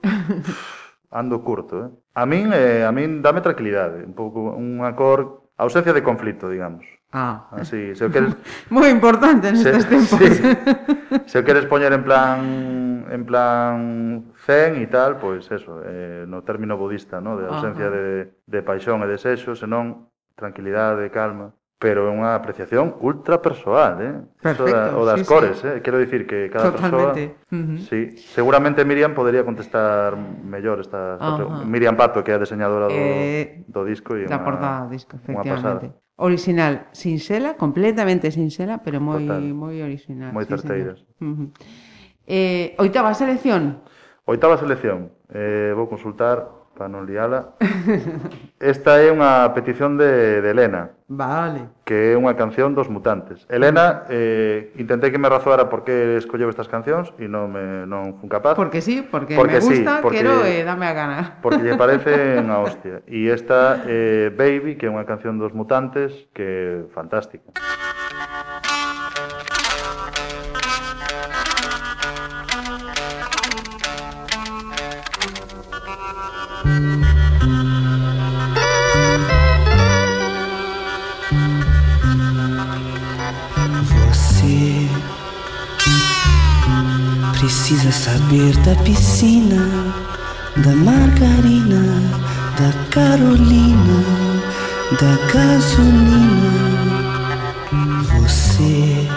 ando 1.10 1.40
curto, 1.40 1.88
eh? 1.88 1.90
A 2.14 2.28
min, 2.28 2.52
eh, 2.52 2.84
a 2.84 2.92
min 2.92 3.24
dame 3.24 3.40
tranquilidade, 3.40 4.04
un 4.04 4.12
pouco 4.12 4.52
unha 4.52 4.92
cor 4.92 5.43
Ausencia 5.56 5.92
de 5.92 6.02
conflito, 6.02 6.48
digamos. 6.48 6.84
Ah. 7.12 7.46
Así, 7.52 7.94
se 7.94 8.04
o 8.06 8.10
queres... 8.10 8.34
Moi 8.74 8.90
importante 8.90 9.54
nestes 9.54 9.86
se, 9.86 9.90
tempos. 9.94 10.18
Sí. 10.18 10.28
Se 11.30 11.38
o 11.38 11.46
queres 11.46 11.64
poñer 11.70 11.94
en 11.94 12.02
plan 12.02 13.06
en 13.08 13.22
plan 13.24 14.34
zen 14.44 14.82
e 14.82 14.90
tal, 14.90 15.22
pois 15.22 15.46
eso, 15.46 15.78
eh, 15.86 16.26
no 16.26 16.42
término 16.42 16.76
budista, 16.76 17.20
no? 17.20 17.38
de 17.38 17.46
ausencia 17.46 17.86
Ajá. 17.86 17.94
de, 17.94 18.34
de 18.46 18.60
paixón 18.66 19.02
e 19.02 19.06
desexo, 19.06 19.54
senón 19.54 20.10
tranquilidade, 20.34 21.06
calma 21.14 21.54
pero 21.84 22.08
é 22.08 22.12
unha 22.16 22.32
apreciación 22.32 22.96
ultra 23.04 23.44
persoal, 23.44 24.00
eh? 24.00 24.16
Perfecto, 24.40 24.72
da, 24.72 24.96
o 24.96 25.04
das 25.04 25.20
sí, 25.20 25.28
cores, 25.28 25.60
sí. 25.60 25.68
eh? 25.68 25.84
Quero 25.84 26.00
dicir 26.00 26.24
que 26.24 26.48
cada 26.48 26.72
Totalmente. 26.72 27.36
persoa... 27.36 27.52
Uh 27.52 27.76
-huh. 27.76 27.78
Sí, 27.84 28.00
seguramente 28.32 28.88
Miriam 28.88 29.12
podería 29.12 29.44
contestar 29.44 30.16
mellor 30.16 30.80
esta, 30.80 31.20
esta 31.20 31.28
uh 31.28 31.28
-huh. 31.28 31.36
pregunta. 31.36 31.62
Miriam 31.68 31.92
Pato, 31.92 32.24
que 32.24 32.32
é 32.32 32.36
a 32.36 32.40
diseñadora 32.40 32.88
do, 32.88 32.96
eh, 32.96 33.68
do 33.68 33.84
disco 33.84 34.16
e 34.16 34.24
da 34.24 34.40
unha, 34.40 34.48
portada 34.48 34.88
do 34.88 34.96
disco, 34.96 35.20
efectivamente. 35.20 35.92
Original, 36.16 36.88
sinxela, 36.96 37.52
completamente 37.60 38.32
sinxela, 38.32 38.80
pero 38.80 38.96
moi 39.04 39.20
moi 39.52 39.76
original. 39.84 40.32
Moi 40.32 40.48
sí, 40.48 40.56
certeiras. 40.56 41.04
Uh 41.20 41.36
-huh. 41.36 41.48
Eh, 42.24 42.72
oitava 42.80 43.12
selección. 43.12 43.84
Oitava 44.24 44.56
selección. 44.56 45.12
Eh, 45.28 45.76
vou 45.76 45.84
consultar 45.84 46.63
para 46.74 46.90
non 46.90 47.06
liala. 47.06 47.54
Esta 48.58 48.98
é 48.98 49.08
unha 49.14 49.46
petición 49.54 49.94
de, 49.94 50.42
de 50.42 50.50
Elena. 50.50 50.90
Vale. 51.06 51.70
Que 51.86 52.12
é 52.12 52.18
unha 52.18 52.34
canción 52.34 52.74
dos 52.74 52.90
mutantes. 52.90 53.46
Elena, 53.46 54.04
eh, 54.10 54.74
intentei 54.76 55.14
que 55.14 55.20
me 55.22 55.30
razoara 55.30 55.70
por 55.70 55.86
que 55.86 56.18
escolleu 56.18 56.50
estas 56.50 56.66
cancións 56.66 57.14
e 57.22 57.30
non 57.30 57.54
me 57.54 57.86
non 57.86 58.18
fun 58.18 58.26
capaz. 58.26 58.58
Porque 58.58 58.82
sí, 58.82 59.06
porque, 59.06 59.38
porque 59.38 59.62
me 59.62 59.64
gusta, 59.64 59.92
sí, 59.96 60.02
porque, 60.02 60.20
quero 60.20 60.42
e 60.42 60.60
eh, 60.60 60.66
dame 60.66 60.90
a 60.90 60.94
gana. 60.96 61.20
Porque 61.44 61.62
lle 61.62 61.78
parece 61.78 62.42
unha 62.42 62.58
hostia. 62.58 63.06
E 63.06 63.30
esta, 63.30 63.86
eh, 63.86 64.34
Baby, 64.34 64.74
que 64.74 64.88
é 64.88 64.90
unha 64.90 65.06
canción 65.06 65.38
dos 65.38 65.54
mutantes, 65.54 66.26
que 66.34 66.84
fantástica. 66.90 67.54
Música 67.54 68.23
precisa 87.64 87.92
saber 87.92 88.54
da 88.58 88.74
piscina, 88.82 89.56
da 90.58 90.76
margarina, 90.76 91.82
da 92.58 92.70
Carolina, 92.90 94.04
da 95.00 95.16
gasolina. 95.32 96.52
Você 98.20 99.08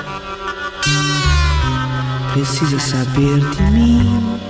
precisa 2.32 2.80
saber 2.80 3.40
de 3.50 3.64
mim. 3.64 4.47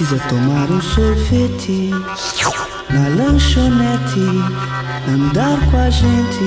Precisa 0.00 0.18
tomar 0.30 0.70
um 0.70 0.80
sorvete 0.80 1.90
na 2.88 3.08
lanchonete, 3.22 4.20
andar 5.06 5.70
com 5.70 5.76
a 5.76 5.90
gente, 5.90 6.40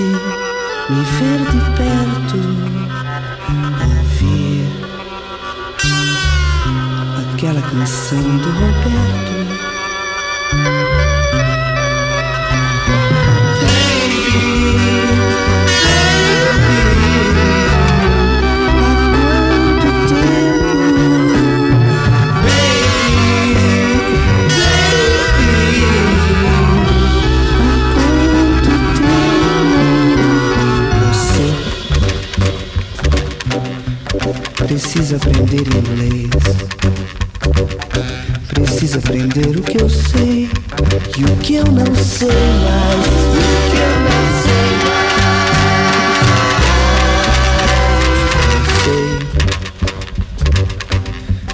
me 0.90 1.04
ver 1.20 1.38
de 1.52 1.60
perto, 1.78 2.38
ouvir 3.86 4.66
aquela 7.36 7.62
canção 7.62 8.24
do 8.38 8.50
Roberto. 8.50 9.33
Precisa 34.74 35.18
aprender 35.18 35.68
inglês. 35.68 36.30
Precisa 38.48 38.98
aprender 38.98 39.56
o 39.56 39.62
que 39.62 39.80
eu 39.80 39.88
sei 39.88 40.50
e 41.16 41.26
o 41.26 41.38
que 41.38 41.54
eu 41.56 41.66
não 41.66 41.94
sei 41.94 42.28
mais. 42.28 43.06
O 43.06 43.42
que 43.70 43.78
eu 43.78 44.00
não 44.04 44.26
sei 44.42 44.66
mais. 44.84 45.14
Sei. 48.84 49.10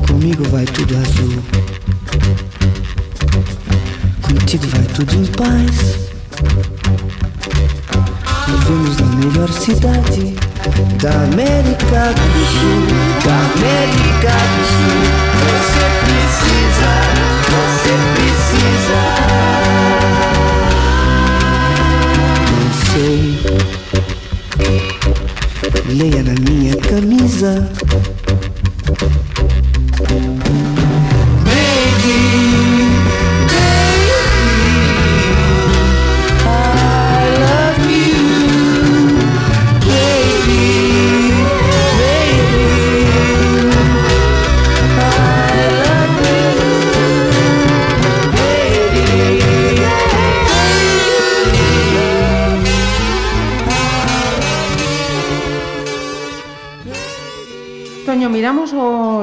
Comigo 0.07 0.43
vai 0.45 0.63
tudo 0.63 0.95
azul. 0.95 1.43
Contigo 4.21 4.65
vai 4.67 4.85
tudo 4.95 5.13
em 5.13 5.25
paz. 5.25 5.75
Vivemos 8.47 8.97
na 8.97 9.07
melhor 9.17 9.51
cidade 9.51 10.48
da 11.01 11.11
América 11.23 12.13
do 12.13 12.45
Sul. 12.45 12.83
Da 13.23 13.35
América 13.55 14.33
do 14.55 14.63
Sul. 14.65 15.03
Você 15.45 15.85
precisa, 16.05 16.91
você 17.49 17.93
precisa. 18.15 18.99
Não 22.55 22.71
sei. 22.91 23.21
Leia 25.95 26.21
na 26.23 26.35
minha 26.49 26.75
camisa. 26.77 27.51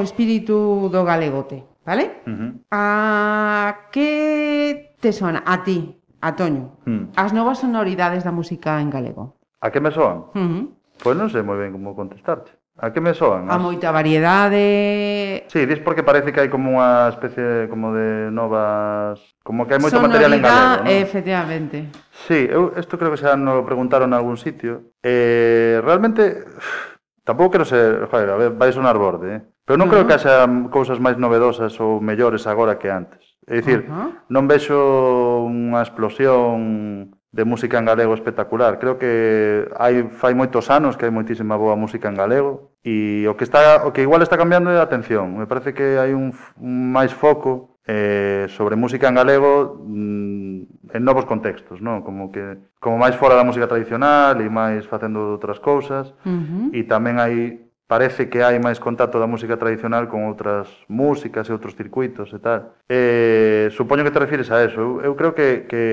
espírito 0.03 0.89
do 0.89 1.01
galegote, 1.03 1.63
vale? 1.85 2.23
Uh 2.27 2.33
-huh. 2.33 2.51
A 2.71 3.89
que 3.91 4.95
te 4.99 5.11
sona 5.13 5.43
a 5.45 5.63
ti, 5.63 5.97
a 6.21 6.35
Toño, 6.35 6.77
uh 6.85 6.89
-huh. 6.89 7.03
as 7.15 7.31
novas 7.33 7.59
sonoridades 7.59 8.23
da 8.23 8.31
música 8.31 8.81
en 8.81 8.89
galego? 8.89 9.37
A 9.61 9.71
que 9.71 9.79
me 9.79 9.91
soan? 9.91 10.17
Uh 10.33 10.41
-huh. 10.41 10.63
Pois 11.01 11.15
non 11.17 11.29
sei 11.29 11.41
moi 11.45 11.57
ben 11.57 11.73
como 11.73 11.93
contestarte. 11.93 12.51
A 12.77 12.93
que 12.93 13.01
me 13.01 13.13
soan? 13.13 13.49
As... 13.49 13.55
A 13.55 13.57
moita 13.57 13.89
variedade... 13.89 15.49
Sí, 15.49 15.65
dis 15.65 15.81
porque 15.81 16.05
parece 16.05 16.29
que 16.29 16.45
hai 16.45 16.49
como 16.49 16.77
unha 16.77 17.09
especie 17.09 17.65
como 17.73 17.89
de 17.89 18.29
novas... 18.29 19.17
Como 19.41 19.65
que 19.65 19.73
hai 19.73 19.81
moito 19.81 19.97
Sonoridad, 19.97 20.29
material 20.29 20.33
en 20.37 20.41
galego, 20.45 20.77
non? 20.85 20.93
efectivamente. 20.93 21.77
Sí, 22.29 22.45
eu 22.45 22.77
isto 22.77 23.01
creo 23.01 23.09
que 23.09 23.17
xa 23.17 23.33
nos 23.33 23.65
preguntaron 23.65 24.13
en 24.13 24.17
algún 24.21 24.37
sitio. 24.37 24.93
Eh, 25.01 25.81
realmente, 25.81 26.45
tampouco 27.25 27.57
quero 27.57 27.65
ser... 27.65 28.05
Joder, 28.13 28.29
a 28.29 28.37
ver, 28.37 28.51
vai 28.53 28.69
sonar 28.69 28.93
borde, 29.01 29.41
eh? 29.41 29.41
Pero 29.67 29.75
non 29.75 29.91
uh 29.91 29.99
-huh. 29.99 29.99
creo 29.99 30.07
que 30.07 30.15
haxa 30.15 30.47
cousas 30.71 31.03
máis 31.03 31.19
novedosas 31.19 31.75
ou 31.83 31.99
mellores 31.99 32.47
agora 32.47 32.79
que 32.79 32.87
antes. 32.87 33.35
É 33.43 33.59
dicir, 33.59 33.83
uh 33.83 33.91
-huh. 33.91 34.09
non 34.31 34.47
vexo 34.47 34.79
unha 35.43 35.83
explosión 35.83 37.11
de 37.35 37.43
música 37.43 37.75
en 37.75 37.85
galego 37.85 38.15
espectacular. 38.15 38.79
Creo 38.79 38.95
que 38.95 39.67
hai 39.75 40.07
fai 40.07 40.31
moitos 40.31 40.71
anos 40.71 40.95
que 40.95 41.03
hai 41.03 41.11
moitísima 41.11 41.59
boa 41.59 41.75
música 41.75 42.07
en 42.07 42.15
galego 42.15 42.71
e 42.79 43.27
o 43.27 43.35
que 43.35 43.43
está 43.43 43.83
o 43.83 43.91
que 43.91 44.07
igual 44.07 44.23
está 44.23 44.39
cambiando 44.39 44.71
é 44.71 44.79
a 44.79 44.87
atención. 44.87 45.35
Me 45.35 45.51
parece 45.51 45.75
que 45.75 45.99
hai 45.99 46.15
un, 46.15 46.31
un 46.63 46.75
máis 46.95 47.11
foco 47.11 47.75
eh, 47.83 48.47
sobre 48.47 48.79
música 48.79 49.11
en 49.11 49.19
galego 49.19 49.83
mm, 49.83 50.95
en 50.95 51.01
novos 51.03 51.27
contextos, 51.27 51.83
non? 51.83 52.07
Como 52.07 52.31
que 52.31 52.71
como 52.79 52.95
máis 52.95 53.19
fora 53.19 53.35
da 53.35 53.43
música 53.43 53.67
tradicional 53.67 54.39
e 54.39 54.47
máis 54.47 54.87
facendo 54.87 55.35
outras 55.35 55.59
cousas 55.59 56.15
uh 56.23 56.31
-huh. 56.31 56.71
e 56.71 56.87
tamén 56.87 57.19
hai 57.19 57.66
parece 57.87 58.27
que 58.29 58.43
hai 58.43 58.59
máis 58.59 58.77
contacto 58.83 59.17
da 59.17 59.31
música 59.31 59.55
tradicional 59.55 60.11
con 60.11 60.27
outras 60.27 60.67
músicas 60.91 61.47
e 61.47 61.55
outros 61.55 61.73
circuitos 61.73 62.29
e 62.35 62.39
tal. 62.43 62.75
Eh, 62.91 63.71
supoño 63.71 64.03
que 64.03 64.11
te 64.11 64.19
refires 64.19 64.51
a 64.51 64.61
eso. 64.61 64.79
Eu, 64.79 64.91
eu 65.01 65.13
creo 65.15 65.31
que, 65.31 65.65
que 65.65 65.83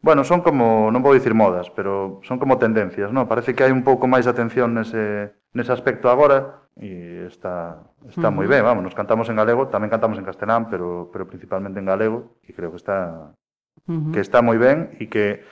Bueno, 0.00 0.22
son 0.22 0.46
como, 0.46 0.94
non 0.94 1.02
vou 1.02 1.10
dicir 1.10 1.34
modas, 1.34 1.74
pero 1.74 2.22
son 2.22 2.38
como 2.38 2.54
tendencias, 2.54 3.10
non? 3.10 3.26
Parece 3.26 3.50
que 3.58 3.66
hai 3.66 3.74
un 3.74 3.82
pouco 3.82 4.06
máis 4.06 4.30
atención 4.30 4.70
nese, 4.70 5.34
nese 5.50 5.74
aspecto 5.74 6.06
agora 6.06 6.70
e 6.78 7.26
está, 7.26 7.82
está 8.06 8.30
uh 8.30 8.30
-huh. 8.30 8.38
moi 8.38 8.46
ben, 8.46 8.62
vamos, 8.62 8.86
nos 8.86 8.94
cantamos 8.94 9.26
en 9.26 9.34
galego, 9.34 9.66
tamén 9.66 9.90
cantamos 9.90 10.14
en 10.14 10.22
castelán, 10.22 10.70
pero, 10.70 11.10
pero 11.10 11.26
principalmente 11.26 11.82
en 11.82 11.90
galego, 11.90 12.38
e 12.46 12.54
creo 12.54 12.70
que 12.70 12.78
está, 12.78 13.34
uh 13.34 13.90
-huh. 13.90 14.14
que 14.14 14.22
está 14.22 14.38
moi 14.38 14.54
ben 14.54 14.94
e 15.02 15.10
que 15.10 15.42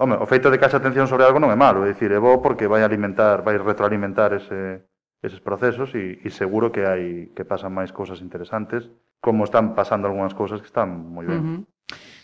Home, 0.00 0.16
o 0.16 0.24
feito 0.24 0.48
de 0.48 0.56
que 0.56 0.64
haxa 0.64 0.80
atención 0.80 1.04
sobre 1.04 1.28
algo 1.28 1.36
non 1.36 1.52
é 1.52 1.58
malo, 1.58 1.84
é 1.84 1.92
dicir, 1.92 2.10
é 2.10 2.18
bo 2.18 2.40
porque 2.40 2.64
vai 2.64 2.80
alimentar, 2.80 3.44
vai 3.44 3.60
retroalimentar 3.60 4.32
ese, 4.32 4.88
eses 5.22 5.38
procesos 5.38 5.94
e, 5.94 6.18
e 6.18 6.28
seguro 6.34 6.74
que 6.74 6.82
hai 6.82 7.30
que 7.32 7.46
pasan 7.46 7.70
máis 7.70 7.94
cousas 7.94 8.18
interesantes, 8.18 8.90
como 9.22 9.46
están 9.46 9.78
pasando 9.78 10.10
algunhas 10.10 10.34
cousas 10.34 10.58
que 10.58 10.66
están 10.66 10.90
moi 10.90 11.24
ben. 11.24 11.38
Uh 11.38 11.46
-huh. 11.46 11.60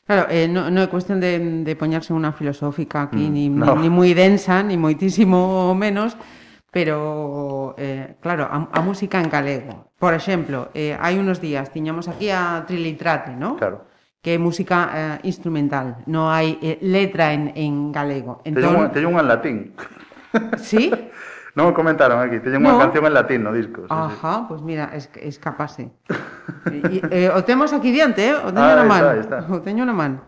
Claro, 0.09 0.25
eh, 0.33 0.49
non 0.51 0.73
no 0.75 0.83
é 0.83 0.89
cuestión 0.91 1.23
de, 1.23 1.63
de 1.63 1.75
poñarse 1.79 2.11
unha 2.11 2.35
filosófica 2.35 3.07
aquí, 3.07 3.29
mm, 3.29 3.33
ni, 3.33 3.45
no. 3.53 3.77
ni, 3.79 3.87
ni 3.87 3.89
moi 3.93 4.11
densa, 4.17 4.65
ni 4.67 4.75
moitísimo 4.81 5.77
menos, 5.79 6.19
pero, 6.73 7.77
eh, 7.79 8.17
claro, 8.19 8.49
a, 8.51 8.73
a 8.73 8.81
música 8.81 9.21
en 9.21 9.29
galego. 9.29 9.93
Por 10.01 10.17
exemplo, 10.17 10.73
eh, 10.73 10.97
hai 10.97 11.21
unos 11.21 11.45
días 11.45 11.69
tiñamos 11.71 12.09
aquí 12.09 12.33
a 12.33 12.65
Trilitrate, 12.67 13.37
¿no? 13.37 13.61
Claro. 13.61 13.85
Que 14.25 14.35
é 14.35 14.39
música 14.41 14.91
eh, 14.91 15.29
instrumental, 15.29 16.03
non 16.09 16.33
hai 16.33 16.57
eh, 16.65 16.81
letra 16.83 17.37
en, 17.37 17.53
en 17.53 17.93
galego. 17.93 18.41
Entón... 18.49 18.89
Teño 18.91 19.13
unha 19.13 19.23
en 19.23 19.29
latín. 19.29 19.57
Sí? 20.57 20.89
Non 21.59 21.67
me 21.67 21.75
comentaron 21.75 22.23
aquí, 22.23 22.39
teño 22.39 22.63
unha 22.63 22.79
No. 22.79 22.83
canción 22.87 23.03
en 23.03 23.15
latín 23.19 23.43
no 23.43 23.51
disco. 23.51 23.83
Sí, 23.83 23.91
sí. 23.91 23.99
Ajá, 23.99 24.47
pues 24.47 24.63
mira, 24.63 24.95
es, 24.95 25.11
escapase. 25.19 25.91
E, 26.71 27.03
e, 27.11 27.27
eh, 27.27 27.29
o 27.35 27.43
temos 27.43 27.75
aquí 27.75 27.91
diante, 27.91 28.31
eh? 28.31 28.39
o 28.39 28.55
teño 28.55 28.71
Ah, 28.71 28.79
na 28.79 28.87
man. 28.87 29.01
está, 29.03 29.13
está. 29.19 29.39
O 29.51 29.59
teño 29.59 29.83
na 29.83 29.91
man. 29.91 30.23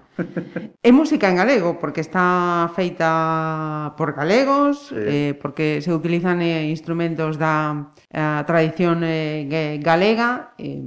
É 0.83 0.91
música 0.91 1.31
en 1.31 1.39
galego, 1.39 1.78
porque 1.78 2.03
está 2.03 2.66
feita 2.74 3.95
por 3.95 4.12
galegos, 4.18 4.91
Sí. 4.91 4.99
eh, 4.99 5.33
porque 5.39 5.78
se 5.81 5.95
utilizan 5.95 6.43
eh, 6.43 6.66
instrumentos 6.66 7.39
da 7.39 7.95
eh, 8.11 8.43
tradición 8.43 9.07
eh, 9.07 9.78
galega, 9.78 10.53
eh, 10.59 10.83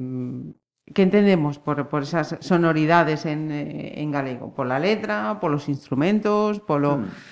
que 0.93 1.01
entendemos 1.07 1.57
por, 1.57 1.87
por 1.87 2.03
esas 2.03 2.35
sonoridades 2.43 3.23
en, 3.25 3.47
eh, 3.49 4.03
en 4.03 4.11
galego, 4.11 4.51
pola 4.53 4.75
letra, 4.77 5.39
polos 5.39 5.71
instrumentos, 5.71 6.59
polo... 6.59 6.99
Mm. 6.99 7.31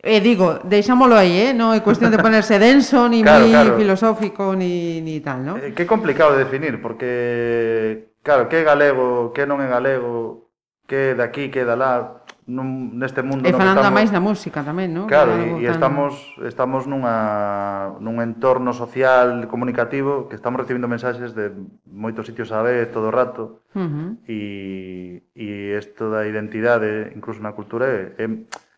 E 0.00 0.16
eh, 0.16 0.20
digo, 0.24 0.64
deixámolo 0.64 1.12
aí, 1.12 1.52
eh? 1.52 1.52
non 1.52 1.76
é 1.76 1.84
cuestión 1.84 2.08
de 2.08 2.16
ponerse 2.24 2.56
denso, 2.56 3.04
ni 3.12 3.20
claro, 3.20 3.44
moi 3.44 3.52
claro. 3.52 3.76
filosófico, 3.76 4.56
ni, 4.56 5.04
ni 5.04 5.20
tal, 5.20 5.44
non? 5.44 5.60
Eh, 5.60 5.76
que 5.76 5.84
complicado 5.84 6.32
de 6.32 6.48
definir, 6.48 6.80
porque, 6.80 8.16
claro, 8.24 8.48
que 8.48 8.60
é 8.60 8.64
galego, 8.64 9.36
que 9.36 9.44
non 9.44 9.60
é 9.60 9.68
galego, 9.68 10.48
que 10.88 11.12
é 11.12 11.18
daqui, 11.18 11.52
que 11.52 11.60
é 11.60 11.68
de 11.68 11.76
lá, 11.76 12.24
nun, 12.48 12.96
neste 12.96 13.20
mundo... 13.20 13.44
E 13.44 13.52
falando 13.52 13.84
estamos... 13.84 13.92
máis 14.00 14.08
da 14.08 14.24
música 14.24 14.64
tamén, 14.64 14.88
non? 14.88 15.04
Claro, 15.04 15.36
e, 15.36 15.60
e 15.60 15.68
tan... 15.68 15.76
estamos, 15.76 16.12
estamos 16.48 16.88
nunha, 16.88 17.92
nun 18.00 18.24
entorno 18.24 18.72
social, 18.72 19.44
comunicativo, 19.52 20.32
que 20.32 20.40
estamos 20.40 20.64
recibindo 20.64 20.88
mensaxes 20.88 21.36
de 21.36 21.52
moitos 21.84 22.24
sitios 22.24 22.48
a 22.56 22.64
vez, 22.64 22.88
todo 22.88 23.12
o 23.12 23.14
rato, 23.14 23.68
uh 23.76 23.84
-huh. 23.84 24.08
e, 24.24 25.28
e 25.36 25.76
isto 25.76 26.08
da 26.08 26.24
identidade, 26.24 27.12
incluso 27.12 27.44
na 27.44 27.52
cultura, 27.52 28.16
é, 28.16 28.16
é 28.16 28.26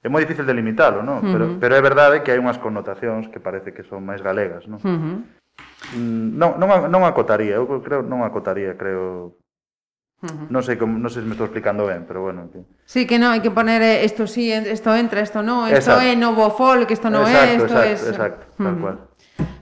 é 0.02 0.08
moi 0.10 0.26
difícil 0.26 0.42
delimitalo, 0.42 1.00
non? 1.06 1.22
Uh 1.22 1.22
-huh. 1.22 1.32
pero, 1.32 1.44
pero 1.62 1.72
é 1.78 1.82
verdade 1.82 2.26
que 2.26 2.34
hai 2.34 2.42
unhas 2.42 2.58
connotacións 2.58 3.30
que 3.30 3.38
parece 3.38 3.70
que 3.70 3.86
son 3.86 4.02
máis 4.02 4.18
galegas, 4.18 4.66
non? 4.66 4.82
Uh 4.82 4.98
-huh. 4.98 5.16
Mm, 5.94 6.34
non, 6.34 6.50
non, 6.58 6.90
non 6.90 7.02
acotaría, 7.06 7.54
eu 7.54 7.66
creo 7.80 8.02
non 8.02 8.26
acotaría, 8.26 8.74
creo 8.74 9.38
Uh 10.22 10.30
-huh. 10.30 10.46
Non 10.54 10.62
sei 10.62 10.78
como 10.78 10.94
non 11.02 11.10
sei 11.10 11.26
se 11.26 11.26
me 11.26 11.34
estou 11.34 11.50
explicando 11.50 11.82
ben, 11.90 12.06
pero 12.06 12.22
bueno, 12.22 12.46
que 12.46 12.62
Sí, 12.86 13.10
que 13.10 13.18
non, 13.18 13.34
hai 13.34 13.42
que 13.42 13.50
poner 13.50 13.82
eh, 13.82 14.06
isto 14.06 14.30
si, 14.30 14.54
sí, 14.54 14.70
isto 14.70 14.94
entra, 14.94 15.18
isto 15.18 15.42
non, 15.42 15.66
isto 15.66 15.98
é 15.98 16.14
novo 16.14 16.46
folk, 16.54 16.86
isto 16.94 17.10
non 17.10 17.26
é, 17.26 17.58
isto 17.58 17.74
é 17.74 17.90
Exacto, 17.90 18.06
exacto, 18.14 18.44
tal 18.54 18.62
uh 18.62 18.70
-huh. 18.70 18.82
cual. 18.86 18.96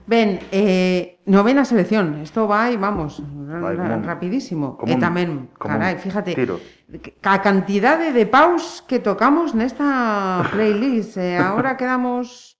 Ben, 0.07 0.41
eh, 0.51 1.21
novena 1.25 1.63
selección, 1.63 2.19
isto 2.21 2.47
vai, 2.47 2.75
vamos, 2.77 3.21
vai, 3.21 3.77
como, 3.77 4.01
rapidísimo. 4.03 4.77
Como 4.77 4.93
eh, 4.93 4.97
e 4.97 5.01
tamén, 5.01 5.29
un, 5.29 5.53
carai, 5.55 6.01
fíjate, 6.01 6.33
tiro. 6.33 6.57
a 7.23 7.37
cantidade 7.39 8.11
de 8.11 8.25
paus 8.25 8.81
que 8.83 8.99
tocamos 8.99 9.53
nesta 9.53 10.43
playlist, 10.51 11.15
eh, 11.21 11.37
ahora 11.41 11.77
quedamos 11.77 12.57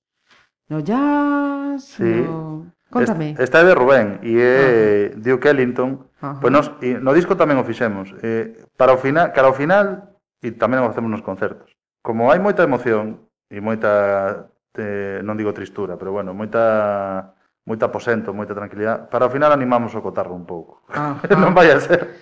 no 0.70 0.80
jazz, 0.80 1.98
sí. 1.98 2.24
no... 2.24 2.72
Contame. 2.92 3.36
Esta 3.40 3.60
é 3.60 3.64
de 3.64 3.74
Rubén 3.74 4.20
e 4.22 4.36
é 4.36 5.16
uh. 5.16 5.20
Duke 5.20 5.48
Ellington. 5.48 6.12
Ajá. 6.22 6.38
Pois 6.44 6.52
nos, 6.52 6.68
e 6.84 7.00
no 7.00 7.16
disco 7.16 7.40
tamén 7.40 7.56
o 7.56 7.64
fixemos. 7.64 8.12
Eh, 8.20 8.68
para 8.76 8.92
o 8.92 9.00
final, 9.00 9.32
cara 9.32 9.48
ao 9.48 9.56
final, 9.56 10.12
e 10.44 10.52
tamén 10.52 10.84
o 10.84 10.92
facemos 10.92 11.08
nos 11.08 11.24
concertos. 11.24 11.72
Como 12.04 12.28
hai 12.28 12.44
moita 12.44 12.68
emoción 12.68 13.32
e 13.48 13.64
moita 13.64 14.51
eh, 14.78 15.20
non 15.24 15.36
digo 15.36 15.52
tristura, 15.56 15.98
pero 16.00 16.12
bueno, 16.16 16.32
moita 16.36 17.36
moita 17.66 17.88
aposento, 17.88 18.34
moita 18.34 18.58
tranquilidade, 18.58 19.08
para 19.08 19.30
o 19.30 19.34
final 19.34 19.54
animamos 19.54 19.94
o 19.94 20.02
cotarro 20.02 20.34
un 20.34 20.46
pouco. 20.46 20.82
Ajá. 20.90 21.22
non 21.42 21.54
vai 21.54 21.70
a 21.72 21.80
ser. 21.80 22.18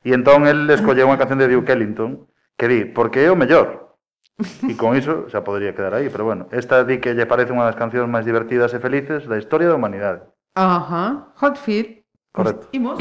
E 0.00 0.16
entón 0.16 0.48
el 0.48 0.64
escolleu 0.72 1.06
unha 1.08 1.20
canción 1.20 1.36
de 1.36 1.50
Duke 1.50 1.72
Ellington 1.76 2.24
que 2.56 2.66
di, 2.68 2.80
porque 2.88 3.24
é 3.24 3.30
o 3.32 3.36
mellor. 3.36 3.96
E 4.40 4.72
con 4.76 4.96
iso 4.96 5.28
xa 5.28 5.44
podría 5.44 5.76
quedar 5.76 5.92
aí, 5.92 6.08
pero 6.08 6.24
bueno, 6.24 6.48
esta 6.48 6.84
di 6.84 6.96
que 6.96 7.12
lle 7.12 7.28
parece 7.28 7.52
unha 7.52 7.68
das 7.68 7.76
cancións 7.76 8.08
máis 8.08 8.24
divertidas 8.24 8.72
e 8.72 8.80
felices 8.80 9.28
da 9.28 9.36
historia 9.36 9.68
da 9.68 9.76
humanidade. 9.76 10.24
Ajá, 10.56 11.36
Hot 11.40 11.60
Fit. 11.60 12.04
Correcto. 12.32 12.68
Imos. 12.72 12.96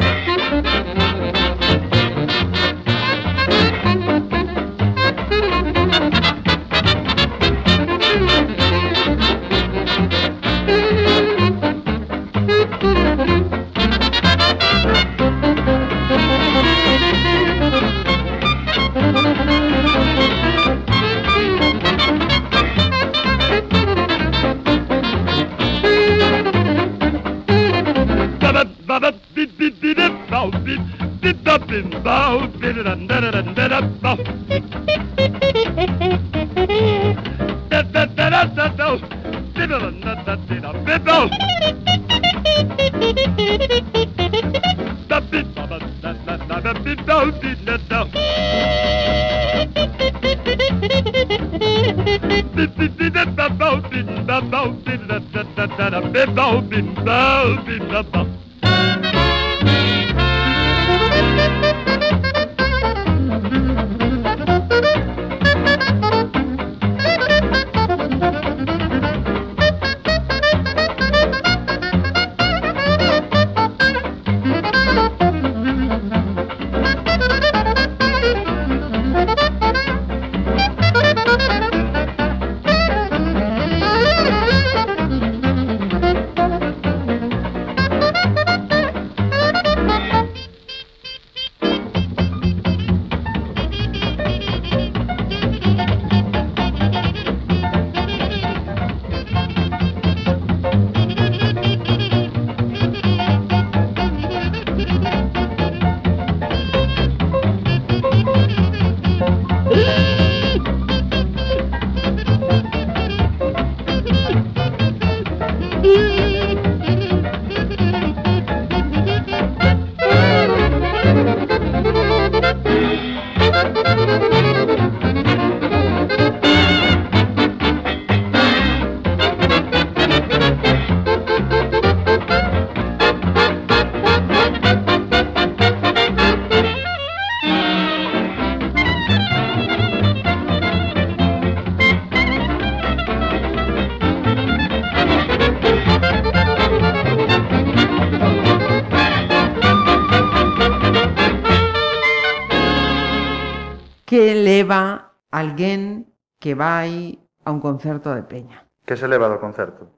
alguén 155.40 156.12
que 156.38 156.54
vai 156.54 157.18
a 157.44 157.50
un 157.52 157.60
concerto 157.64 158.12
de 158.12 158.24
Peña. 158.24 158.68
Que 158.86 159.00
se 159.00 159.08
leva 159.08 159.32
do 159.32 159.40
concerto? 159.40 159.90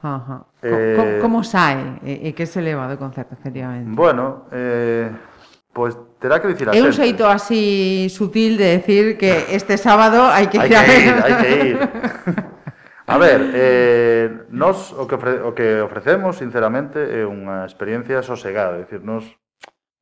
Ajá. 0.00 0.46
Eh... 0.62 0.94
Como, 0.96 1.12
como 1.20 1.38
sae 1.44 2.00
e, 2.02 2.28
e 2.28 2.34
que 2.34 2.46
se 2.46 2.64
leva 2.64 2.88
do 2.88 2.96
concerto, 2.96 3.36
efectivamente? 3.36 3.92
Bueno, 3.92 4.48
eh, 4.50 5.12
pois 5.72 5.94
pues 5.94 6.18
terá 6.18 6.40
que 6.40 6.48
dicir 6.48 6.68
a 6.68 6.72
xente. 6.72 6.80
É 6.80 6.88
un 6.88 6.94
xeito 6.94 7.24
así 7.28 8.08
sutil 8.08 8.56
de 8.56 8.78
decir 8.80 9.20
que 9.20 9.52
este 9.54 9.76
sábado 9.78 10.26
hai 10.26 10.48
que 10.48 10.58
ir 10.58 10.74
a 10.74 10.82
ver. 10.82 10.88
Hai 10.88 10.88
que 10.88 11.04
ir, 11.04 11.16
hai 11.22 11.34
que 11.38 11.50
ir. 11.68 11.76
A 13.08 13.16
ver, 13.16 13.40
eh, 13.54 14.44
nos 14.50 14.92
o 14.92 15.08
que, 15.08 15.14
ofre, 15.14 15.40
o 15.40 15.56
que 15.56 15.80
ofrecemos, 15.80 16.36
sinceramente, 16.36 17.00
é 17.00 17.24
unha 17.24 17.64
experiencia 17.64 18.20
sosegada. 18.20 18.76
É 18.76 18.84
dicir, 18.84 19.00
nos 19.00 19.24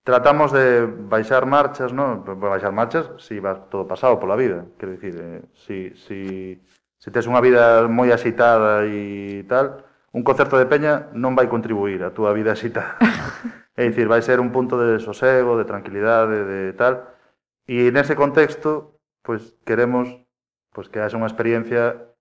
tratamos 0.07 0.53
de 0.53 0.87
baixar 0.87 1.51
marchas, 1.51 1.91
non? 1.91 2.23
Baixar 2.23 2.71
marchas 2.71 3.11
si 3.19 3.43
vas 3.43 3.67
todo 3.67 3.91
pasado 3.91 4.23
pola 4.23 4.39
vida, 4.39 4.63
quero 4.79 4.95
dicir, 4.95 5.19
eh, 5.19 5.43
si, 5.59 5.91
si, 5.99 6.63
se 6.95 7.11
tes 7.11 7.27
unha 7.27 7.43
vida 7.43 7.91
moi 7.91 8.15
axitada 8.15 8.87
e 8.87 9.43
tal, 9.51 9.83
un 10.15 10.23
concerto 10.23 10.63
de 10.63 10.71
peña 10.71 11.11
non 11.11 11.35
vai 11.35 11.51
contribuir 11.51 12.07
a 12.07 12.15
túa 12.15 12.31
vida 12.31 12.55
axitada. 12.55 13.03
é 13.75 13.83
dicir, 13.91 14.07
vai 14.07 14.23
ser 14.23 14.39
un 14.39 14.55
punto 14.55 14.79
de 14.79 15.03
sosego, 15.03 15.59
de 15.59 15.67
tranquilidade, 15.67 16.39
de 16.47 16.71
tal. 16.79 17.11
E 17.67 17.91
nese 17.91 18.15
contexto, 18.15 19.03
pois 19.27 19.59
queremos 19.67 20.23
pois 20.71 20.87
que 20.87 21.03
haxa 21.03 21.19
unha 21.19 21.27
experiencia 21.27 22.15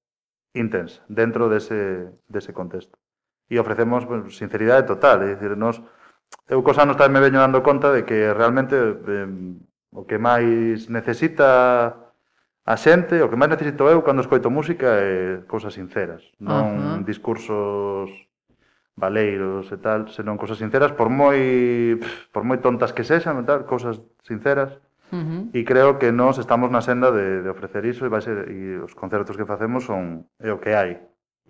intensa 0.57 1.05
dentro 1.05 1.53
dese, 1.53 2.09
dese 2.25 2.49
contexto. 2.49 2.97
E 3.45 3.61
ofrecemos 3.61 4.09
pues, 4.09 4.33
sinceridade 4.33 4.89
total, 4.89 5.21
é 5.21 5.37
dicir, 5.37 5.53
nos 5.53 5.85
eu 6.47 6.61
cos 6.61 6.77
anos 6.77 6.97
tamén 6.97 7.17
me 7.17 7.23
veño 7.25 7.41
dando 7.41 7.65
conta 7.65 7.89
de 7.89 8.05
que 8.05 8.29
realmente 8.33 8.77
eh, 8.77 9.29
o 9.89 10.05
que 10.05 10.21
máis 10.21 10.91
necesita 10.93 11.97
a 12.65 12.75
xente, 12.77 13.21
o 13.21 13.29
que 13.29 13.37
máis 13.37 13.49
necesito 13.49 13.89
eu 13.89 14.05
cando 14.05 14.21
escoito 14.21 14.53
música 14.53 14.89
é 14.97 15.41
cousas 15.49 15.73
sinceras, 15.73 16.21
non 16.37 16.65
uh 16.69 17.01
-huh. 17.01 17.05
discursos 17.05 18.09
valeiros 18.97 19.69
e 19.73 19.77
tal, 19.77 20.07
senón 20.13 20.37
cousas 20.37 20.57
sinceras 20.61 20.93
por 20.93 21.09
moi 21.09 21.97
pff, 21.97 22.29
por 22.29 22.45
moi 22.45 22.61
tontas 22.61 22.93
que 22.93 23.05
sexan, 23.05 23.41
tal, 23.45 23.65
cousas 23.65 24.01
sinceras. 24.21 24.77
Uh 25.13 25.21
-huh. 25.21 25.41
E 25.53 25.61
creo 25.61 26.01
que 26.01 26.09
nós 26.09 26.41
estamos 26.41 26.73
na 26.73 26.81
senda 26.81 27.13
de, 27.13 27.45
de 27.45 27.49
ofrecer 27.49 27.85
iso 27.85 28.05
e 28.05 28.09
vai 28.09 28.21
ser 28.21 28.49
e 28.49 28.81
os 28.81 28.97
concertos 28.97 29.37
que 29.37 29.45
facemos 29.45 29.85
son 29.85 30.25
é 30.41 30.49
o 30.49 30.57
que 30.57 30.73
hai. 30.73 31.01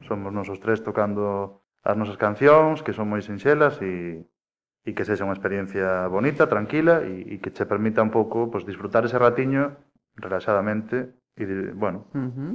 Somos 0.03 0.35
nosos 0.35 0.59
tres 0.59 0.83
tocando 0.83 1.63
as 1.83 1.95
nosas 1.95 2.19
cancións, 2.19 2.83
que 2.83 2.91
son 2.91 3.07
moi 3.07 3.23
sinxelas 3.23 3.79
e 3.79 4.19
e 4.85 4.93
que 4.93 5.03
sexa 5.03 5.25
unha 5.25 5.33
experiencia 5.33 6.05
bonita, 6.07 6.45
tranquila 6.45 7.01
e, 7.01 7.35
e 7.35 7.35
que 7.41 7.49
che 7.49 7.65
permita 7.65 8.05
un 8.05 8.13
pouco 8.13 8.53
pues, 8.53 8.63
disfrutar 8.69 9.01
ese 9.03 9.17
ratiño 9.17 9.75
relaxadamente 10.15 11.17
e, 11.35 11.43
bueno, 11.73 12.05
uh 12.13 12.29
-huh. 12.29 12.53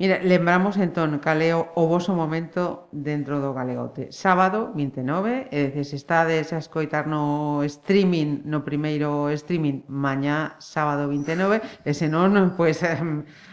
Mira, 0.00 0.16
lembramos 0.24 0.80
entón 0.80 1.20
caleo 1.20 1.76
o 1.76 1.84
voso 1.84 2.16
momento 2.16 2.88
dentro 2.88 3.36
do 3.36 3.52
Galeote. 3.52 4.08
Sábado 4.08 4.72
29, 4.72 5.52
e 5.52 5.68
dices, 5.68 5.92
estades 5.92 6.56
a 6.56 6.58
escoitar 6.64 7.04
no 7.04 7.60
streaming, 7.68 8.48
no 8.48 8.64
primeiro 8.64 9.28
streaming, 9.28 9.84
mañá 9.92 10.56
sábado 10.56 11.04
29, 11.04 11.84
e 11.84 11.92
senón, 11.92 12.32
pois, 12.56 12.80
pues, 12.80 12.88
eh, 12.88 12.96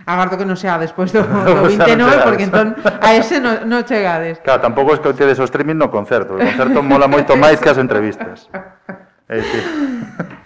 agardo 0.08 0.40
que 0.40 0.48
non 0.48 0.56
sea 0.56 0.80
despois 0.80 1.12
do, 1.12 1.20
do 1.28 1.68
29, 1.68 2.24
porque 2.24 2.48
entón 2.48 2.80
a 2.80 3.12
ese 3.12 3.44
non 3.44 3.68
no 3.68 3.84
chegades. 3.84 4.40
Claro, 4.40 4.64
tampouco 4.64 4.96
escoitedes 4.96 5.44
o 5.44 5.46
streaming 5.52 5.76
no 5.76 5.92
concerto. 5.92 6.40
O 6.40 6.40
concerto 6.40 6.80
mola 6.80 7.12
moito 7.12 7.36
máis 7.36 7.60
que 7.60 7.76
as 7.76 7.80
entrevistas. 7.84 8.48
É, 9.28 9.44
sí. 9.44 9.60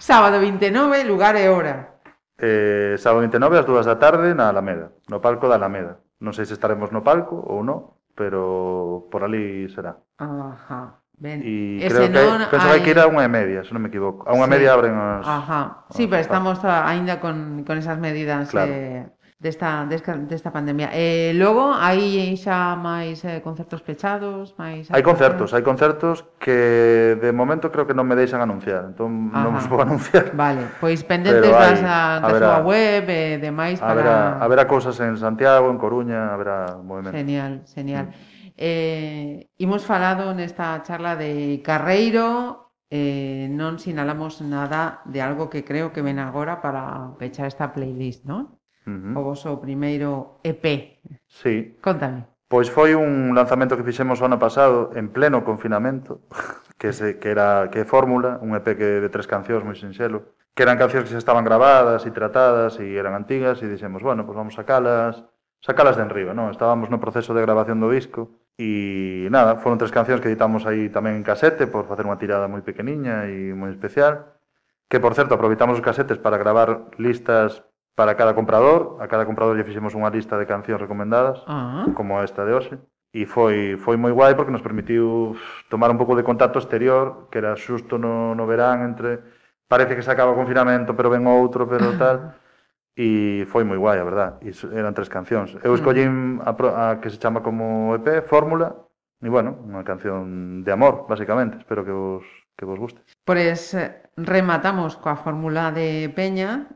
Sábado 0.02 0.42
29, 0.42 1.06
lugar 1.06 1.38
e 1.38 1.46
hora 1.46 1.91
eh, 2.42 2.98
sábado 2.98 3.22
29 3.22 3.62
ás 3.62 3.66
2 3.66 3.86
da 3.86 4.02
tarde 4.02 4.34
na 4.34 4.50
Alameda, 4.50 4.90
no 5.06 5.22
palco 5.22 5.46
da 5.46 5.54
Alameda. 5.54 6.02
Non 6.18 6.34
sei 6.34 6.42
se 6.42 6.58
estaremos 6.58 6.90
no 6.90 7.06
palco 7.06 7.38
ou 7.38 7.62
non, 7.62 7.94
pero 8.18 9.06
por 9.08 9.22
ali 9.22 9.70
será. 9.70 10.02
Ajá. 10.18 10.98
Ben. 11.22 11.38
E 11.46 11.86
creo 11.86 12.10
que 12.10 12.18
non, 12.18 12.50
penso 12.50 12.66
hai... 12.66 12.82
que 12.82 12.90
ir 12.90 12.98
a 12.98 13.06
unha 13.06 13.22
e 13.22 13.30
media, 13.30 13.62
se 13.62 13.70
non 13.70 13.78
me 13.78 13.94
equivoco. 13.94 14.26
A 14.26 14.34
unha 14.34 14.50
sí. 14.50 14.52
media 14.58 14.74
abren 14.74 14.98
as... 14.98 15.22
Ajá. 15.22 15.86
Sí, 15.94 16.04
as... 16.04 16.10
pero 16.10 16.20
estamos 16.20 16.58
a, 16.66 16.82
aínda 16.82 17.22
con, 17.22 17.62
con 17.62 17.78
esas 17.78 18.02
medidas 18.02 18.50
claro. 18.50 18.74
eh, 18.74 19.06
desta, 19.42 19.84
desta, 19.86 20.16
desta 20.16 20.52
pandemia. 20.52 20.90
Eh, 20.92 21.34
logo 21.34 21.74
hai 21.74 22.38
xa 22.38 22.78
máis 22.78 23.26
eh, 23.26 23.42
concertos 23.42 23.82
pechados, 23.82 24.54
máis 24.54 24.86
Hai 24.86 25.02
concertos, 25.02 25.50
hai 25.50 25.66
concertos 25.66 26.22
que 26.38 27.18
de 27.18 27.30
momento 27.34 27.74
creo 27.74 27.82
que 27.82 27.90
non 27.90 28.06
me 28.06 28.14
deixan 28.14 28.38
anunciar, 28.38 28.86
entón 28.86 29.34
Ajá. 29.34 29.42
non 29.42 29.58
os 29.58 29.66
vou 29.66 29.82
anunciar. 29.86 30.30
Vale, 30.38 30.70
pois 30.78 31.02
pendentes 31.02 31.42
Pero 31.42 31.58
hai, 31.58 31.74
das, 31.74 31.82
ah, 31.82 31.90
a, 31.90 32.06
da 32.22 32.26
haberá, 32.30 32.46
súa 32.46 32.58
web 32.62 33.04
e 33.10 33.18
eh, 33.18 33.34
demais 33.42 33.82
para 33.82 33.90
haberá, 33.90 34.16
haberá 34.38 34.62
cousas 34.70 34.94
en 35.02 35.18
Santiago, 35.18 35.74
en 35.74 35.78
Coruña, 35.82 36.30
haberá 36.30 36.78
movemento. 36.78 37.18
Genial, 37.18 37.66
genial. 37.66 38.14
Mm. 38.14 38.54
Eh, 38.54 39.50
imos 39.58 39.82
falado 39.82 40.30
nesta 40.38 40.86
charla 40.86 41.18
de 41.18 41.58
Carreiro, 41.66 42.70
eh, 42.94 43.50
non 43.50 43.82
sinalamos 43.82 44.38
nada 44.38 45.02
de 45.02 45.18
algo 45.18 45.50
que 45.50 45.66
creo 45.66 45.90
que 45.90 45.98
ven 45.98 46.22
agora 46.22 46.62
para 46.62 47.10
pechar 47.18 47.50
esta 47.50 47.74
playlist, 47.74 48.22
non? 48.22 48.61
-huh. 48.86 49.18
o 49.18 49.20
voso 49.22 49.60
primeiro 49.60 50.38
EP. 50.42 50.98
Sí. 51.26 51.78
Contame. 51.80 52.26
Pois 52.52 52.68
foi 52.68 52.92
un 52.92 53.32
lanzamento 53.32 53.80
que 53.80 53.86
fixemos 53.86 54.20
o 54.20 54.28
ano 54.28 54.36
pasado 54.36 54.92
en 54.92 55.08
pleno 55.08 55.40
confinamento, 55.40 56.20
que 56.80 56.92
se 56.92 57.16
que 57.16 57.32
era 57.32 57.72
que 57.72 57.88
fórmula, 57.88 58.36
un 58.44 58.52
EP 58.52 58.76
que 58.76 59.00
de 59.00 59.08
tres 59.08 59.24
cancións 59.24 59.64
moi 59.64 59.72
sinxelo, 59.72 60.36
que 60.52 60.60
eran 60.60 60.76
cancións 60.76 61.08
que 61.08 61.16
se 61.16 61.22
estaban 61.22 61.48
gravadas 61.48 62.04
e 62.04 62.12
tratadas 62.12 62.76
e 62.76 63.00
eran 63.00 63.16
antigas 63.16 63.64
e 63.64 63.72
dixemos, 63.72 64.04
bueno, 64.04 64.28
pois 64.28 64.36
vamos 64.36 64.52
sacalas, 64.52 65.24
sacalas 65.64 65.96
de 65.96 66.04
enriba, 66.04 66.36
non? 66.36 66.52
Estábamos 66.52 66.92
no 66.92 67.00
proceso 67.00 67.32
de 67.32 67.40
grabación 67.40 67.80
do 67.80 67.88
disco 67.88 68.36
e 68.60 69.32
nada, 69.32 69.56
foron 69.56 69.80
tres 69.80 69.88
cancións 69.88 70.20
que 70.20 70.28
editamos 70.28 70.68
aí 70.68 70.92
tamén 70.92 71.16
en 71.16 71.24
casete 71.24 71.64
por 71.64 71.88
facer 71.88 72.04
unha 72.04 72.20
tirada 72.20 72.52
moi 72.52 72.60
pequeniña 72.60 73.32
e 73.32 73.56
moi 73.56 73.72
especial, 73.72 74.36
que 74.92 75.00
por 75.00 75.16
certo 75.16 75.40
aproveitamos 75.40 75.80
os 75.80 75.86
casetes 75.86 76.20
para 76.20 76.36
gravar 76.36 76.92
listas 77.00 77.64
para 77.94 78.16
cada 78.16 78.34
comprador, 78.34 78.96
a 79.00 79.06
cada 79.06 79.26
comprador 79.28 79.56
lle 79.56 79.68
fixemos 79.68 79.92
unha 79.92 80.08
lista 80.08 80.40
de 80.40 80.48
cancións 80.48 80.80
recomendadas, 80.80 81.44
uh 81.44 81.52
-huh. 81.52 81.86
como 81.92 82.20
esta 82.24 82.44
de 82.48 82.52
hoxe, 82.56 82.74
e 83.12 83.28
foi 83.28 83.76
foi 83.76 84.00
moi 84.00 84.12
guai 84.12 84.32
porque 84.32 84.54
nos 84.54 84.64
permitiu 84.64 85.36
tomar 85.68 85.92
un 85.92 86.00
pouco 86.00 86.16
de 86.16 86.24
contacto 86.24 86.56
exterior, 86.56 87.28
que 87.28 87.38
era 87.38 87.52
xusto 87.56 88.00
no, 88.00 88.32
no 88.32 88.48
verán 88.48 88.80
entre 88.88 89.20
parece 89.68 89.96
que 89.96 90.04
se 90.04 90.10
acaba 90.12 90.32
o 90.32 90.38
confinamento, 90.40 90.96
pero 90.96 91.12
ven 91.12 91.24
outro, 91.28 91.68
pero 91.68 91.92
tal. 92.00 92.36
E 92.92 93.48
foi 93.48 93.64
moi 93.64 93.80
guai, 93.80 93.96
a 94.00 94.04
verdad. 94.04 94.30
E 94.44 94.52
eran 94.76 94.92
tres 94.92 95.08
cancións. 95.08 95.56
Eu 95.64 95.72
ah. 95.72 95.78
escollín 95.80 96.44
a, 96.44 96.52
a 96.52 96.84
que 97.00 97.08
se 97.08 97.16
chama 97.16 97.40
como 97.40 97.96
EP, 97.96 98.20
Fórmula, 98.28 98.76
e 99.24 99.28
bueno, 99.32 99.56
unha 99.64 99.80
canción 99.80 100.60
de 100.60 100.72
amor, 100.72 101.08
basicamente. 101.08 101.56
Espero 101.56 101.84
que 101.88 101.92
vos 101.92 102.24
que 102.56 102.68
vos 102.68 102.76
guste. 102.76 103.00
Pois 103.24 103.72
eh, 103.72 104.04
rematamos 104.16 105.00
coa 105.00 105.16
fórmula 105.16 105.72
de 105.72 106.12
Peña 106.12 106.68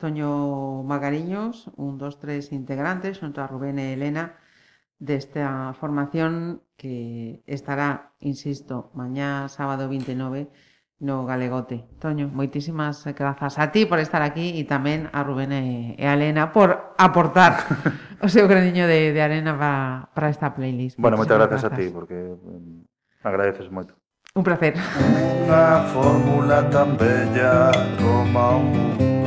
Toño 0.00 0.82
Magariños, 0.82 1.68
un 1.76 2.00
dos 2.00 2.16
tres 2.16 2.56
integrantes, 2.56 3.20
xunto 3.20 3.44
a 3.44 3.46
Rubén 3.46 3.76
e 3.76 3.92
Elena, 3.92 4.40
desta 4.96 5.76
formación 5.76 6.64
que 6.80 7.44
estará, 7.44 8.16
insisto, 8.18 8.88
mañá 8.96 9.44
sábado 9.52 9.92
29 9.92 10.48
no 11.00 11.24
Galegote. 11.24 11.84
Toño, 12.00 12.32
moitísimas 12.32 13.04
grazas 13.12 13.60
a 13.60 13.72
ti 13.72 13.84
por 13.84 14.00
estar 14.00 14.24
aquí 14.24 14.56
e 14.56 14.64
tamén 14.64 15.08
a 15.12 15.20
Rubén 15.20 15.52
e 15.52 15.96
a 16.00 16.16
Elena 16.16 16.52
por 16.52 16.96
aportar 16.96 17.60
o 18.24 18.28
seu 18.28 18.48
graniño 18.48 18.88
de, 18.88 19.12
de 19.12 19.20
arena 19.20 19.52
para, 19.52 20.08
para 20.16 20.28
esta 20.32 20.52
playlist. 20.52 20.96
Bueno, 20.96 21.20
moitas 21.20 21.36
grazas, 21.36 21.60
grazas 21.60 21.72
a 21.72 21.76
ti, 21.76 21.92
porque 21.92 22.16
um, 22.16 22.84
agradeces 23.20 23.68
moito. 23.68 23.96
Un 24.32 24.44
placer. 24.44 24.76
Unha 25.44 25.88
fórmula 25.92 26.68
tan 26.72 26.96
bella 27.00 27.72
como 28.00 28.64
un 28.64 29.19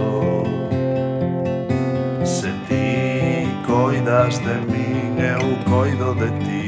coidas 3.74 4.38
de 4.38 4.54
min, 4.72 5.18
eu 5.18 5.58
coido 5.70 6.14
de 6.14 6.30
ti 6.44 6.68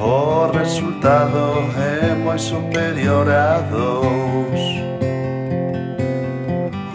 O 0.00 0.46
resultado 0.56 1.68
é 1.76 2.14
moi 2.14 2.38
superior 2.38 3.28
a 3.28 3.58
dous 3.72 4.60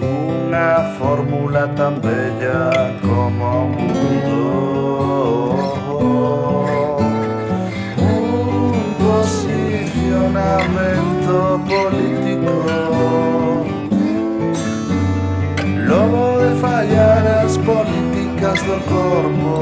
Unha 0.02 0.96
fórmula 0.98 1.68
tan 1.76 2.00
bella 2.00 2.96
como 3.02 3.44
o 3.44 3.68
mundo. 3.68 4.40
Un 8.00 8.96
posicionamento 9.04 11.60
político 11.68 12.29
fallar 16.60 17.26
as 17.46 17.58
políticas 17.58 18.62
do 18.64 18.80
corpo. 18.88 19.60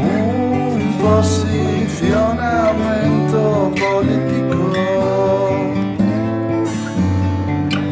Un 0.00 0.92
posicionamento 0.98 3.72
político. 3.78 4.72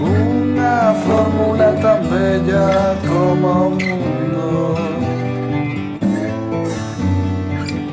Unha 0.01 0.95
fórmula 1.05 1.69
tan 1.83 2.01
bella 2.09 2.97
como 3.07 3.49
o 3.49 3.51
mundo. 3.71 4.47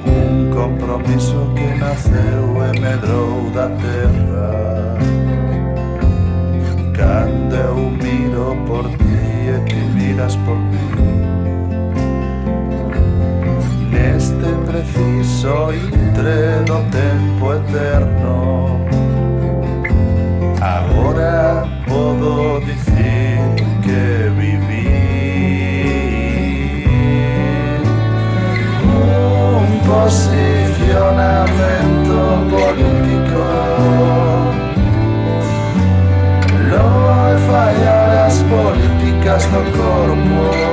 Un 0.08 0.50
compromiso 0.50 1.40
que 1.56 1.68
naceu 1.76 2.64
e 2.64 2.66
medrou 2.80 3.52
da 3.52 3.68
terra. 3.84 4.75
eu 7.66 7.90
miro 7.90 8.56
por 8.68 8.86
ti 8.98 9.16
e 9.54 9.56
ti 9.66 9.76
miras 9.96 10.36
por 10.38 10.58
mí. 10.58 10.86
Neste 13.92 14.50
preciso 14.68 15.56
intre 15.74 16.64
do 16.66 16.78
tempo 16.92 17.54
eterno 17.54 18.36
Agora 20.62 21.66
puedo 21.88 22.60
decir 22.62 23.40
que 23.84 24.04
viví 24.38 24.90
Un 28.84 29.68
posicionamento 29.88 31.95
γλυκά 39.26 39.40
στο 39.40 39.58
κόρπο 39.58 40.65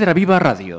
Piedra 0.00 0.14
Viva 0.14 0.38
Radio. 0.38 0.69